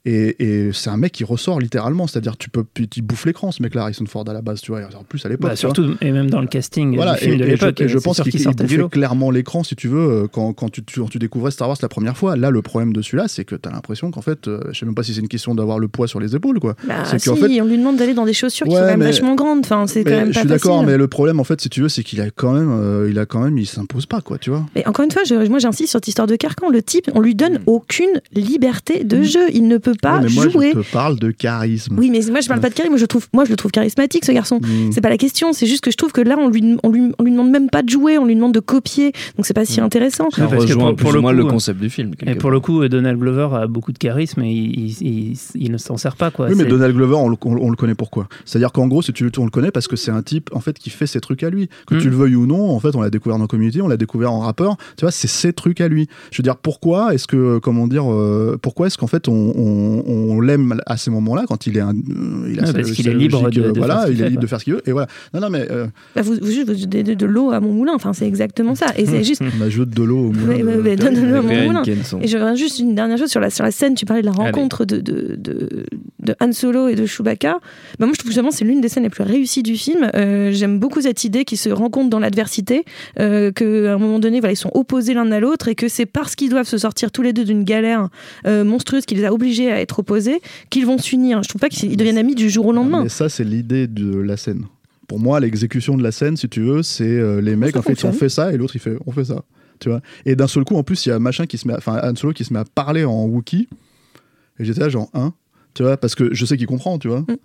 et, 0.05 0.37
et 0.67 0.73
c'est 0.73 0.91
un 0.91 0.97
mec 0.97 1.13
qui 1.13 1.25
ressort 1.25 1.61
littéralement, 1.61 2.07
c'est-à-dire 2.07 2.37
tu 2.37 2.49
peux, 2.51 2.65
il 2.97 3.03
bouffe 3.03 3.27
l'écran 3.27 3.53
ce 3.53 3.63
mec-là, 3.63 3.83
Harrison 3.83 4.05
Ford 4.07 4.25
à 4.29 4.33
la 4.33 4.43
base, 4.43 4.61
tu 4.61 4.73
vois, 4.73 4.81
en 4.99 5.05
plus 5.05 5.25
à 5.27 5.29
l'époque. 5.29 5.51
Bah, 5.51 5.57
surtout, 5.57 5.95
et 6.01 6.11
même 6.13 6.31
dans 6.31 6.41
le 6.41 6.47
casting 6.47 6.95
Voilà, 6.97 7.15
du 7.15 7.21
film 7.21 7.35
et, 7.35 7.37
de 7.39 7.45
l'époque. 7.45 7.77
je, 7.81 7.89
je 7.89 7.99
pense 7.99 8.21
qu'il 8.21 8.33
du 8.33 8.45
bouffait 8.49 8.89
clairement 8.91 9.31
l'écran, 9.31 9.63
si 9.65 9.77
tu 9.77 9.89
veux, 9.89 9.99
euh, 10.25 10.27
quand, 10.31 10.53
quand 10.53 10.71
tu, 10.71 10.83
tu, 10.85 11.01
tu 11.11 11.19
découvrais 11.19 11.51
Star 11.51 11.69
Wars 11.69 11.77
la 11.83 11.89
première 11.89 12.17
fois. 12.17 12.37
Là, 12.37 12.51
le 12.51 12.63
problème 12.63 12.93
de 12.93 13.03
celui-là, 13.03 13.29
c'est 13.29 13.45
que 13.45 13.55
tu 13.55 13.69
as 13.69 13.73
l'impression 13.73 14.11
qu'en 14.11 14.23
fait, 14.23 14.49
euh, 14.49 14.61
je 14.73 14.79
sais 14.79 14.87
même 14.87 14.95
pas 14.95 15.03
si 15.03 15.15
c'est 15.15 15.21
une 15.21 15.29
question 15.29 15.55
d'avoir 15.55 15.79
le 15.79 15.89
poids 15.89 16.09
sur 16.09 16.21
les 16.21 16.35
épaules, 16.37 16.61
quoi. 16.61 16.75
Bah, 16.87 17.05
c'est 17.05 17.19
si, 17.19 17.29
qu'en 17.29 17.37
fait, 17.37 17.61
on 17.61 17.65
lui 17.67 17.79
demande 17.79 17.97
d'aller 17.97 18.15
dans 18.15 18.25
des 18.27 18.33
chaussures 18.33 18.67
qui 18.67 18.73
sont 18.73 18.79
quand 18.81 18.87
même 18.87 18.99
mais- 19.01 19.07
vachement 19.07 19.35
grandes. 19.35 19.61
Enfin, 19.61 19.87
c'est 19.87 20.05
quand 20.05 20.11
même 20.11 20.29
je 20.29 20.35
pas 20.35 20.41
suis 20.41 20.49
d'accord, 20.49 20.85
mais 20.85 20.97
le 20.97 21.09
problème, 21.09 21.41
en 21.41 21.45
fait, 21.45 21.61
si 21.61 21.69
tu 21.69 21.81
veux, 21.83 21.89
c'est 21.89 22.03
qu'il 22.03 22.21
a 22.21 22.31
quand 22.31 22.53
même, 22.53 22.71
euh, 22.71 23.09
il 23.11 23.19
a 23.19 23.27
quand 23.27 23.41
même, 23.41 23.59
il 23.59 23.67
s'impose 23.67 24.07
pas, 24.07 24.21
quoi, 24.21 24.39
tu 24.39 24.51
vois. 24.51 24.65
Mais 24.75 24.87
encore 24.87 25.05
une 25.05 25.11
fois, 25.11 25.23
je- 25.25 25.49
moi 25.49 25.59
j'insiste 25.59 25.91
sur 25.91 25.99
cette 25.99 26.09
histoire 26.09 26.27
de 26.29 26.37
carcan. 26.37 26.71
Le 26.71 26.83
type, 26.83 27.11
on 27.15 27.21
lui 27.21 27.35
donne 27.35 27.61
aucune 27.67 28.21
liberté 28.33 29.05
de 29.05 29.23
jeu. 29.23 29.41
Il 29.53 29.69
ne 29.69 29.79
peut 29.79 29.88
pas. 29.93 30.19
Ouais, 30.19 30.25
mais 30.29 30.35
moi, 30.35 30.49
jouer. 30.49 30.73
je 30.75 30.81
te 30.81 30.93
parle 30.93 31.19
de 31.19 31.31
charisme. 31.31 31.97
Oui, 31.99 32.11
mais 32.11 32.21
moi 32.31 32.41
je 32.41 32.49
parle 32.49 32.61
pas 32.61 32.69
de 32.71 32.75
charisme, 32.75 32.93
moi 32.93 32.99
je, 32.99 33.07
trouve, 33.07 33.27
moi 33.33 33.45
je 33.45 33.51
le 33.51 33.57
trouve 33.57 33.71
charismatique 33.71 34.25
ce 34.25 34.33
garçon. 34.33 34.61
Mm. 34.61 34.93
C'est 34.93 35.01
pas 35.01 35.09
la 35.11 35.17
question, 35.19 35.53
c'est 35.53 35.67
juste 35.67 35.83
que 35.83 35.91
je 35.91 35.97
trouve 35.97 36.13
que 36.13 36.21
là 36.21 36.37
on 36.39 36.49
lui, 36.49 36.77
on, 36.83 36.91
lui, 36.91 37.13
on 37.19 37.23
lui 37.25 37.31
demande 37.33 37.51
même 37.51 37.71
pas 37.71 37.83
de 37.83 37.89
jouer, 37.89 38.19
on 38.19 38.25
lui 38.27 38.35
demande 38.35 38.55
de 38.55 38.61
copier, 38.61 39.13
donc 39.37 39.47
c'est 39.47 39.55
pas 39.55 39.65
si 39.65 39.81
intéressant. 39.81 40.31
Ça 40.31 40.47
que 40.47 40.73
pour- 40.75 40.95
plus 40.95 41.03
pour 41.03 41.11
ou 41.11 41.15
le 41.15 41.21
moins 41.21 41.33
coup, 41.33 41.39
le 41.39 41.45
concept 41.45 41.81
du 41.81 41.91
film. 41.91 42.13
Et 42.27 42.35
pour 42.35 42.51
le 42.51 42.61
coup, 42.61 42.87
Donald 42.89 43.19
Glover 43.19 43.49
a 43.55 43.67
beaucoup 43.67 43.93
de 43.93 43.99
charisme 43.99 44.43
et 44.43 44.53
il, 44.53 44.81
il- 45.01 45.03
il- 45.33 45.39
il 45.55 45.73
ne 45.73 45.79
s'en 45.79 45.97
sert 45.97 46.17
pas. 46.17 46.31
Quoi. 46.31 46.49
Oui, 46.49 46.55
mais 46.57 46.65
Donald 46.65 46.95
Glover, 46.95 47.15
on 47.17 47.29
le, 47.29 47.37
on- 47.45 47.57
on 47.57 47.71
le 47.71 47.77
connaît 47.77 47.95
pourquoi? 47.95 48.29
C'est-à-dire 48.45 48.73
qu'en 48.73 48.87
gros, 48.89 49.03
si 49.03 49.13
tu 49.13 49.31
on 49.39 49.45
le 49.45 49.51
connaît 49.51 49.71
parce 49.71 49.89
que 49.89 49.97
c'est 49.97 50.11
un 50.11 50.23
type 50.23 50.51
en 50.53 50.61
fait 50.61 50.79
qui 50.79 50.91
fait 50.91 51.07
ses 51.07 51.21
trucs 51.21 51.43
à 51.43 51.51
lui. 51.51 51.69
Que 51.87 51.95
Mm. 51.95 51.99
tu 52.01 52.11
le 52.11 52.17
veuilles 52.17 52.35
ou 52.35 52.47
non, 52.47 52.71
en 52.71 52.81
fait, 52.81 52.95
on 52.97 53.01
l'a 53.01 53.11
découvert 53.11 53.39
dans 53.39 53.47
Community, 53.47 53.81
on 53.83 53.89
l'a 53.89 53.97
découvert 53.97 54.33
en 54.33 54.41
rappeur. 54.41 54.77
Tu 54.97 55.05
vois, 55.05 55.11
c'est 55.11 55.29
ses 55.29 55.53
trucs 55.53 55.81
à 55.81 55.89
lui. 55.89 56.09
Je 56.31 56.39
veux 56.39 56.43
dire, 56.43 56.57
pourquoi 56.57 57.15
est-ce 57.15 57.27
que, 57.27 57.59
comment 57.59 57.87
dire, 57.87 58.11
euh, 58.13 58.59
pourquoi 58.61 58.87
est-ce 58.87 58.99
qu'en 58.99 59.07
fait 59.07 59.29
on, 59.29 59.33
on- 59.57 59.78
on 60.07 60.41
l'aime 60.41 60.81
à 60.87 60.97
ces 60.97 61.11
moments-là 61.11 61.45
quand 61.49 61.67
il 61.67 61.77
est, 61.77 61.81
un, 61.81 61.95
euh, 61.95 62.49
il 62.53 62.59
a 62.59 62.63
Ouais, 62.63 62.67
sa- 62.69 62.73
parce 62.75 62.91
qu'il 62.93 63.05
sa 63.05 63.11
est 63.11 63.15
libre 63.15 63.43
logique, 63.45 63.63
de- 63.63 63.71
de 63.73 63.79
voilà, 63.79 63.95
faire 63.99 64.03
ce 64.05 64.09
qu'il 64.11 64.19
il 64.21 64.25
est 64.25 64.29
libre 64.31 64.43
de 64.43 64.47
faire 64.47 64.59
ce 64.61 64.65
qu'il 64.65 64.73
veut. 64.75 64.83
Et 64.87 64.93
voilà. 64.93 65.07
Non, 65.35 65.41
non, 65.41 65.51
mais 65.51 65.67
euh, 65.71 65.87
Bah, 66.15 66.23
vous, 66.23 66.35
vous 66.41 66.65
donnez 66.87 67.15
de, 67.15 67.27
l'eau 67.27 67.51
à 67.53 67.61
mon 67.61 67.73
moulin, 67.73 67.93
enfin 67.95 68.13
c'est 68.13 68.27
exactement 68.27 68.75
ça. 68.75 68.87
Et 68.97 69.07
c'est 69.07 69.25
juste. 69.25 69.43
on 69.59 69.63
ajoute 69.65 69.91
de 69.91 70.03
l'eau 70.03 70.29
au 70.29 70.33
moulin. 70.33 70.59
De 70.59 71.21
l'eau 71.31 71.37
à 71.37 71.43
mon 71.43 71.65
moulin. 71.67 71.83
Et 72.21 72.27
je 72.29 72.37
reviens 72.37 72.55
juste 72.55 72.79
une 72.79 72.95
dernière 72.95 73.19
chose 73.19 73.31
sur 73.31 73.41
la, 73.41 73.51
sur 73.51 73.65
la 73.65 73.71
scène. 73.71 73.95
Tu 73.95 74.05
parlais 74.07 74.23
de 74.23 74.27
la 74.27 74.33
rencontre 74.33 74.85
de, 74.85 74.99
de, 75.01 75.37
de, 75.39 75.85
de 76.23 76.35
Han 76.41 76.53
Solo 76.53 76.89
et 76.89 76.95
de 76.95 77.07
Chewbacca. 77.07 77.59
Bah, 77.99 78.07
moi, 78.07 78.11
je 78.13 78.19
trouve 78.19 78.31
justement 78.31 78.51
c'est 78.51 78.65
l'une 78.65 78.81
des 78.81 78.89
scènes 78.89 79.03
les 79.05 79.11
plus 79.11 79.25
réussies 79.25 79.63
du 79.63 79.77
film. 79.77 80.11
Euh, 80.15 80.51
J'aime 80.53 80.79
beaucoup 80.79 81.01
cette 81.01 81.25
idée 81.25 81.45
qu'ils 81.45 81.59
se 81.59 81.69
rencontrent 81.71 82.11
dans 82.11 82.19
l'adversité, 82.19 82.85
euh, 83.21 83.53
qu'à 83.53 83.65
un 83.65 83.99
moment 83.99 84.19
donné, 84.19 84.41
voilà, 84.41 84.53
ils 84.53 84.57
sont 84.57 84.71
opposés 84.75 85.15
l'un 85.15 85.31
à 85.31 85.41
l'autre 85.41 85.69
et 85.69 85.75
que 85.75 85.89
c'est 85.89 86.07
parce 86.07 86.35
qu'ils 86.35 86.51
doivent 86.51 86.67
se 86.67 86.79
sortir 86.79 87.11
tous 87.11 87.23
les 87.23 87.33
deux 87.33 87.45
d'une 87.45 87.65
galère 87.65 88.09
euh, 88.47 88.65
monstrueuse 88.65 89.05
qui 89.05 89.15
les 89.15 89.25
a 89.25 89.33
obligés 89.33 89.68
à 89.71 89.81
être 89.81 89.99
opposés 90.01 90.41
qu'ils 90.71 90.87
vont 90.87 90.99
s'unir. 90.99 91.43
Je 91.43 91.49
trouve 91.49 91.61
pas 91.61 91.69
qu'ils 91.69 91.97
deviennent 91.97 92.19
amis 92.19 92.35
du 92.35 92.51
jour 92.51 92.67
au 92.67 92.73
lendemain. 92.73 93.03
Mais 93.03 93.09
ça, 93.09 93.29
c'est 93.29 93.45
l'idée 93.45 93.87
de 93.87 94.17
la 94.19 94.37
scène. 94.37 94.65
Pour 95.07 95.19
moi, 95.19 95.41
l'exécution 95.41 95.97
de 95.97 96.03
la 96.03 96.13
scène, 96.13 96.37
si 96.37 96.49
tu 96.49 96.61
veux, 96.61 96.83
c'est 96.83 97.05
euh, 97.05 97.41
les 97.41 97.57
mecs, 97.57 97.73
Ça 97.73 97.79
en 97.79 97.83
fait, 97.83 97.93
ils 97.93 98.07
ont 98.07 98.11
fonctionne. 98.11 98.13
fait 98.13 98.29
ça 98.29 98.53
et 98.53 98.57
l'autre, 98.59 98.77
il 98.77 98.81
fait 98.81 98.97
on 99.07 99.13
fait 99.13 99.25
ça. 99.25 99.43
Tu 99.81 99.89
vois? 99.89 100.01
Et 100.27 100.35
d'un 100.37 100.49
seul 100.49 100.65
coup, 100.65 100.77
en 100.77 100.83
plus, 100.83 101.07
il 101.07 101.11
y 101.11 101.13
a 101.13 101.19
machin 101.19 101.47
qui 101.47 101.57
se 101.57 101.67
met, 101.67 101.73
à- 101.75 101.79
enfin, 101.79 102.01
Han 102.03 102.15
Solo 102.17 102.33
qui 102.33 102.45
se 102.45 102.53
met 102.53 102.59
à 102.59 102.65
parler 102.65 103.05
en 103.05 103.25
Wookie. 103.27 103.69
Et 104.59 104.65
j'étais 104.65 104.81
là, 104.81 104.89
genre, 104.89 105.09
hein? 105.15 105.33
Tu 105.75 105.83
vois? 105.85 105.97
Parce 105.97 106.15
que 106.15 106.35
je 106.35 106.45
sais 106.45 106.57
qu'il 106.57 106.67
comprend, 106.67 106.99
tu 106.99 107.09
vois. 107.09 107.21
Mm. 107.21 107.37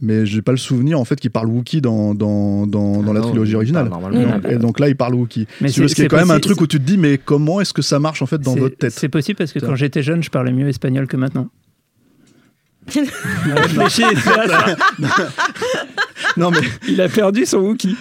Mais 0.00 0.26
j'ai 0.26 0.42
pas 0.42 0.52
le 0.52 0.58
souvenir, 0.58 1.00
en 1.00 1.04
fait, 1.04 1.18
qu'il 1.18 1.30
parle 1.32 1.48
Wookie 1.48 1.80
dans, 1.80 2.14
dans, 2.14 2.66
dans, 2.68 3.02
dans 3.02 3.10
Ah 3.10 3.14
la 3.14 3.20
non, 3.20 3.28
trilogie 3.30 3.52
il 3.52 3.56
originale. 3.56 3.88
Donc- 3.88 4.44
et 4.48 4.56
donc 4.56 4.78
là, 4.78 4.88
il 4.88 4.94
parle 4.94 5.14
Wookie. 5.16 5.48
Mais 5.60 5.70
c'est- 5.70 5.88
ce 5.88 5.94
qui 5.94 6.02
est 6.02 6.04
c'est 6.04 6.08
quand 6.08 6.18
même 6.18 6.30
un 6.30 6.34
possible- 6.34 6.54
truc 6.54 6.60
où 6.60 6.66
tu 6.68 6.78
te 6.78 6.84
dis, 6.84 6.98
mais 6.98 7.18
comment 7.18 7.60
est-ce 7.60 7.72
que 7.72 7.82
ça 7.82 7.98
marche, 7.98 8.22
en 8.22 8.26
fait, 8.26 8.38
dans 8.40 8.54
c'est- 8.54 8.60
votre 8.60 8.76
tête? 8.76 8.92
C'est 8.92 9.08
possible 9.08 9.38
parce 9.38 9.52
que 9.52 9.58
quand 9.58 9.74
j'étais 9.74 10.02
jeune, 10.04 10.22
je 10.22 10.30
parlais 10.30 10.52
mieux 10.52 10.68
espagnol 10.68 11.08
que 11.08 11.16
maintenant. 11.16 11.48
Non, 16.36 16.50
mais. 16.50 16.60
Il 16.86 17.00
a 17.00 17.08
perdu 17.08 17.46
son 17.46 17.58
Wookie. 17.58 17.96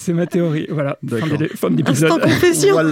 C'est 0.00 0.12
ma 0.14 0.26
théorie. 0.26 0.66
Voilà. 0.70 0.96
Fin 1.08 1.16
D'accord. 1.18 1.38
de- 1.38 1.46
Fin 1.54 1.70
de 1.70 1.76
l'épisode. 1.76 2.10
Instant 2.10 2.24
confession. 2.24 2.74
Waouh, 2.74 2.90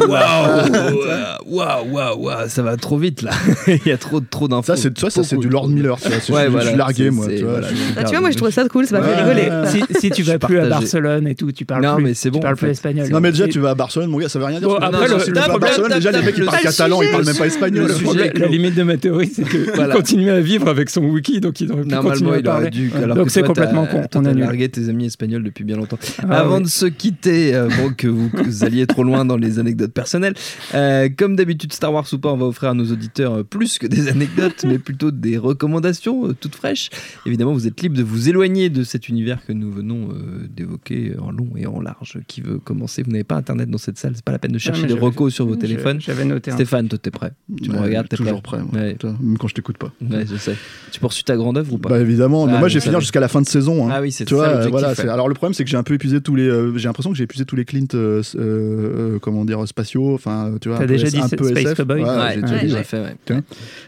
waouh, 1.47 1.85
waouh, 1.91 2.19
waouh, 2.19 2.49
ça 2.49 2.63
va 2.63 2.77
trop 2.77 2.99
vite 2.99 3.23
là. 3.23 3.31
Il 3.67 3.81
y 3.87 3.91
a 3.93 3.97
trop, 3.97 4.21
trop 4.21 4.49
d'infos. 4.49 4.75
Ça, 4.75 4.77
c'est 4.77 4.97
ça, 4.99 5.11
ça, 5.11 5.23
c'est 5.25 5.37
du 5.37 5.49
Lord. 5.49 5.69
Miller. 5.69 5.97
Tu 5.99 6.09
vois. 6.33 6.41
Ouais, 6.41 6.45
je, 6.47 6.51
voilà, 6.51 6.65
je 6.65 6.69
suis 6.71 6.79
largué, 6.79 7.11
moi. 7.11 7.27
Tu 7.29 7.43
vois, 7.45 7.61
Ah, 7.97 8.05
tu 8.05 8.11
vois, 8.11 8.21
moi 8.21 8.31
je 8.31 8.37
trouvais 8.37 8.51
ça 8.51 8.67
cool, 8.69 8.87
ça 8.87 9.01
m'a 9.01 9.07
fait 9.07 9.23
rigoler. 9.23 9.49
si, 9.67 9.83
si 10.01 10.11
tu 10.11 10.23
vas 10.23 10.39
plus 10.39 10.59
à. 10.59 10.67
Barcelone 10.69 11.27
et 11.27 11.35
tout, 11.35 11.51
tu 11.53 11.65
parles 11.65 11.83
Non, 11.83 11.95
plus. 11.97 12.05
mais 12.05 12.15
c'est 12.15 12.31
bon, 12.31 12.39
Tu 12.39 12.43
parles 12.43 12.57
plus 12.57 12.69
espagnol. 12.71 13.09
Non 13.11 13.21
mais 13.21 13.31
déjà 13.33 13.49
tu 13.49 13.59
vas 13.59 13.71
à 13.71 13.75
Barcelone 13.75 14.11
mon 14.11 14.19
gars 14.19 14.29
ça 14.29 14.39
veut 14.39 14.45
rien 14.45 14.61
dire 14.61 14.69
que 14.69 14.83
après, 14.85 15.09
si 15.21 15.25
tu 15.27 15.33
vas 15.33 15.45
à 15.55 15.59
Barcelone 15.59 15.93
déjà 15.95 16.11
les 16.13 16.23
mecs 16.23 16.37
le 16.39 16.45
parlent 16.47 16.61
catalan 16.63 17.03
ils 17.03 17.11
parlent 17.11 17.25
même 17.25 17.37
pas 17.37 17.47
espagnol 17.47 17.91
la, 18.39 18.47
limite 18.47 18.75
de 18.75 18.83
ma 18.83 18.97
théorie, 18.97 19.31
c'est 19.35 19.49
qu'il 19.49 19.71
Voilà. 19.75 19.95
continue 19.95 20.31
à 20.31 20.41
vivre 20.41 20.69
avec 20.69 20.91
son 20.91 21.03
wiki, 21.03 21.41
donc 21.41 21.61
il 21.61 21.73
aurait 21.73 21.83
pu 21.83 21.89
Normalement, 21.89 22.11
continuer 22.13 22.35
à 22.37 22.39
il 22.41 22.49
aurait 22.49 22.55
parler. 22.57 22.71
dû. 22.71 22.93
alors 23.03 23.17
Donc 23.17 23.27
que 23.27 23.33
c'est 23.33 23.41
toi, 23.41 23.49
complètement 23.49 23.87
con. 23.87 24.03
toi, 24.11 24.21
On 24.21 24.25
annule. 24.27 24.43
largué 24.45 24.69
tes 24.69 24.89
amis 24.89 25.07
espagnols 25.07 25.43
depuis 25.43 25.65
bien 25.65 25.77
longtemps. 25.77 25.99
Ah, 26.29 26.41
Avant 26.41 26.61
de 26.61 26.67
se 26.69 26.87
quitter, 26.99 27.55
euh, 27.55 27.69
bon, 27.69 27.93
que 27.97 28.09
vous, 28.09 28.29
que 28.29 28.43
vous 28.43 28.65
alliez 28.65 28.87
trop 28.87 29.05
loin 29.05 29.25
dans 29.25 29.37
les 29.37 29.59
anecdotes 29.59 29.93
personnelles, 29.93 30.35
euh, 30.75 31.09
comme 31.17 31.37
d'habitude, 31.37 31.73
Star 31.73 31.93
Wars 31.93 32.07
ou 32.13 32.19
pas, 32.19 32.33
on 32.33 32.37
va 32.37 32.47
offrir 32.47 32.71
à 32.71 32.75
nos 32.75 32.91
auditeurs 32.93 33.33
euh, 33.39 33.43
plus 33.45 33.79
que 33.79 33.87
des 33.87 34.09
anecdotes, 34.09 34.65
mais 34.67 34.79
plutôt 34.79 35.11
des 35.11 35.39
recommandations 35.39 36.29
euh, 36.29 36.35
toutes 36.39 36.55
fraîches. 36.57 36.91
Évidemment, 37.27 37.53
vous 37.53 37.67
êtes 37.67 37.81
libre 37.81 37.97
de 37.97 38.03
vous 38.03 38.29
éloigner 38.29 38.69
de 38.71 38.83
cet 38.85 39.09
univers 39.09 39.45
que 39.47 39.53
nous 39.53 39.71
venons 39.73 40.09
euh, 40.11 40.47
d'évoquer 40.55 41.15
en 41.21 41.31
long 41.31 41.51
et 41.57 41.67
en 41.67 41.81
large. 41.81 42.19
Qui 42.27 42.41
veut 42.41 42.59
commencer 42.59 43.03
Vous 43.03 43.11
n'avez 43.13 43.25
pas 43.25 43.37
internet 43.37 43.71
dans 43.71 43.79
cette 43.79 43.99
salle, 43.99 44.13
c'est 44.15 44.25
pas 44.25 44.33
la 44.33 44.39
peine 44.39 44.53
de 44.53 44.59
chercher 44.59 44.83
mais 44.83 44.89
des 44.89 44.95
recos 44.95 45.33
sur 45.33 45.47
vos 45.47 45.57
téléphones. 45.57 46.01
J'avais 46.01 46.25
noté 46.25 46.51
un. 46.51 46.55
Stéphane, 46.55 46.89
toi, 46.89 46.99
t'es 46.99 47.11
prêt 47.11 47.33
Tu 47.63 47.71
me 47.71 47.79
regardes, 47.79 48.09
t'es 48.09 48.17
toujours 48.17 48.43
prêt 48.43 48.59
prêt. 48.59 48.81
Ouais. 48.81 48.93
Putain, 48.93 49.17
même 49.21 49.39
quand 49.39 49.49
je 49.49 49.55
t'écoute 49.55 49.79
pas 49.79 49.93
Ouais, 50.01 50.25
je 50.29 50.37
sais. 50.37 50.55
Tu 50.91 51.01
poursuis 51.01 51.25
ta 51.25 51.37
grande 51.37 51.59
œuvre 51.59 51.73
ou 51.75 51.79
pas? 51.79 51.91
Bah 51.91 52.01
évidemment 52.01 52.47
mais 52.47 52.55
Ah, 52.57 52.59
moi 52.59 52.69
je 52.69 52.75
je 52.75 52.79
vais 52.79 52.81
finir 52.83 52.95
savais. 52.95 53.03
jusqu'à 53.03 53.21
la 53.21 53.29
fin 53.29 53.41
de 53.43 53.47
saison 53.47 53.87
hein. 53.87 53.93
Ah 53.95 54.01
oui, 54.01 54.11
c'est 54.13 54.29
ça 54.29 54.69
voilà 54.69 54.95
alors 55.13 55.29
le 55.29 55.35
problème 55.35 55.55
c'est 55.55 55.65
que 55.65 55.71
j'ai 55.71 55.77
un 55.77 55.83
peu 55.83 55.95
épuisé 55.95 56.21
tous 56.21 56.35
les 56.35 56.49
euh, 56.49 56.77
j'ai 56.77 56.88
l'impression 56.89 57.11
que 57.11 57.17
j'ai 57.17 57.25
épuisé 57.25 57.45
tous 57.45 57.57
les 57.57 57.65
Clint 57.65 57.87
euh, 57.95 58.23
euh, 58.35 59.15
euh, 59.15 59.19
comment 59.21 59.45
dire 59.45 59.67
spatiaux 59.69 60.15
enfin 60.15 60.53
tu 60.61 60.69
vois 60.69 60.79
un 60.79 60.81
peu 60.81 60.87
déjà 60.87 61.09
dit 61.09 61.19
un 61.19 61.29
Space 61.29 61.39
peu 61.39 61.57
SF. 61.57 61.77
Cowboy 61.77 62.03
Ouais, 62.03 62.09
Ouais, 62.09 62.35
j'ai 62.35 62.43
ouais, 62.55 62.61
déjà 62.63 62.83
fait, 62.85 63.17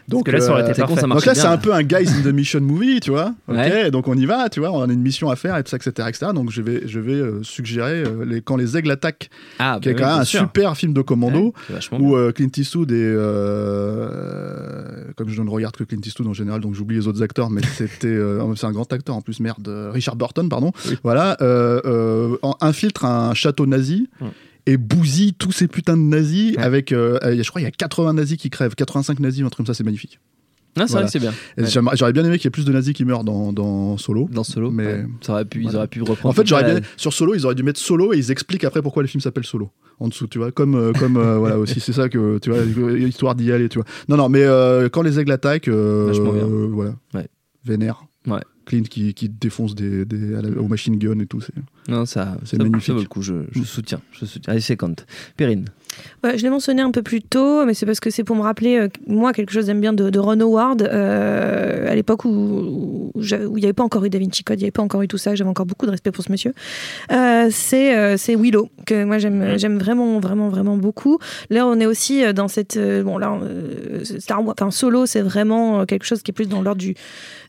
donc 0.07 0.25
que 0.25 0.31
là, 0.31 0.41
ça 0.41 0.51
aurait 0.51 0.69
été 0.69 0.81
parfait. 0.81 1.01
donc 1.07 1.25
là, 1.25 1.35
c'est 1.35 1.47
un 1.47 1.57
peu 1.57 1.73
un 1.73 1.83
guys 1.83 2.07
in 2.09 2.21
the 2.23 2.33
mission 2.33 2.61
movie, 2.61 2.99
tu 2.99 3.11
vois. 3.11 3.33
Ok, 3.47 3.55
Ouais. 3.55 3.91
donc 3.91 4.07
on 4.07 4.15
y 4.15 4.25
va, 4.25 4.49
tu 4.49 4.59
vois. 4.59 4.71
On 4.71 4.81
a 4.89 4.93
une 4.93 5.01
mission 5.01 5.29
à 5.29 5.35
faire 5.35 5.57
et 5.57 5.63
tout 5.63 5.69
ça, 5.69 5.77
etc., 5.77 6.07
etc. 6.09 6.27
Donc 6.33 6.51
je 6.51 6.61
vais, 6.61 6.83
je 6.87 6.99
vais 6.99 7.21
suggérer 7.43 8.03
euh, 8.03 8.25
les, 8.25 8.41
quand 8.41 8.57
les 8.57 8.77
aigles 8.77 8.91
attaquent, 8.91 9.29
Ah, 9.59 9.79
qui 9.81 9.89
est 9.89 9.93
bah 9.93 9.99
quand 9.99 10.05
oui, 10.05 10.11
même 10.13 10.21
un 10.21 10.25
sûr. 10.25 10.39
super 10.41 10.77
film 10.77 10.93
de 10.93 11.01
commando. 11.01 11.53
Où 11.99 12.15
euh, 12.15 12.31
Clint 12.31 12.49
Eastwood 12.57 12.91
et 12.91 12.95
euh, 12.95 15.11
comme 15.15 15.29
je 15.29 15.41
ne 15.41 15.49
regarde 15.49 15.75
que 15.75 15.83
Clint 15.83 16.01
Eastwood 16.05 16.27
en 16.27 16.33
général, 16.33 16.61
donc 16.61 16.73
j'oublie 16.75 16.95
les 16.97 17.07
autres 17.07 17.21
acteurs, 17.23 17.49
mais 17.49 17.61
c'était 17.75 18.07
euh, 18.07 18.41
c'est 18.55 18.65
un 18.67 18.71
grand 18.71 18.91
acteur 18.91 19.15
en 19.15 19.21
plus, 19.21 19.39
merde, 19.39 19.67
Richard 19.93 20.15
Burton, 20.15 20.49
pardon. 20.49 20.71
Voilà, 21.03 21.37
euh, 21.41 21.81
euh, 21.85 22.37
en- 22.41 22.55
infiltre 22.91 23.05
un 23.05 23.33
château 23.33 23.65
nazi. 23.65 24.09
Mm. 24.19 24.25
Et 24.67 24.77
bousille 24.77 25.33
tous 25.33 25.51
ces 25.51 25.67
putains 25.67 25.97
de 25.97 26.03
nazis 26.03 26.55
Ouais. 26.55 26.61
avec, 26.61 26.91
euh, 26.91 27.17
je 27.23 27.49
crois, 27.49 27.61
il 27.61 27.63
y 27.63 27.67
a 27.67 27.71
80 27.71 28.13
nazis 28.13 28.37
qui 28.37 28.51
crèvent, 28.51 28.75
85 28.75 29.19
nazis, 29.19 29.41
un 29.43 29.45
truc 29.49 29.57
comme 29.57 29.65
ça, 29.65 29.73
c'est 29.73 29.83
magnifique. 29.83 30.19
Non, 30.77 30.85
c'est 30.85 30.91
voilà. 30.93 31.07
vrai 31.07 31.07
que 31.07 31.11
c'est 31.11 31.19
bien. 31.19 31.33
Ouais. 31.83 31.95
J'aurais 31.97 32.13
bien 32.13 32.23
aimé 32.23 32.37
qu'il 32.37 32.45
y 32.45 32.47
ait 32.47 32.51
plus 32.51 32.63
de 32.63 32.71
nazis 32.71 32.93
qui 32.93 33.03
meurent 33.03 33.23
dans, 33.23 33.51
dans 33.51 33.97
Solo. 33.97 34.29
Dans 34.31 34.43
Solo, 34.43 34.69
Mais- 34.69 34.85
ouais. 34.85 35.05
ça 35.21 35.33
aurait 35.33 35.45
pu, 35.45 35.63
ils 35.63 35.75
auraient 35.75 35.87
pu 35.87 36.01
reprendre. 36.03 36.27
En 36.27 36.33
fait, 36.33 36.45
j'aurais 36.45 36.75
la- 36.75 36.79
sur 36.95 37.11
Solo, 37.11 37.33
ils 37.33 37.43
auraient 37.45 37.55
dû 37.55 37.63
mettre 37.63 37.79
Solo 37.79 38.13
et 38.13 38.17
ils 38.19 38.29
expliquent 38.31 38.63
après 38.63 38.83
pourquoi 38.83 39.01
le 39.01 39.07
film 39.07 39.19
s'appelle 39.19 39.45
Solo 39.45 39.71
en 39.99 40.07
dessous, 40.07 40.27
tu 40.27 40.37
vois, 40.37 40.51
comme 40.51 40.75
euh, 40.75 40.93
comme 40.93 41.17
euh, 41.17 41.37
voilà 41.39 41.57
aussi, 41.59 41.79
c'est 41.79 41.93
ça 41.93 42.07
que 42.07 42.37
tu 42.39 42.51
vois, 42.51 42.59
histoire 42.97 43.33
d'y 43.35 43.51
aller, 43.51 43.67
tu 43.67 43.79
vois. 43.79 43.85
Non 44.09 44.15
non, 44.17 44.29
mais 44.29 44.43
euh, 44.43 44.89
quand 44.89 45.01
les 45.01 45.19
aigles 45.19 45.31
attaquent, 45.31 45.67
euh, 45.69 46.13
euh, 46.13 46.67
voilà, 46.71 46.93
vénère. 47.65 48.03
Ouais. 48.27 48.39
Clint 48.65 48.83
qui, 48.83 49.13
qui 49.13 49.27
défonce 49.29 49.75
des, 49.75 50.05
des 50.05 50.35
à 50.35 50.41
la- 50.41 50.49
aux 50.61 50.67
machine 50.67 50.97
gun 50.97 51.19
et 51.19 51.25
tout. 51.25 51.41
c'est- 51.41 51.53
Non, 51.89 52.05
ça, 52.05 52.37
C'est 52.45 52.57
ça- 52.57 52.63
magnifique. 52.63 52.93
Vaut 52.93 53.01
le 53.01 53.07
coup, 53.07 53.21
je, 53.21 53.33
je 53.51 53.63
soutiens. 53.63 54.01
Je 54.11 54.25
soutiens. 54.25 54.51
Allez, 54.51 54.61
c'est 54.61 54.77
quand 54.77 55.05
Perrine. 55.37 55.65
Ouais, 56.23 56.37
je 56.37 56.43
l'ai 56.43 56.49
mentionné 56.49 56.81
un 56.81 56.91
peu 56.91 57.01
plus 57.01 57.21
tôt, 57.21 57.65
mais 57.65 57.73
c'est 57.73 57.85
parce 57.85 57.99
que 57.99 58.09
c'est 58.09 58.23
pour 58.23 58.35
me 58.35 58.41
rappeler, 58.41 58.77
euh, 58.77 58.87
moi, 59.07 59.33
quelque 59.33 59.51
chose 59.51 59.65
j'aime 59.65 59.81
bien 59.81 59.93
de, 59.93 60.09
de 60.09 60.19
Ron 60.19 60.39
Howard, 60.39 60.81
euh, 60.83 61.89
à 61.91 61.95
l'époque 61.95 62.25
où, 62.25 62.29
où 63.13 63.21
j'avais- 63.21 63.45
où 63.45 63.57
il 63.57 63.61
n'y 63.61 63.65
avait 63.65 63.73
pas 63.73 63.83
encore 63.83 64.05
eu 64.05 64.09
Da 64.09 64.19
Vinci 64.19 64.43
Code, 64.43 64.59
il 64.59 64.63
n'y 64.63 64.65
avait 64.65 64.71
pas 64.71 64.81
encore 64.83 65.01
eu 65.01 65.07
tout 65.07 65.17
ça, 65.17 65.33
j'avais 65.35 65.49
encore 65.49 65.65
beaucoup 65.65 65.85
de 65.85 65.91
respect 65.91 66.11
pour 66.11 66.23
ce 66.23 66.31
monsieur. 66.31 66.53
Euh, 67.11 67.47
c'est 67.51 68.35
Willow, 68.35 68.69
que 68.85 69.03
moi 69.03 69.17
j'aime 69.17 69.57
j'aime 69.57 69.77
vraiment, 69.77 70.19
vraiment, 70.19 70.49
vraiment 70.49 70.77
beaucoup. 70.77 71.17
Là, 71.49 71.67
on 71.67 71.79
est 71.79 71.85
aussi 71.85 72.21
dans 72.33 72.47
cette. 72.47 72.77
bon, 73.03 73.17
là, 73.17 73.37
Star 74.19 74.43
Wars, 74.45 74.55
enfin, 74.59 74.71
Solo, 74.71 75.05
c'est 75.05 75.21
vraiment 75.21 75.85
quelque 75.85 76.05
chose 76.05 76.21
qui 76.21 76.31
est 76.31 76.33
plus 76.33 76.47
dans 76.47 76.61
l'ordre 76.61 76.79
du, 76.81 76.95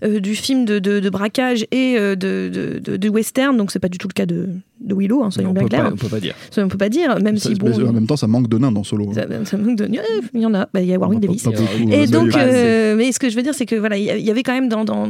du 0.02 0.34
film 0.34 0.64
de, 0.64 0.78
de- 0.78 1.00
de 1.00 1.10
braquage 1.10 1.66
et 1.70 1.94
de- 1.98 2.78
de 2.78 3.08
western, 3.08 3.56
donc 3.56 3.70
c'est 3.72 3.78
pas 3.78 3.88
du 3.88 3.98
tout 3.98 4.08
le 4.08 4.14
cas 4.14 4.26
de, 4.26 4.48
de 4.84 4.94
Willow, 4.94 5.22
hein, 5.22 5.30
soyons 5.30 5.50
on 5.50 5.52
bien 5.52 5.64
clairs. 5.68 5.90
on 5.92 5.96
peut 5.96 6.08
pas 6.08 6.20
dire. 6.20 6.34
Ça, 6.50 6.64
on 6.64 6.68
peut 6.68 6.78
pas 6.78 6.88
dire, 6.88 7.18
même 7.20 7.36
Ça- 7.36 7.48
si 7.50 7.54
bon. 7.54 7.72
en 7.88 7.92
même 7.92 8.06
temps, 8.06 8.16
ça 8.16 8.26
manque 8.26 8.48
de 8.48 8.58
nains 8.58 8.72
dans 8.72 8.84
Solo. 8.84 9.10
hein. 9.10 9.14
ça, 9.14 9.26
ça 9.44 9.56
manque 9.56 9.76
de. 9.76 9.84
euh, 9.84 10.02
Il 10.34 10.40
y 10.40 10.46
en 10.46 10.54
a, 10.54 10.68
Bah, 10.72 10.80
il 10.80 10.86
y 10.88 10.94
a 10.94 10.98
Warwick 10.98 11.20
Davis. 11.20 11.42
pas 11.42 11.50
beaucoup, 11.50 11.62
Et 11.90 12.02
euh, 12.02 12.06
donc, 12.06 12.34
euh, 12.36 12.96
mais 12.96 13.12
ce 13.12 13.18
que 13.18 13.28
je 13.30 13.36
veux 13.36 13.42
dire, 13.42 13.54
c'est 13.54 13.66
que 13.66 13.76
voilà, 13.76 13.96
il 13.96 14.04
y 14.04 14.30
avait 14.30 14.42
quand 14.42 14.52
même 14.54 14.68
dans 14.68 14.84
dans 14.84 15.06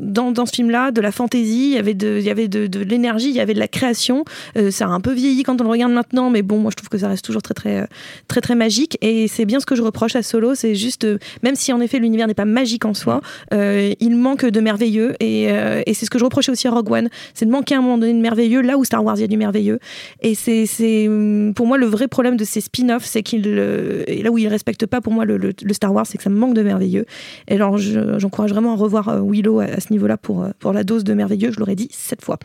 dans, 0.00 0.32
dans 0.32 0.46
ce 0.46 0.52
film-là 0.54 0.90
de 0.90 1.00
la 1.00 1.12
fantaisie, 1.12 1.68
il 1.70 1.74
y 1.74 1.78
avait 1.78 1.94
de 1.94 2.16
il 2.18 2.24
y 2.24 2.30
avait 2.30 2.48
de, 2.48 2.66
de 2.66 2.80
l'énergie, 2.80 3.28
il 3.28 3.36
y 3.36 3.40
avait 3.40 3.54
de 3.54 3.58
la 3.58 3.68
création. 3.68 4.24
Euh, 4.56 4.70
ça 4.70 4.86
a 4.86 4.88
un 4.88 5.00
peu 5.00 5.12
vieilli 5.12 5.42
quand 5.42 5.60
on 5.60 5.64
le 5.64 5.70
regarde 5.70 5.92
maintenant, 5.92 6.30
mais 6.30 6.42
bon, 6.42 6.58
moi 6.58 6.70
je 6.70 6.76
trouve 6.76 6.88
que 6.88 6.98
ça 6.98 7.08
reste 7.08 7.24
toujours 7.24 7.42
très 7.42 7.54
très 7.54 7.86
très 8.26 8.40
très 8.40 8.54
magique. 8.54 8.96
Et 9.02 9.28
c'est 9.28 9.44
bien 9.44 9.60
ce 9.60 9.66
que 9.66 9.74
je 9.76 9.82
reproche 9.82 10.16
à 10.16 10.22
Solo, 10.22 10.54
c'est 10.54 10.74
juste 10.74 11.04
euh, 11.04 11.18
même 11.42 11.54
si 11.54 11.72
en 11.72 11.80
effet 11.80 11.98
l'univers 11.98 12.26
n'est 12.26 12.34
pas 12.34 12.44
magique 12.44 12.84
en 12.84 12.94
soi, 12.94 13.20
euh, 13.52 13.92
il 14.00 14.16
manque 14.16 14.44
de 14.46 14.60
merveilleux. 14.60 15.14
Et, 15.20 15.46
euh, 15.50 15.82
et 15.86 15.94
c'est 15.94 16.06
ce 16.06 16.10
que 16.10 16.18
je 16.18 16.24
reprochais 16.24 16.52
aussi 16.52 16.66
à 16.68 16.70
Rogue 16.70 16.90
One, 16.90 17.08
c'est 17.34 17.44
de 17.46 17.50
manquer 17.50 17.74
à 17.74 17.78
un 17.78 17.82
moment 17.82 17.98
donné 17.98 18.12
de 18.14 18.18
merveilleux 18.20 18.62
là 18.62 18.78
où 18.78 18.84
Star 18.88 19.04
Wars 19.04 19.16
il 19.16 19.20
y 19.20 19.24
a 19.24 19.28
du 19.28 19.36
merveilleux. 19.36 19.78
Et 20.20 20.34
c'est 20.34 20.66
c'est 20.66 21.06
hum, 21.08 21.52
pour 21.54 21.66
moi 21.66 21.78
le 21.78 21.86
vrai 21.86 22.08
problème 22.08 22.36
de 22.36 22.44
ces 22.44 22.60
spin-offs, 22.60 23.04
c'est 23.04 23.22
qu'il 23.22 23.44
euh, 23.46 24.02
et 24.08 24.22
là 24.22 24.30
où 24.32 24.38
ils 24.38 24.48
respectent 24.48 24.86
pas 24.86 25.00
pour 25.00 25.12
moi 25.12 25.24
le, 25.24 25.36
le- 25.36 25.52
le 25.62 25.72
Star 25.74 25.92
Wars, 25.94 26.06
c'est 26.06 26.18
que 26.18 26.24
ça 26.24 26.30
me 26.30 26.36
manque 26.38 26.54
de 26.54 26.62
merveilleux. 26.62 27.04
Et 27.46 27.54
alors 27.54 27.78
je- 27.78 28.18
j'encourage 28.18 28.50
vraiment 28.50 28.72
à 28.72 28.76
revoir 28.76 29.08
euh, 29.08 29.20
Willow 29.22 29.60
à, 29.60 29.64
à 29.64 29.80
ce 29.80 29.92
niveau-là 29.92 30.16
pour 30.16 30.42
euh, 30.42 30.50
pour 30.58 30.72
la 30.72 30.82
dose 30.82 31.04
de 31.04 31.14
merveilleux. 31.14 31.52
Je 31.52 31.58
l'aurais 31.60 31.76
dit 31.76 31.88
sept 31.92 32.24
fois. 32.24 32.38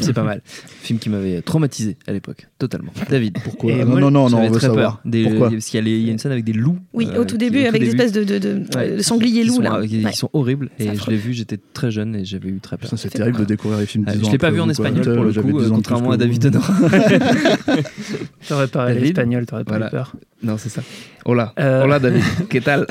C'est 0.00 0.12
pas 0.12 0.22
mal. 0.22 0.40
Film 0.46 1.00
qui 1.00 1.10
m'avait 1.10 1.42
traumatisé 1.42 1.96
à 2.06 2.12
l'époque, 2.12 2.46
totalement. 2.60 2.92
David, 3.10 3.38
pourquoi? 3.42 3.72
Et 3.72 3.84
Non, 3.84 3.98
non, 3.98 4.10
non, 4.30 4.38
on 4.38 4.44
veut 4.46 4.50
très 4.52 4.68
savoir. 4.68 4.98
peur. 4.98 5.00
Des- 5.04 5.24
Pourquoi? 5.24 5.50
Parce 5.50 5.64
qu'il 5.66 5.78
y, 5.78 5.82
a 5.82 5.84
les- 5.84 5.98
il 5.98 6.06
y 6.06 6.08
a 6.10 6.12
une 6.12 6.18
scène 6.20 6.30
avec 6.30 6.44
des 6.44 6.52
loups. 6.52 6.78
Oui, 6.94 7.08
euh, 7.12 7.22
au 7.22 7.24
tout 7.24 7.32
qui- 7.34 7.38
début 7.38 7.64
avec 7.64 7.72
des 7.82 7.88
début. 7.88 8.00
espèces 8.00 8.12
de, 8.12 8.22
de, 8.22 8.38
de, 8.38 8.62
Ouais, 8.76 8.92
de 8.98 9.02
sangliers 9.02 9.42
loups 9.42 9.54
sont, 9.56 9.62
là. 9.62 9.74
euh, 9.80 9.86
Qui 9.88 10.04
Ouais. 10.04 10.12
sont 10.12 10.30
horribles 10.32 10.70
et 10.78 10.94
je 10.94 11.10
l'ai 11.10 11.16
vu, 11.16 11.32
j'étais 11.32 11.58
très 11.72 11.90
jeune 11.90 12.14
et 12.14 12.24
j'avais 12.24 12.50
eu 12.50 12.60
très 12.60 12.76
peur. 12.76 12.88
C'est 12.96 13.08
terrible 13.10 13.40
de 13.40 13.44
découvrir 13.44 13.80
les 13.80 13.86
films 13.86 14.04
10 14.04 14.26
je 14.26 14.30
l'ai 14.30 14.38
pas 14.38 14.52
vu 14.52 14.60
en 14.60 14.68
espagnol 14.70 15.02
pour 15.02 15.24
le 15.24 15.32
coup, 15.32 15.58
10 15.90 15.94
ans 15.94 16.00
de 16.00 16.06
contrairement 16.06 16.10
à 16.12 16.16
David 16.16 16.46
vous. 16.46 16.56
Honora. 16.56 17.80
T'aurais 18.48 18.68
parlé 18.68 18.94
David 18.94 19.06
l'espagnol, 19.08 19.46
t'aurais 19.46 19.64
pas 19.64 19.72
Voilà. 19.72 19.86
eu 19.88 19.90
peur. 19.90 20.12
non, 20.42 20.56
c'est 20.58 20.68
ça. 20.68 20.82
Hola, 21.26 21.52
Euh, 21.60 21.84
hola 21.84 21.98
David, 21.98 22.22
qu'est-ce 22.48 22.64
tal? 22.64 22.86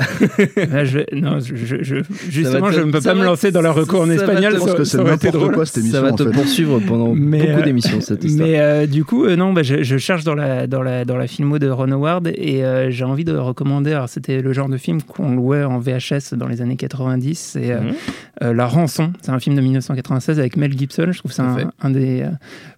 Là, 0.70 0.84
je 0.84 1.00
non, 1.16 1.40
je, 1.40 1.56
je- 1.56 1.82
je- 1.82 1.96
justement, 2.28 2.68
te- 2.68 2.74
je 2.74 2.80
ne 2.80 2.92
peux 2.92 3.00
pas 3.00 3.14
me 3.14 3.24
lancer 3.24 3.50
dans 3.50 3.60
la 3.60 3.72
recours 3.72 4.02
en 4.02 4.10
espagnol. 4.10 4.52
Je 4.54 4.58
pense 4.58 4.74
que 4.74 4.84
ça 4.84 4.98
c'est 4.98 5.04
n'importe 5.04 5.52
quoi 5.52 5.66
cette 5.66 5.78
émission. 5.78 5.98
Ça 5.98 6.02
va 6.06 6.12
en 6.12 6.16
te 6.16 6.22
poursuivre 6.22 6.78
pendant 6.86 7.12
Mais, 7.12 7.40
beaucoup 7.48 7.60
euh, 7.60 7.62
d'émissions 7.64 8.00
cette 8.00 8.22
histoire. 8.22 8.48
Mais 8.48 8.60
euh, 8.60 8.86
du 8.86 9.04
coup, 9.04 9.24
euh, 9.24 9.34
non, 9.34 9.52
bah, 9.52 9.62
je, 9.64 9.82
cherche 9.98 10.22
dans 10.22 10.36
la, 10.36 10.68
dans, 10.68 10.80
la, 10.82 11.04
dans 11.04 11.16
la 11.16 11.26
filmo 11.26 11.58
de 11.58 11.68
Ron 11.68 11.90
Howard 11.90 12.28
et 12.28 12.62
j'ai 12.90 13.04
envie 13.04 13.24
de 13.24 13.34
recommander. 13.36 13.92
Alors, 13.92 14.08
c'était 14.08 14.40
le 14.42 14.52
genre 14.52 14.68
de 14.68 14.76
film 14.76 15.02
qu'on 15.02 15.34
louait 15.34 15.64
en 15.64 15.80
VHS 15.80 16.34
dans 16.34 16.46
les 16.46 16.62
années 16.62 16.76
90. 16.76 17.34
C'est 17.54 17.74
Mhm. 17.80 18.52
La 18.52 18.66
Rançon. 18.66 19.12
C'est 19.22 19.32
un 19.32 19.40
film 19.40 19.56
de 19.56 19.60
1996 19.60 20.38
avec 20.38 20.56
Mel 20.56 20.76
Gibson. 20.78 21.08
Je 21.10 21.18
trouve 21.18 21.30
que 21.30 21.34
c'est 21.34 21.42
un, 21.42 21.70
un 21.82 21.90
des, 21.90 22.24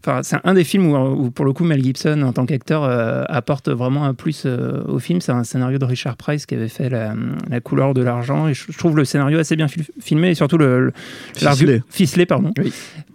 enfin, 0.05 0.23
c'est 0.23 0.37
un 0.45 0.55
des 0.55 0.65
films 0.65 0.87
où, 0.87 0.97
où, 0.97 1.31
pour 1.31 1.45
le 1.45 1.53
coup, 1.53 1.65
Mel 1.65 1.83
Gibson, 1.83 2.23
en 2.23 2.33
tant 2.33 2.47
qu'acteur, 2.47 2.85
euh, 2.85 3.25
apporte 3.29 3.69
vraiment 3.69 4.05
un 4.05 4.15
plus 4.15 4.45
euh, 4.47 4.83
au 4.87 4.99
film. 4.99 5.21
C'est 5.21 5.33
un 5.33 5.45
scénario 5.45 5.79
de 5.79 5.85
Richard 5.85 6.17
Price 6.17 6.47
qui 6.47 6.55
avait 6.55 6.69
fait 6.69 6.89
La, 6.89 7.15
la 7.49 7.61
couleur 7.61 7.95
de 7.95 8.03
l'argent. 8.03 8.49
Et 8.49 8.55
je, 8.55 8.65
je 8.71 8.79
trouve 8.79 8.97
le 8.97 9.05
scénario 9.05 9.39
assez 9.39 9.57
bien 9.57 9.69
fil- 9.69 9.87
filmé 10.01 10.31
et 10.31 10.35
surtout 10.35 10.59
le. 10.59 10.93
Ficelé. 11.35 11.83
Ficelé, 11.89 12.27
pardon. 12.27 12.53
Oui. 12.59 12.73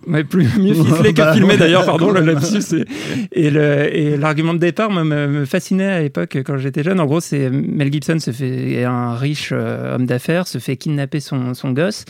Ouais, 0.08 0.24
plus, 0.24 0.48
mieux 0.58 0.74
ficelé 0.86 1.14
que 1.14 1.18
Bah, 1.18 1.34
filmé 1.34 1.58
d'ailleurs, 1.58 1.86
pardon, 1.86 2.12
le 2.12 2.22
lapsus. 2.22 2.86
Et, 3.32 3.48
et 3.48 4.18
l'argument 4.18 4.54
de 4.54 4.60
départ 4.60 4.90
me, 4.90 5.46
fascinait 5.46 5.92
à 5.92 6.02
l'époque 6.02 6.38
quand 6.46 6.58
j'étais 6.58 6.84
jeune. 6.84 7.00
En 7.00 7.06
gros, 7.06 7.20
c'est 7.20 7.50
Mel 7.50 7.92
Gibson 7.92 8.20
se 8.20 8.32
fait 8.32 8.72
est 8.72 8.84
un 8.84 9.16
riche 9.16 9.50
euh, 9.52 9.96
homme 9.96 10.06
d'affaires, 10.06 10.48
se 10.48 10.58
fait 10.58 10.78
kidnapper 10.78 11.20
son, 11.20 11.54
son 11.54 11.72
gosse. 11.72 12.06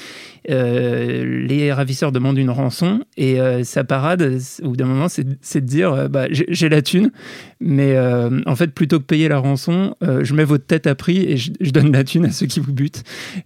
Euh, 0.50 1.46
les 1.46 1.74
ravisseurs 1.74 2.12
demandent 2.12 2.38
une 2.38 2.50
rançon 2.50 3.02
et 3.18 3.42
euh, 3.42 3.64
sa 3.64 3.84
parade, 3.84 4.40
au 4.64 4.70
bout 4.70 4.78
d'un 4.78 4.86
moment, 4.86 5.08
c'est 5.10 5.26
de 5.26 5.66
dire 5.66 6.10
bah, 6.10 6.28
j'ai 6.32 6.70
la 6.70 6.82
thune, 6.82 7.12
mais 7.60 7.96
euh, 7.96 8.42
en 8.46 8.56
fait, 8.56 8.68
plutôt 8.68 9.00
que 9.00 9.06
payer 9.06 9.28
la 9.28 9.40
rançon, 9.40 9.96
euh, 10.04 10.24
je 10.24 10.34
mets 10.34 10.44
votre 10.44 10.66
tête 10.66 10.88
à 10.88 10.96
prix 10.96 11.18
et 11.24 11.38
je, 11.38 11.52
je 11.60 11.72
donne 11.72 11.92
la 11.92 12.04
thune 12.04 12.26
à 12.26 12.32
ceux 12.32 12.46
qui 12.46 12.60
vous 12.60 12.74
butent. 12.74 13.04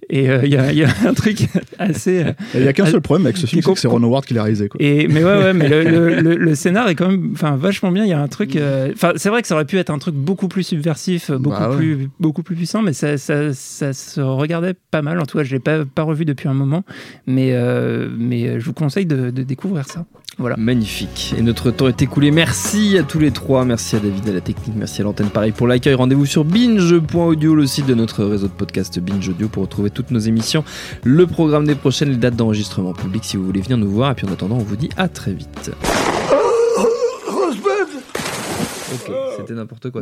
Et 0.10 0.30
euh, 0.30 0.42
il 0.44 0.52
y, 0.52 0.58
a, 0.58 0.74
y 0.74 0.84
a 0.84 0.90
un 1.08 1.14
truc 1.14 1.48
assez. 1.80 2.24
euh, 2.24 2.32
Il 2.56 2.64
y 2.64 2.68
a 2.68 2.74
qu'un 2.74 2.86
seul 2.86 3.02
problème 3.02 3.26
avec 3.26 3.38
ce 3.38 3.46
film, 3.46 3.62
c'est 3.62 3.74
que 3.74 3.80
c'est 3.80 3.88
Ron 3.88 4.04
Howard 4.04 4.26
qui 4.26 4.34
l'a 4.34 4.44
réalisé. 4.44 4.68
Quoi. 4.70 4.82
et, 4.82 5.08
mais 5.08 5.24
ouais, 5.24 5.38
ouais, 5.38 5.54
mais 5.54 5.70
le, 5.70 5.84
le, 5.84 6.16
le- 6.22 6.36
le 6.36 6.56
scénar 6.56 6.90
est 6.90 6.96
quand 6.96 7.10
même 7.10 7.32
enfin, 7.34 7.56
vachement 7.56 7.92
bien. 7.92 8.04
Il 8.06 8.10
y 8.10 8.14
a 8.14 8.22
un 8.22 8.28
truc. 8.28 8.56
euh, 8.56 8.92
Enfin, 8.94 9.14
c'est 9.16 9.30
vrai 9.30 9.42
que 9.42 9.48
ça 9.48 9.56
aurait 9.56 9.66
pu 9.66 9.78
être 9.78 9.90
un 9.90 9.98
truc 10.00 10.16
beaucoup 10.16 10.48
plus 10.48 10.64
subversif, 10.64 11.32
beaucoup, 11.32 11.58
Bah 11.60 11.70
ouais. 11.70 11.76
plus, 11.78 12.10
beaucoup 12.20 12.44
plus 12.44 12.56
puissant, 12.56 12.82
mais 12.82 12.94
ça, 12.94 13.18
ça, 13.18 13.54
ça 13.54 13.94
se 13.94 14.20
regardait 14.22 14.74
pas 14.92 15.02
mal. 15.02 15.20
En 15.20 15.26
tout 15.26 15.38
cas, 15.38 15.44
je 15.44 15.52
l'ai 15.54 15.60
pas, 15.60 15.86
pas 15.86 16.04
revu 16.04 16.26
depuis 16.26 16.48
un 16.50 16.54
moment, 16.54 16.84
mais, 17.28 17.52
euh, 17.54 18.10
mais 18.18 18.60
je 18.60 18.66
vous 18.66 18.74
conseille 18.74 19.06
de, 19.06 19.30
de 19.30 19.44
découvrir 19.44 19.88
ça. 19.88 20.06
Voilà. 20.38 20.56
Magnifique. 20.58 21.36
Et 21.38 21.42
notre 21.42 21.72
temps 21.72 21.88
est 21.88 22.02
écoulé. 22.02 22.32
Merci 22.32 22.98
à 22.98 23.04
tous 23.04 23.20
les 23.20 23.32
trois. 23.32 23.66
Merci 23.66 23.96
à 23.96 24.00
David 24.00 24.30
à 24.30 24.32
la 24.34 24.42
technique. 24.42 24.76
Merci 24.76 25.02
à 25.02 25.04
l'antenne 25.04 25.30
pareil 25.30 25.52
pour 25.52 25.68
l'accueil. 25.68 25.94
Rendez-vous 25.94 26.26
sur 26.26 26.46
binge.audio, 26.46 27.54
le 27.54 27.68
site 27.68 27.86
de 27.86 27.94
notre 27.94 28.24
réseau 28.24 28.48
de 28.48 28.54
podcast 28.54 29.00
Binge 29.00 29.28
Audio 29.30 29.48
pour 29.50 29.64
retrouver 29.64 29.90
toutes 29.90 30.10
nos 30.12 30.20
émissions, 30.20 30.64
le 31.04 31.28
programme 31.28 31.66
des 31.66 31.76
prochaines, 31.76 32.10
les 32.10 32.16
dates 32.18 32.36
d'enregistrement 32.36 32.94
public 32.94 33.24
si 33.26 33.38
vous 33.38 33.46
voulez 33.46 33.62
venir 33.62 33.78
nous 33.78 33.90
voir. 33.90 34.12
Et 34.12 34.16
puis 34.16 34.26
en 34.28 34.32
attendant, 34.32 34.56
on 34.56 34.64
vous 34.64 34.78
dit 34.78 34.90
à 34.98 35.08
très 35.10 35.34
vite. 35.34 35.72
Ok, 38.94 39.12
c'était 39.38 39.54
n'importe 39.54 39.90
quoi. 39.90 40.02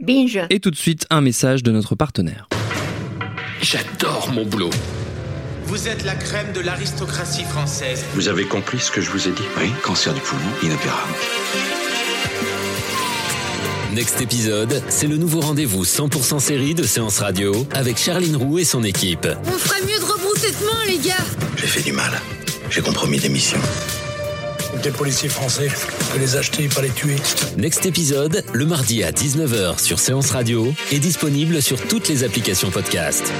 Binge. 0.00 0.40
Et 0.50 0.58
tout 0.60 0.70
de 0.70 0.76
suite, 0.76 1.06
un 1.10 1.20
message 1.20 1.62
de 1.62 1.70
notre 1.70 1.94
partenaire. 1.94 2.48
J'adore 3.60 4.30
mon 4.32 4.44
boulot. 4.44 4.70
Vous 5.68 5.86
êtes 5.86 6.02
la 6.02 6.14
crème 6.14 6.52
de 6.54 6.60
l'aristocratie 6.60 7.44
française. 7.44 8.02
Vous 8.14 8.28
avez 8.28 8.46
compris 8.46 8.80
ce 8.80 8.90
que 8.90 9.02
je 9.02 9.10
vous 9.10 9.28
ai 9.28 9.32
dit 9.32 9.42
Oui, 9.58 9.70
cancer 9.82 10.14
du 10.14 10.20
poumon, 10.20 10.48
inopérable. 10.62 11.12
Next 13.92 14.18
épisode, 14.22 14.82
c'est 14.88 15.06
le 15.06 15.18
nouveau 15.18 15.40
rendez-vous 15.40 15.84
100% 15.84 16.40
série 16.40 16.74
de 16.74 16.84
Séance 16.84 17.18
Radio 17.18 17.66
avec 17.74 17.98
Charline 17.98 18.36
Roux 18.36 18.58
et 18.58 18.64
son 18.64 18.82
équipe. 18.82 19.28
On 19.44 19.58
ferait 19.58 19.82
mieux 19.82 19.98
de 19.98 20.04
rebrousser 20.06 20.52
de 20.52 20.64
main, 20.64 20.86
les 20.86 21.06
gars. 21.06 21.14
J'ai 21.58 21.66
fait 21.66 21.82
du 21.82 21.92
mal. 21.92 22.18
J'ai 22.70 22.80
compromis 22.80 23.18
des 23.18 23.28
missions. 23.28 23.60
Des 24.82 24.90
policiers 24.90 25.28
français, 25.28 25.68
que 26.14 26.18
les 26.18 26.36
acheter, 26.36 26.68
pas 26.68 26.80
les 26.80 26.88
tuer. 26.88 27.16
Next 27.58 27.84
épisode, 27.84 28.42
le 28.54 28.64
mardi 28.64 29.04
à 29.04 29.12
19h 29.12 29.78
sur 29.82 29.98
Séance 29.98 30.30
Radio, 30.30 30.72
est 30.92 30.98
disponible 30.98 31.60
sur 31.60 31.78
toutes 31.88 32.08
les 32.08 32.24
applications 32.24 32.70
podcast. 32.70 33.30